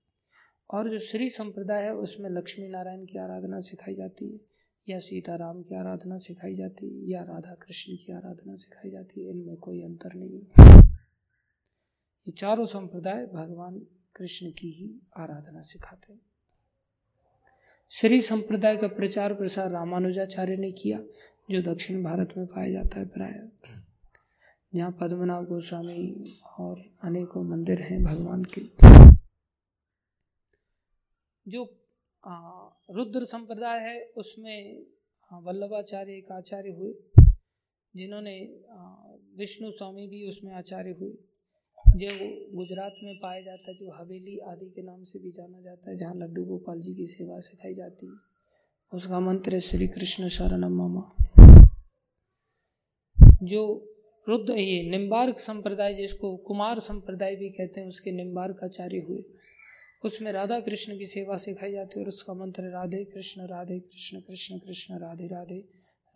और 0.74 0.90
जो 0.90 0.98
श्री 0.98 1.28
संप्रदाय 1.28 1.82
है, 1.82 1.94
उसमें 1.94 2.30
लक्ष्मी 2.30 2.68
नारायण 2.68 3.04
की 3.04 3.18
आराधना 3.18 3.60
सिखाई 3.60 3.94
जाती 3.94 4.32
है, 4.32 4.40
या 4.88 4.98
सीताराम 4.98 5.62
की 5.62 5.74
आराधना 5.74 6.16
सिखाई 6.16 6.54
जाती 6.54 6.86
है, 6.86 7.10
या 7.10 7.22
राधा 7.22 7.54
कृष्ण 7.54 7.96
की 7.96 8.12
आराधना 8.12 8.54
सिखाई 8.54 8.90
जाती 8.90 9.24
है, 9.24 9.30
इनमें 9.30 9.56
कोई 9.56 9.82
अंतर 9.82 10.14
नहीं 10.14 10.40
ये 12.26 12.32
चारों 12.32 12.66
संप्रदाय 12.66 13.26
भगवान 13.26 13.86
कृष्ण 14.16 14.50
की 14.50 14.70
ही 14.70 15.00
आराधना 15.16 15.60
सिखाते 15.60 16.12
हैं। 16.12 16.20
श्री 17.90 18.20
संप्रदाय 18.20 18.76
का 18.76 18.86
प्रचार 18.86 19.34
प्रसार 19.34 19.70
रामानुजाचार्य 19.70 20.56
ने 20.56 20.72
किया, 20.72 21.00
जो 21.50 21.74
दक्षिण 21.74 22.02
भारत 22.02 22.34
में 22.36 22.46
पाया 22.46 22.70
जाता 22.70 22.98
है 22.98 23.06
प्राय। 23.06 23.48
जहाँ 24.74 24.98
पद्मनाभ 25.00 25.44
गोस्वामी 25.44 26.34
और 26.58 26.84
अनेकों 27.02 27.44
मंदिर 27.44 27.82
हैं 27.82 28.04
भगवान 28.04 28.44
के। 28.44 29.03
जो 31.46 31.64
रुद्र 32.90 33.24
संप्रदाय 33.24 33.80
है, 33.80 34.04
उसमें 34.16 34.86
वल्लभाचार्य 35.30 36.12
एक 36.12 36.32
आचार्य 36.32 36.70
हुए, 36.70 36.92
जिन्होंने 37.94 38.38
विष्णु 39.38 39.70
स्वामी 39.70 40.06
भी 40.06 40.26
उसमें 40.28 40.52
आचार्य 40.54 40.90
हुए। 41.00 41.10
जो 41.96 42.08
गुजरात 42.52 42.94
में 43.04 43.14
पाया 43.22 43.40
जाता 43.40 43.70
है, 43.70 43.76
जो 43.78 43.90
हवेली 43.92 44.38
आदि 44.50 44.66
के 44.66 44.82
नाम 44.82 45.02
से 45.04 45.18
भी 45.18 45.30
जाना 45.30 45.60
जाता 45.60 45.90
है, 45.90 45.96
जहाँ 45.96 46.14
लड्डू 46.14 46.44
गोपाल 46.44 46.80
जी 46.80 46.94
की 46.94 47.06
सेवा 47.06 47.38
सिखाई 47.40 47.74
जाती 47.74 48.06
है, 48.06 48.16
उसका 48.92 49.20
मंत्र 49.20 49.54
है 49.54 49.60
श्री 49.60 49.88
कृष्ण 49.88 50.28
शरणम 50.28 50.72
मामा। 50.72 51.02
जो 53.42 53.62
रुद्र, 54.26 54.52
ये 54.52 54.82
निम्बार्क 54.90 55.38
संप्रदाय 55.38 55.94
जिसको 55.94 56.36
कुमार 56.46 56.78
संप्रदाय 56.80 57.36
भी 57.36 57.50
कहते 57.50 57.80
हैं, 57.80 57.88
उसके 57.88 58.12
निम्बार्क 58.12 58.64
आचार्य 58.64 58.98
हुए। 58.98 59.22
उसमें 60.04 60.30
राधा 60.32 60.58
कृष्ण 60.60 60.96
की 60.98 61.04
सेवा 61.04 61.36
सिखाई 61.36 61.72
जाती 61.72 61.98
है 61.98 62.04
और 62.04 62.08
उसका 62.08 62.34
मंत्र 62.34 62.62
राधे 62.62 63.04
कृष्ण 63.04 63.46
राधे 63.46 63.78
कृष्ण 63.80 64.20
कृष्ण 64.20 64.58
कृष्ण, 64.58 64.98
राधे 64.98 65.26
राधे 65.26 65.58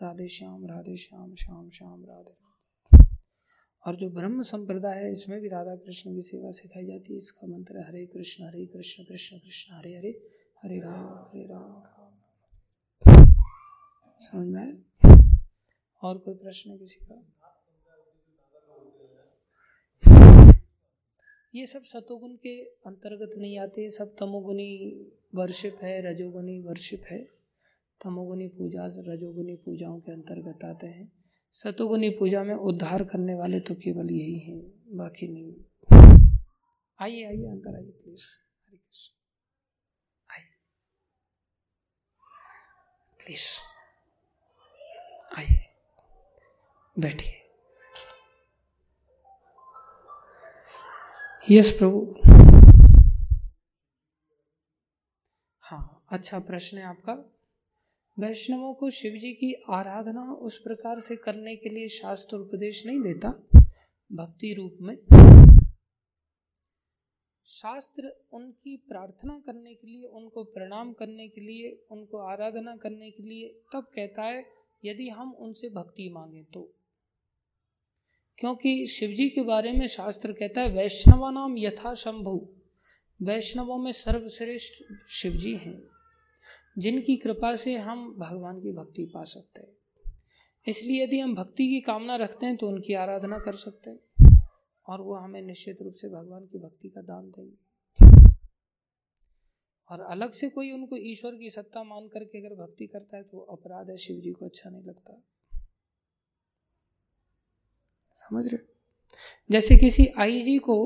राधे 0.02 0.28
श्याम 0.28 0.66
राधे 0.66 0.96
श्याम 0.96 1.34
श्याम 1.34 1.68
श्याम, 1.70 2.04
राधे 2.04 2.36
और 3.84 3.96
जो 3.96 4.10
ब्रह्म 4.10 4.40
संप्रदाय 4.40 4.98
है, 4.98 5.10
इसमें 5.12 5.40
भी 5.40 5.48
राधा 5.48 5.74
कृष्ण 5.76 6.14
की 6.14 6.20
सेवा 6.20 6.50
सिखाई 6.50 6.86
जाती 6.86 7.12
है। 7.12 7.16
इसका 7.16 7.46
मंत्र 7.46 7.84
हरे 7.88 8.04
कृष्ण 8.06 8.44
हरे 8.44 8.66
कृष्ण 8.66 9.04
कृष्ण 9.04 9.38
कृष्ण, 9.38 9.74
हरे 9.74 9.96
हरे 9.96 10.10
हरे 10.62 10.78
राम 10.80 11.06
हरे 11.28 11.44
राम। 11.44 11.82
समझ 14.20 14.46
में 14.46 14.82
और 16.02 16.18
कोई 16.18 16.34
प्रश्न 16.34 16.76
किसी 16.76 17.04
का? 17.04 17.37
ये 21.54 21.66
सब 21.66 21.82
सतोगुण 21.82 22.36
के 22.36 22.64
अंतर्गत 22.64 23.30
नहीं 23.38 23.58
आते, 23.58 23.82
ये 23.82 23.90
सब 23.90 24.16
तमोगुनी 24.20 25.02
वर्शिप 25.34 25.78
है 25.82 26.12
रजोगुनी 26.12 26.60
वर्शिप 26.60 27.02
है। 27.10 27.24
तमोगुनी 28.04 28.48
पूजा 28.48 28.86
रजोगुनी 28.86 29.56
पूजाओं 29.56 30.00
के 30.00 30.12
अंतर्गत 30.12 30.64
आते 30.64 30.86
हैं। 30.86 31.12
सतोगुनी 31.52 32.10
पूजा 32.10 32.44
में 32.44 32.54
उद्धार 32.54 33.04
करने 33.04 33.34
वाले 33.34 33.60
तो 33.60 33.74
केवल 33.74 34.10
यही 34.10 34.38
हैं, 34.38 34.72
बाकी 34.96 35.28
नहीं। 35.28 35.54
आइए 37.00 37.24
आइए, 37.24 37.46
अंदर 37.46 37.76
आइए 37.76 37.90
प्लीज़ 37.90 38.40
हरे 38.66 38.76
कृष्ण। 38.76 39.14
आइए। 40.34 40.46
प्लीज़ 43.24 43.60
आइए। 45.38 45.58
बैठिए। 46.98 47.37
यस 51.50 51.72
प्रभु। 51.82 52.14
हाँ 55.60 56.04
अच्छा 56.08 56.38
प्रश्न 56.38 56.78
है 56.78 56.84
आपका। 56.84 57.12
वैष्णवों 58.18 58.74
को 58.74 58.90
शिव 58.90 59.12
जी 59.12 59.32
की 59.32 59.52
आराधना 59.52 60.32
उस 60.32 60.58
प्रकार 60.58 60.98
से 60.98 61.16
करने 61.16 61.56
के 61.56 61.68
लिए 61.68 61.88
शास्त्र 61.88 62.36
उपदेश 62.36 62.86
नहीं 62.86 63.00
देता? 63.00 63.28
भक्ति 64.12 64.54
रूप 64.54 64.78
में। 64.80 64.96
शास्त्र 67.46 68.26
उनकी 68.32 68.76
प्रार्थना 68.76 69.38
करने 69.38 69.74
के 69.74 69.86
लिए, 69.86 70.06
उनको 70.06 70.44
प्रणाम 70.44 70.92
करने 70.92 71.28
के 71.28 71.40
लिए, 71.40 71.84
उनको 71.90 72.18
आराधना 72.18 72.76
करने 72.76 73.10
के 73.10 73.22
लिए 73.22 73.48
तब 73.72 73.82
कहता 73.94 74.22
है, 74.22 74.44
यदि 74.84 75.08
हम 75.08 75.32
उनसे 75.32 75.68
भक्ति 75.68 76.10
मांगे 76.10 76.44
तो। 76.44 76.77
क्योंकि 78.38 78.86
शिव 78.86 79.10
जी 79.10 79.28
के 79.28 79.42
बारे 79.42 79.72
में 79.72 79.86
शास्त्र 79.86 80.32
कहता 80.32 80.60
है, 80.60 80.70
वैष्णवा 80.70 81.30
नाम 81.30 81.56
यथा 81.58 81.92
शंभु। 81.94 82.48
वैष्णवों 83.20 83.78
में 83.78 83.92
सर्वश्रेष्ठ 83.92 84.82
शिवजी 85.10 85.54
हैं, 85.56 85.80
जिनकी 86.78 87.16
कृपा 87.16 87.54
से 87.56 87.76
हम 87.76 88.14
भगवान 88.18 88.60
की 88.60 88.72
भक्ति 88.72 89.04
पा 89.04 89.22
सकते 89.24 89.60
हैं। 89.60 89.76
इसलिए 90.68 91.02
यदि 91.04 91.18
हम 91.18 91.34
भक्ति 91.34 91.66
की 91.68 91.80
कामना 91.80 92.16
रखते 92.16 92.46
हैं 92.46 92.56
तो 92.56 92.68
उनकी 92.68 92.94
आराधना 92.94 93.38
कर 93.38 93.54
सकते 93.54 93.90
हैं 93.90 94.42
और 94.88 95.00
वो 95.00 95.14
हमें 95.14 95.40
निश्चित 95.42 95.82
रूप 95.82 95.94
से 95.94 96.08
भगवान 96.08 96.44
की 96.44 96.58
भक्ति 96.58 96.88
का 96.88 97.02
दान 97.02 97.30
देंगे। 97.30 97.66
और 99.90 100.00
अलग 100.00 100.32
से 100.32 100.48
कोई 100.48 100.70
उनको 100.72 100.96
ईश्वर 100.96 101.34
की 101.34 101.50
सत्ता 101.50 101.82
मान 101.84 102.08
करके 102.08 102.38
अगर 102.38 102.54
भक्ति 102.54 102.86
करता 102.86 103.16
है 103.16 103.22
तो 103.22 103.40
अपराध 103.52 103.90
है 103.90 103.96
शिव 103.96 104.20
जी 104.20 104.32
को 104.32 104.46
अच्छा 104.46 104.70
नहीं 104.70 104.82
लगता। 104.82 105.22
समझ 108.18 108.46
रहे 108.46 108.66
जैसे 109.50 109.74
किसी 109.76 110.06
आईजी 110.18 110.58
को 110.58 110.76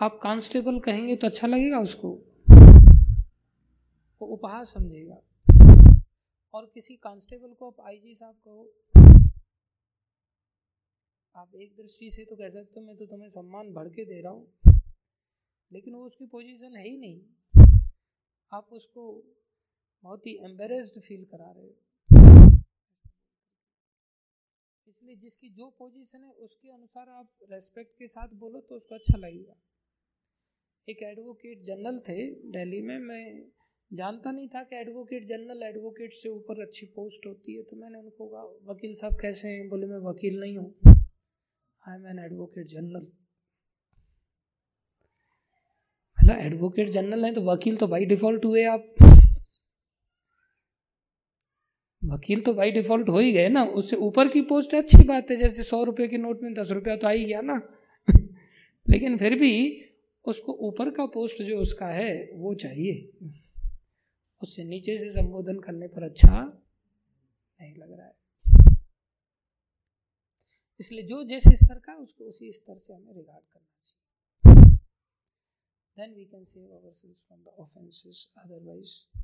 आप 0.00 0.18
कांस्टेबल 0.22 0.78
कहेंगे 0.80 1.16
तो 1.16 1.26
अच्छा 1.26 1.46
लगेगा 1.46 1.78
उसको? 1.80 2.08
वो 4.20 4.26
उपहार 4.28 4.64
समझेगा। 4.64 5.20
और 6.54 6.70
किसी 6.74 6.94
कांस्टेबल 6.96 7.52
को 7.52 7.70
आप 7.70 7.80
आईजी 7.86 8.14
साहब 8.14 8.34
कहो, 8.34 8.70
आप 11.34 11.54
एक 11.56 11.74
दृष्टि 11.76 12.10
से 12.10 12.24
तो 12.24 12.36
कह 12.36 12.48
सकते 12.48 12.80
हो, 12.80 12.86
मैं 12.86 12.96
तो 12.96 13.06
तुम्हें 13.06 13.28
सम्मान 13.28 13.72
बढ़ 13.72 13.88
के 13.88 14.04
दे 14.04 14.20
रहा 14.20 14.32
हूँ, 14.32 14.46
लेकिन 15.70 15.94
वो 15.94 16.04
उसकी 16.06 16.26
पोजीशन 16.26 16.76
है 16.76 16.88
ही 16.88 16.96
नहीं। 16.96 17.20
आप 18.52 18.68
उसको 18.72 19.10
बहुत 20.04 20.26
ही 20.26 20.36
एम्बेरेस्ड 20.44 21.00
फील 21.00 21.24
करा 21.24 21.50
रहे 21.50 21.64
हो। 21.64 21.74
इसलिए 24.94 25.16
जिसकी 25.18 25.48
जो 25.50 25.68
पोजीशन 25.78 26.18
है, 26.18 26.30
उसके 26.40 26.68
अनुसार 26.72 27.08
आप 27.10 27.28
रेस्पेक्ट 27.50 27.92
के 27.98 28.06
साथ 28.08 28.34
बोलो 28.38 28.60
तो 28.60 28.74
उसको 28.76 28.94
अच्छा 28.94 29.18
लगेगा। 29.18 29.54
एक 30.88 31.02
एडवोकेट 31.02 31.62
जनरल 31.64 31.98
थे 32.08 32.24
दिल्ली 32.52 32.80
में, 32.82 32.98
मैं 33.00 33.50
जानता 33.90 34.30
नहीं 34.30 34.48
था 34.48 34.62
कि 34.62 34.76
एडवोकेट 34.76 35.24
जनरल 35.26 35.62
एडवोकेट 35.64 36.12
से 36.12 36.28
ऊपर 36.28 36.60
अच्छी 36.62 36.86
पोस्ट 36.96 37.26
होती 37.26 37.56
है 37.56 37.62
तो 37.62 37.76
मैंने 37.76 37.98
उनको 37.98 38.26
कहा, 38.26 38.42
वकील 38.72 38.94
साहब 38.94 39.16
कैसे 39.20 39.48
हैं? 39.48 39.68
बोले, 39.68 39.86
मैं 39.86 39.98
वकील 40.00 40.38
नहीं 40.40 40.56
हूँ। 40.58 40.96
I 41.82 41.94
am 41.94 42.06
an 42.08 42.18
advocate 42.24 42.66
general 42.68 43.06
मतलब 46.18 46.38
एडवोकेट 46.38 46.88
जनरल 46.90 47.24
है 47.24 47.32
तो 47.34 47.42
वकील 47.44 47.76
तो 47.76 47.86
बाई 47.88 48.04
डिफ़ॉल्ट 48.06 48.44
हुए 48.44 48.64
आप। 48.66 48.94
वकील 52.14 52.40
तो 52.40 52.54
बाई 52.54 52.70
डिफ़ॉल्ट 52.70 53.08
हो 53.08 53.18
ही 53.18 53.32
गए 53.32 53.48
ना, 53.48 53.64
उससे 53.64 53.96
ऊपर 53.96 54.28
की 54.28 54.42
पोस्ट 54.42 54.74
अच्छी 54.74 55.04
बात 55.04 55.30
है, 55.30 55.36
जैसे 55.36 55.62
सौ 55.62 55.84
रुपए 55.84 56.08
के 56.08 56.18
नोट 56.18 56.42
में 56.42 56.54
दस 56.54 56.70
रुपया 56.70 56.96
तो 56.96 57.06
आ 57.06 57.10
ही 57.10 57.24
गया 57.24 57.40
ना। 57.40 57.60
लेकिन 58.90 59.18
फिर 59.18 59.34
भी 59.34 59.84
उसको 60.24 60.52
ऊपर 60.52 60.90
का 60.90 61.06
पोस्ट 61.06 61.42
जो 61.42 61.58
उसका 61.58 61.86
है, 61.86 62.30
वो 62.34 62.54
चाहिए। 62.54 63.08
उससे 64.42 64.64
नीचे 64.64 64.98
से 64.98 65.10
संबोधन 65.10 65.58
करने 65.58 65.88
पर 65.88 66.02
अच्छा 66.02 66.62
नहीं 67.60 67.76
लग 67.76 67.92
रहा 67.92 68.06
है। 68.06 68.14
इसलिए 70.80 71.02
जो 71.02 71.24
जिस 71.24 71.42
स्तर 71.42 71.74
का, 71.74 71.94
उसको 71.94 72.24
उसी 72.24 72.52
स्तर 72.52 72.76
से 72.76 72.94
हमें 72.94 73.14
रिगार्ड 73.14 73.44
करना 73.52 73.80
चाहिए। 73.82 74.76
Then 75.96 76.14
we 76.14 76.24
can 76.24 76.44
save 76.44 76.64
ourselves 76.64 77.16
from 77.16 77.40
the 77.40 77.48
offences 77.58 78.28
otherwise 78.38 79.23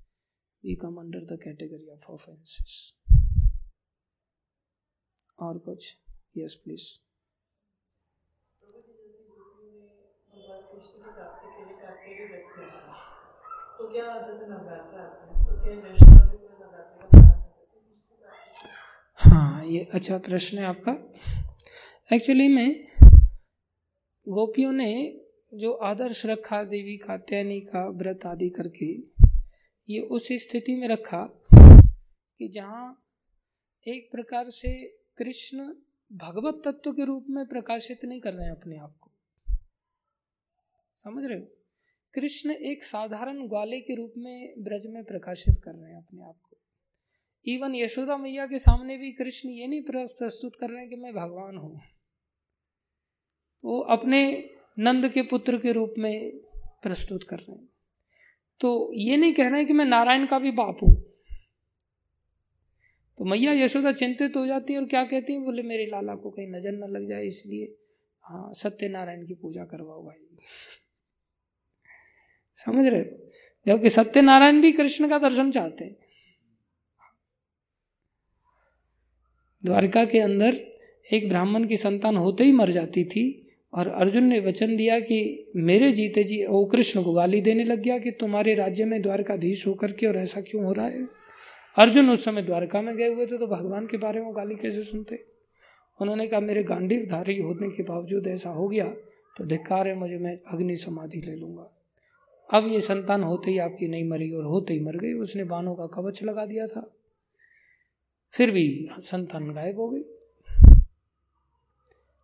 we 0.64 0.76
come 0.76 0.98
under 0.98 1.20
the 1.20 1.38
category 1.38 1.88
of 1.92 2.02
offenses. 2.10 2.94
और 5.42 5.58
कुछ? 5.58 5.96
यस 6.36 6.54
प्लीज़ 6.64 6.98
हाँ 19.16 19.66
ये 19.66 19.88
अच्छा 19.94 20.18
प्रश्न 20.18 20.58
है 20.58 20.64
आपका। 20.64 20.92
एक्चुअली 22.12 22.48
में 22.48 22.88
गोपियों 24.28 24.72
ने 24.72 25.20
जो 25.54 25.72
आदर्श 25.72 26.26
रखा 26.26 26.64
देवी 26.64 26.96
का 26.96 27.16
तैनी 27.16 27.60
का 27.60 27.88
व्रत 27.88 28.26
आदि 28.26 28.48
करके 28.48 29.09
ये 29.90 30.00
उस 30.00 30.28
स्थिति 30.32 30.74
में 30.74 30.88
रखा 30.88 31.46
कि 32.38 32.48
जहाँ 32.48 33.06
एक 33.88 34.10
प्रकार 34.12 34.50
से 34.50 34.86
कृष्ण 35.16 35.74
भगवत 36.12 36.62
तत्व 36.64 36.92
के 36.92 37.04
रूप 37.04 37.26
में 37.30 37.46
प्रकाशित 37.46 38.04
नहीं 38.04 38.20
कर 38.20 38.32
रहे 38.32 38.46
हैं 38.46 38.52
अपने 38.52 38.76
आप 38.76 38.98
को। 39.00 39.10
समझ 40.96 41.24
रहे 41.24 41.38
हो? 41.38 41.46
कृष्ण 42.14 42.50
एक 42.50 42.84
साधारण 42.84 43.48
ग्वाले 43.48 43.80
के 43.80 43.94
रूप 43.94 44.14
में 44.16 44.54
ब्रज 44.58 44.86
में 44.86 45.04
प्रकाशित 45.04 45.62
कर 45.64 45.72
रहे 45.72 45.90
हैं 45.90 46.06
अपने 46.06 46.22
आप 46.22 46.40
को। 46.42 46.56
इवन 47.46 47.74
यशोदा 47.74 48.16
मैया 48.16 48.46
के 48.46 48.58
सामने 48.58 48.96
भी 48.96 49.12
कृष्ण 49.12 49.48
ये 49.48 49.66
नहीं 49.66 49.82
प्रस्तुत 49.82 50.56
कर 50.56 50.70
रहे 50.70 50.80
हैं 50.80 50.88
कि 50.88 50.96
मैं 50.96 51.14
भगवान 51.14 51.56
हूँ। 51.56 51.80
तो 53.60 53.80
अपने 53.80 54.50
नंद 54.78 55.08
के 55.08 55.22
पुत्र 55.22 55.58
के 55.58 55.72
रूप 55.72 55.94
में 55.98 56.38
प्रस्तुत 56.82 57.24
कर 57.24 57.36
रहे 57.36 57.52
हैं। 57.52 57.69
तो 58.60 58.92
ये 58.94 59.16
नहीं 59.16 59.32
कह 59.32 59.48
रहे 59.48 59.58
हैं 59.58 59.66
कि 59.66 59.72
मैं 59.72 59.84
नारायण 59.84 60.26
का 60.26 60.38
भी 60.38 60.50
बाप 60.50 60.76
हूँ। 60.82 61.02
तो 63.18 63.24
मैया 63.24 63.52
यशोदा 63.52 63.92
चिंतित 63.92 64.36
हो 64.36 64.46
जाती 64.46 64.72
है 64.72 64.78
और 64.78 64.86
क्या 64.86 65.04
कहती 65.04 65.32
है? 65.32 65.38
बोले, 65.38 65.62
मेरे 65.62 65.86
लाला 65.86 66.14
को 66.14 66.30
कहीं 66.30 66.48
नज़र 66.48 66.72
न 66.72 66.90
लग 66.90 67.08
जाए 67.08 67.24
इसलिए। 67.24 67.76
हाँ 68.24 68.52
सत्यनारायण 68.52 69.26
की 69.26 69.34
पूजा 69.34 69.64
करवाओ 69.64 70.04
भाई। 70.04 70.38
समझ 72.54 72.86
रहे 72.86 73.00
हो? 73.00 73.32
जबकि 73.66 73.90
सत्यनारायण 73.90 74.60
भी 74.60 74.72
कृष्ण 74.72 75.08
का 75.08 75.18
दर्शन 75.18 75.50
चाहते 75.50 75.84
हैं। 75.84 75.96
द्वारका 79.64 80.04
के 80.04 80.18
अंदर 80.18 80.54
एक 81.12 81.28
ब्राह्मण 81.28 81.68
की 81.68 81.76
संतान 81.76 82.16
होते 82.16 82.44
ही 82.44 82.52
मर 82.52 82.70
जाती 82.70 83.04
थी। 83.04 83.49
और 83.72 83.88
अर्जुन 83.88 84.24
ने 84.24 84.38
वचन 84.40 84.76
दिया 84.76 84.98
कि 85.00 85.46
मेरे 85.56 85.90
जीते 85.92 86.24
जी 86.24 86.44
वो 86.46 86.64
कृष्ण, 86.64 87.02
को 87.02 87.12
गाली 87.12 87.40
देने 87.40 87.64
लग 87.64 87.80
गया 87.80 87.98
कि 87.98 88.10
तुम्हारे 88.10 88.54
राज्य 88.54 88.84
में 88.84 89.00
द्वारकाधीश 89.02 89.66
होकर 89.66 89.92
के 89.92 90.06
और 90.06 90.16
ऐसा 90.16 90.40
क्यों 90.40 90.64
हो 90.64 90.72
रहा 90.72 90.86
है? 90.86 91.06
अर्जुन 91.76 92.10
उस 92.10 92.24
समय 92.24 92.42
द्वारका 92.42 92.82
में 92.82 92.96
गए 92.96 93.08
हुए 93.08 93.26
थे 93.26 93.38
तो 93.38 93.46
भगवान 93.46 93.86
के 93.86 93.96
बारे 93.96 94.20
में 94.20 94.34
गाली 94.36 94.54
कैसे 94.54 94.82
सुनते? 94.82 95.24
उन्होंने 96.00 96.26
कहा, 96.26 96.40
मेरे 96.40 96.62
गांडीवधारी 96.62 97.38
होने 97.38 97.68
के 97.68 97.82
बावजूद 97.82 98.26
ऐसा 98.26 98.50
हो 98.50 98.68
गया 98.68 98.88
तो 99.36 99.44
धिक्कार 99.44 99.88
है, 99.88 99.94
मुझे 99.94 100.18
मैं 100.18 100.36
अग्नि 100.52 100.76
समाधि 100.76 101.20
ले 101.20 101.36
लूँगा। 101.36 101.70
अब 102.50 102.66
ये 102.68 102.80
संतान 102.80 103.22
होते 103.22 103.50
ही 103.50 103.58
आपकी 103.58 103.88
नहीं 103.88 104.08
मरी 104.08 104.30
और 104.32 104.44
होते 104.44 104.74
ही 104.74 104.80
मर 104.80 104.96
गई, 104.96 105.12
उसने 105.12 105.44
बानों 105.44 105.74
का 105.74 105.86
कवच 105.86 106.22
लगा 106.22 106.46
दिया 106.46 106.66
था। 106.66 106.90
फिर 108.34 108.50
भी 108.50 108.88
संतान 108.98 109.52
गायब 109.52 109.78
हो 109.80 109.88
गई। 109.88 110.02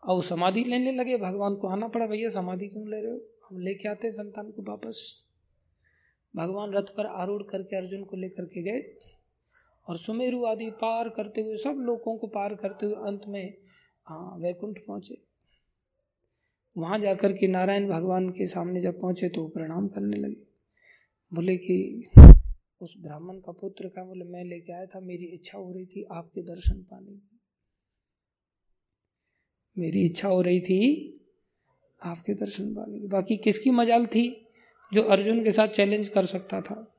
और 0.07 0.23
समाधि 0.23 0.65
लेने 0.65 0.93
लगे, 0.93 1.19
भगवान 1.19 1.55
को 1.55 1.69
आना 1.69 1.89
पड़ा, 1.89 2.07
भैया, 2.07 2.29
समाधि 2.29 2.69
क्यों 2.69 2.89
ले 2.89 3.03
रहे 3.03 3.13
हो? 3.13 3.21
हम 3.51 3.59
लेके 3.59 3.89
आते 3.89 4.11
संतान 4.11 4.51
को 4.51 4.63
वापस। 4.63 5.27
भगवान 6.37 6.73
रथ 6.73 6.97
पर 6.97 7.07
आरूढ़ 7.07 7.43
करके 7.43 7.77
अर्जुन 7.77 8.05
को 8.05 8.17
लेकर 8.17 8.45
के 8.45 8.63
गए 8.63 8.99
और 9.89 9.97
सुमेरु 9.97 10.45
आदि 10.45 10.71
पार 10.71 11.09
करते 11.09 11.41
हुए, 11.41 11.57
सब 11.57 11.75
लोगों 11.79 12.19
को 12.19 12.27
पार 12.27 12.55
करते 12.55 12.87
हुए 12.87 12.95
अंत 12.95 13.21
में 13.29 13.55
हाँ 14.07 14.39
वैकुंठ 14.39 14.79
पहुँचे। 14.79 15.19
वहाँ 16.79 16.99
जाकर 16.99 17.33
के 17.33 17.49
नारायण 17.49 17.89
भगवान 17.89 18.31
के 18.31 18.47
सामने 18.47 18.81
जब 18.81 19.01
पहुँचे 19.01 19.29
तो 19.29 19.49
प्रणाम 19.49 19.89
करने 19.89 20.17
लगे। 20.17 20.47
बोले 21.35 21.57
कि, 21.57 22.05
उस 22.83 22.95
ब्राह्मण 22.99 23.35
का 23.35 23.53
पुत्र 23.53 23.89
का 23.89 24.05
बोले, 24.05 24.25
मैं 24.25 24.45
लेके 24.45 24.73
आया 24.73 24.87
था, 24.87 25.01
मेरी 25.01 25.25
इच्छा 25.25 25.59
हो 25.59 25.73
रही 25.73 25.87
थी 25.87 26.07
आपके 26.13 26.43
दर्शन 26.43 26.83
पाने 26.83 27.13
की। 27.13 27.36
मेरी 29.79 30.05
इच्छा 30.05 30.29
हो 30.29 30.43
रही 30.43 30.61
थी 30.61 31.13
आपके 32.03 32.35
दर्शन 32.35 32.75
पाने 32.75 32.99
की। 33.01 33.07
बाकी 33.07 33.37
किसकी 33.37 33.71
मजाल 33.71 34.07
थी 34.07 34.47
जो 34.93 35.03
अर्जुन 35.03 35.45
के 35.45 35.51
साथ 35.51 35.69
चैलेंज 35.69 36.09
कर 36.09 36.25
सकता 36.25 36.61
था? 36.61 36.93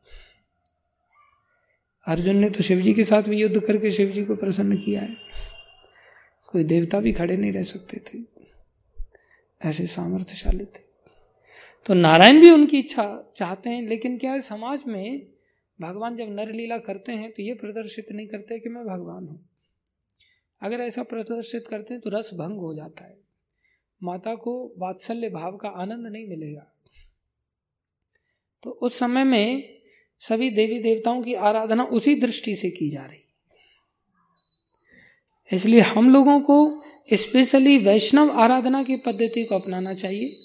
अर्जुन 2.08 2.38
ने 2.38 2.50
तो 2.50 2.64
शिवजी 2.64 2.94
के 2.94 3.04
साथ 3.04 3.24
भी 3.24 3.42
युद्ध 3.42 3.60
करके 3.66 3.90
शिवजी 3.90 4.24
को 4.26 4.36
प्रसन्न 4.36 4.78
किया 4.78 5.02
है। 5.02 5.16
कोई 6.48 6.64
देवता 6.64 7.00
भी 7.00 7.12
खड़े 7.12 7.38
नहीं 7.38 7.52
रह 7.52 7.64
सकते 7.64 7.98
थे। 7.98 8.20
ऐसे 9.62 9.86
सामर्थ्यशाली 9.88 10.66
थे। 10.66 10.86
तो 11.86 11.94
नारायण 11.94 12.42
भी 12.42 12.50
उनकी 12.50 12.80
इच्छा 12.80 13.34
चाहते 13.36 13.70
हैं, 13.70 13.88
लेकिन 13.88 14.18
क्या 14.18 14.32
है 14.32 14.40
समाज 14.40 14.84
में 14.88 15.28
भगवान 15.82 16.16
जब 16.16 16.30
नर 16.30 16.52
लीला 16.52 16.78
करते 16.78 17.12
हैं 17.12 17.32
तो 17.32 17.44
ये 17.44 17.54
प्रदर्शित 17.54 18.12
नहीं 18.12 18.28
करते 18.28 18.60
कि 18.60 18.70
मैं 18.70 18.84
भगवान 18.86 19.28
हूँ? 19.28 19.50
अगर 20.62 20.80
ऐसा 20.80 21.04
प्रदर्शित 21.04 21.68
करते 21.68 21.94
हैं 21.94 22.02
तो 22.02 22.10
रस 22.10 22.34
भंग 22.34 22.60
हो 22.60 22.74
जाता 22.74 23.06
है। 23.06 23.18
माता 24.04 24.36
को 24.36 24.74
वात्सल्य 24.78 25.30
भाव 25.30 25.58
का 25.58 25.70
आनंद 25.70 26.08
नहीं 26.08 26.28
मिलेगा। 26.28 26.74
तो 28.64 28.70
उस 28.70 29.00
समय 29.00 29.24
में 29.24 29.78
सभी 30.20 30.50
देवी 30.50 30.80
देवताओं 30.80 31.24
की 31.24 31.34
आराधना 31.34 31.84
उसी 31.84 32.16
दृष्टि 32.16 32.56
से 32.56 32.70
की 32.70 32.90
जा 32.90 33.06
रही 33.06 33.18
है। 33.18 33.28
इसलिए 35.54 35.82
हम 35.82 36.14
लोगों 36.14 36.40
को 36.40 36.84
स्पेशली 37.14 37.78
वैष्णव 37.78 38.32
आराधना 38.32 38.84
की 38.84 38.96
पद्धति 38.96 39.46
को 39.46 39.56
अपनाना 39.56 39.94
चाहिए। 39.94 40.40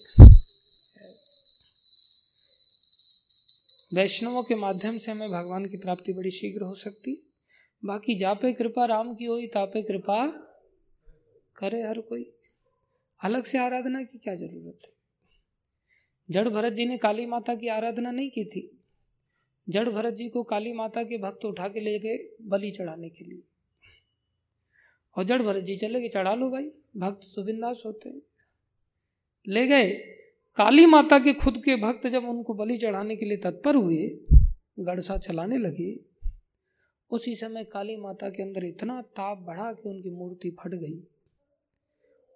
वैष्णवों 3.94 4.42
के 4.42 4.54
माध्यम 4.54 4.98
से 4.98 5.12
हमें 5.12 5.30
भगवान 5.30 5.66
की 5.66 5.76
प्राप्ति 5.76 6.12
बड़ी 6.12 6.30
शीघ्र 6.30 6.62
हो 6.62 6.74
सकती 6.74 7.10
है। 7.10 7.31
बाकी 7.84 8.14
जापे 8.14 8.52
कृपा, 8.52 8.84
राम 8.84 9.14
की 9.14 9.24
हुई 9.24 9.46
तापे 9.46 9.82
कृपा 9.82 10.26
करे 11.56 11.82
हर 11.82 12.00
कोई। 12.00 12.32
अलग 13.24 13.44
से 13.44 13.58
आराधना 13.58 14.02
की 14.02 14.18
क्या 14.18 14.34
ज़रूरत 14.34 14.78
है? 14.86 14.92
जड़ 16.30 16.48
भरत 16.48 16.72
जी 16.72 16.86
ने 16.86 16.98
काली 16.98 17.26
माता 17.26 17.54
की 17.54 17.68
आराधना 17.68 18.10
नहीं 18.10 18.30
की 18.30 18.44
थी। 18.44 18.84
जड़ 19.68 19.88
भरत 19.88 20.14
जी 20.14 20.28
को 20.28 20.42
काली 20.42 20.72
माता 20.72 21.02
के 21.02 21.18
भक्त 21.18 21.44
उठा 21.44 21.68
के 21.68 21.80
ले 21.80 21.98
गए 21.98 22.36
बलि 22.42 22.70
चढ़ाने 22.70 23.08
के 23.08 23.24
लिए। 23.24 23.42
और 25.16 25.24
जड़ 25.24 25.42
भरत 25.42 25.64
जी 25.64 25.76
चले 25.76 26.00
गए, 26.00 26.08
चढ़ा 26.08 26.34
लो 26.34 26.50
भाई, 26.50 26.70
भक्त 26.96 27.20
तो 27.36 27.42
बिंदास 27.42 27.82
होते 27.86 28.08
हैं। 28.08 28.22
ले 29.48 29.66
गए। 29.66 29.90
काली 30.56 30.86
माता 30.86 31.18
के 31.18 31.32
खुद 31.32 31.62
के 31.64 31.76
भक्त 31.76 32.06
जब 32.06 32.24
उनको 32.24 32.54
बलि 32.54 32.76
चढ़ाने 32.76 33.16
के 33.16 33.26
लिए 33.26 33.36
तत्पर 33.36 33.74
हुए 33.74 34.10
गड़सा 34.80 35.16
चलाने 35.16 35.58
लगे। 35.58 36.11
उसी 37.12 37.34
समय 37.34 37.64
काली 37.64 37.96
माता 37.96 38.30
के 38.30 38.42
अंदर 38.42 38.64
इतना 38.64 39.02
ताप 39.02 39.38
बढ़ा 39.38 39.72
कि 39.72 39.88
उनकी 39.88 40.10
मूर्ति 40.10 40.50
फट 40.50 40.70
गई। 40.70 41.08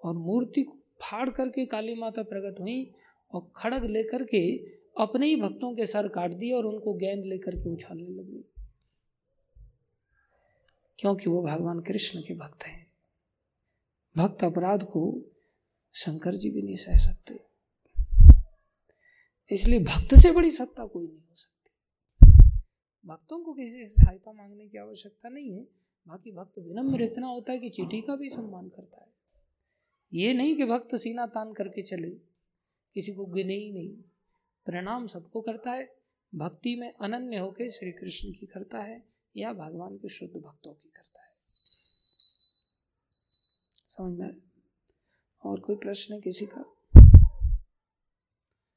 और 0.04 0.14
मूर्ति 0.14 0.62
को 0.62 0.76
फाड़ 1.02 1.30
करके 1.30 1.66
काली 1.66 1.94
माता 1.94 2.22
प्रकट 2.22 2.60
हुई 2.60 2.94
और 3.32 3.50
खड़ग 3.56 3.84
लेकर 3.84 4.24
के 4.24 4.56
अपने 4.98 5.26
ही 5.26 5.36
भक्तों 5.36 5.74
के 5.74 5.86
सर 5.86 6.08
काट 6.08 6.30
दिए 6.30 6.52
और 6.52 6.66
उनको 6.66 6.92
गेंद 6.94 7.24
लेकर 7.24 7.56
के 7.56 7.70
उछालने 7.70 8.08
लगे 8.08 8.42
क्योंकि 10.98 11.30
वो 11.30 11.42
भगवान 11.42 11.80
कृष्ण 11.80 12.20
के 12.20 12.34
भक्त 12.34 12.62
हैं। 12.62 12.86
भक्त 14.16 14.44
अपराध 14.44 14.84
को 14.84 15.22
शंकर 15.94 16.36
जी 16.36 16.50
भी 16.50 16.62
नहीं 16.62 16.76
सह 16.76 16.96
सकते। 16.96 17.40
इसलिए 19.54 19.78
भक्त 19.78 20.14
से 20.14 20.32
बड़ी 20.32 20.50
सत्ता 20.50 20.86
कोई 20.86 21.06
नहीं 21.06 21.22
हो 21.22 21.36
सकती। 21.36 21.55
भक्तों 23.06 23.44
को 23.44 23.52
किसी 23.52 23.86
से 23.86 23.86
सहायता 23.86 24.32
मांगने 24.32 24.68
की 24.68 24.78
आवश्यकता 24.78 25.28
नहीं 25.28 25.52
है। 25.52 25.68
बाकी 26.08 26.32
भक्त 26.32 26.58
विनम्र 26.58 27.02
इतना 27.02 27.26
होता 27.26 27.52
है 27.52 27.58
कि 27.58 27.68
चिट्ठी 27.68 28.00
का 28.00 28.16
भी 28.16 28.28
सम्मान 28.28 28.68
करता 28.68 29.00
है। 29.00 29.08
ये 30.14 30.34
नहीं 30.34 30.56
कि 30.56 30.64
भक्त 30.64 30.94
सीना 30.94 31.26
तान 31.26 31.52
करके 31.52 31.82
चले। 31.82 32.10
किसी 32.94 33.12
को 33.12 33.26
गिने 33.26 33.54
ही 33.54 33.72
नहीं। 33.72 33.96
प्रणाम 34.64 35.06
सबको 35.06 35.40
करता 35.40 35.70
है। 35.70 35.96
भक्ति 36.34 36.76
में 36.76 36.92
अनन्य 36.92 37.36
होकर 37.36 37.68
श्री 37.68 37.92
कृष्ण 37.92 38.32
की 38.32 38.46
करता 38.46 38.78
है 38.78 39.04
या 39.36 39.52
भगवान 39.52 39.96
के 39.96 40.08
शुद्ध 40.08 40.34
भक्तों 40.34 40.72
की 40.72 40.88
करता 40.88 41.22
है। 41.22 41.32
समझ 43.88 44.18
में 44.18 44.42
और 45.44 45.60
कोई 45.60 45.76
प्रश्न 45.76 46.20
किसी 46.20 46.46
का? 46.46 46.75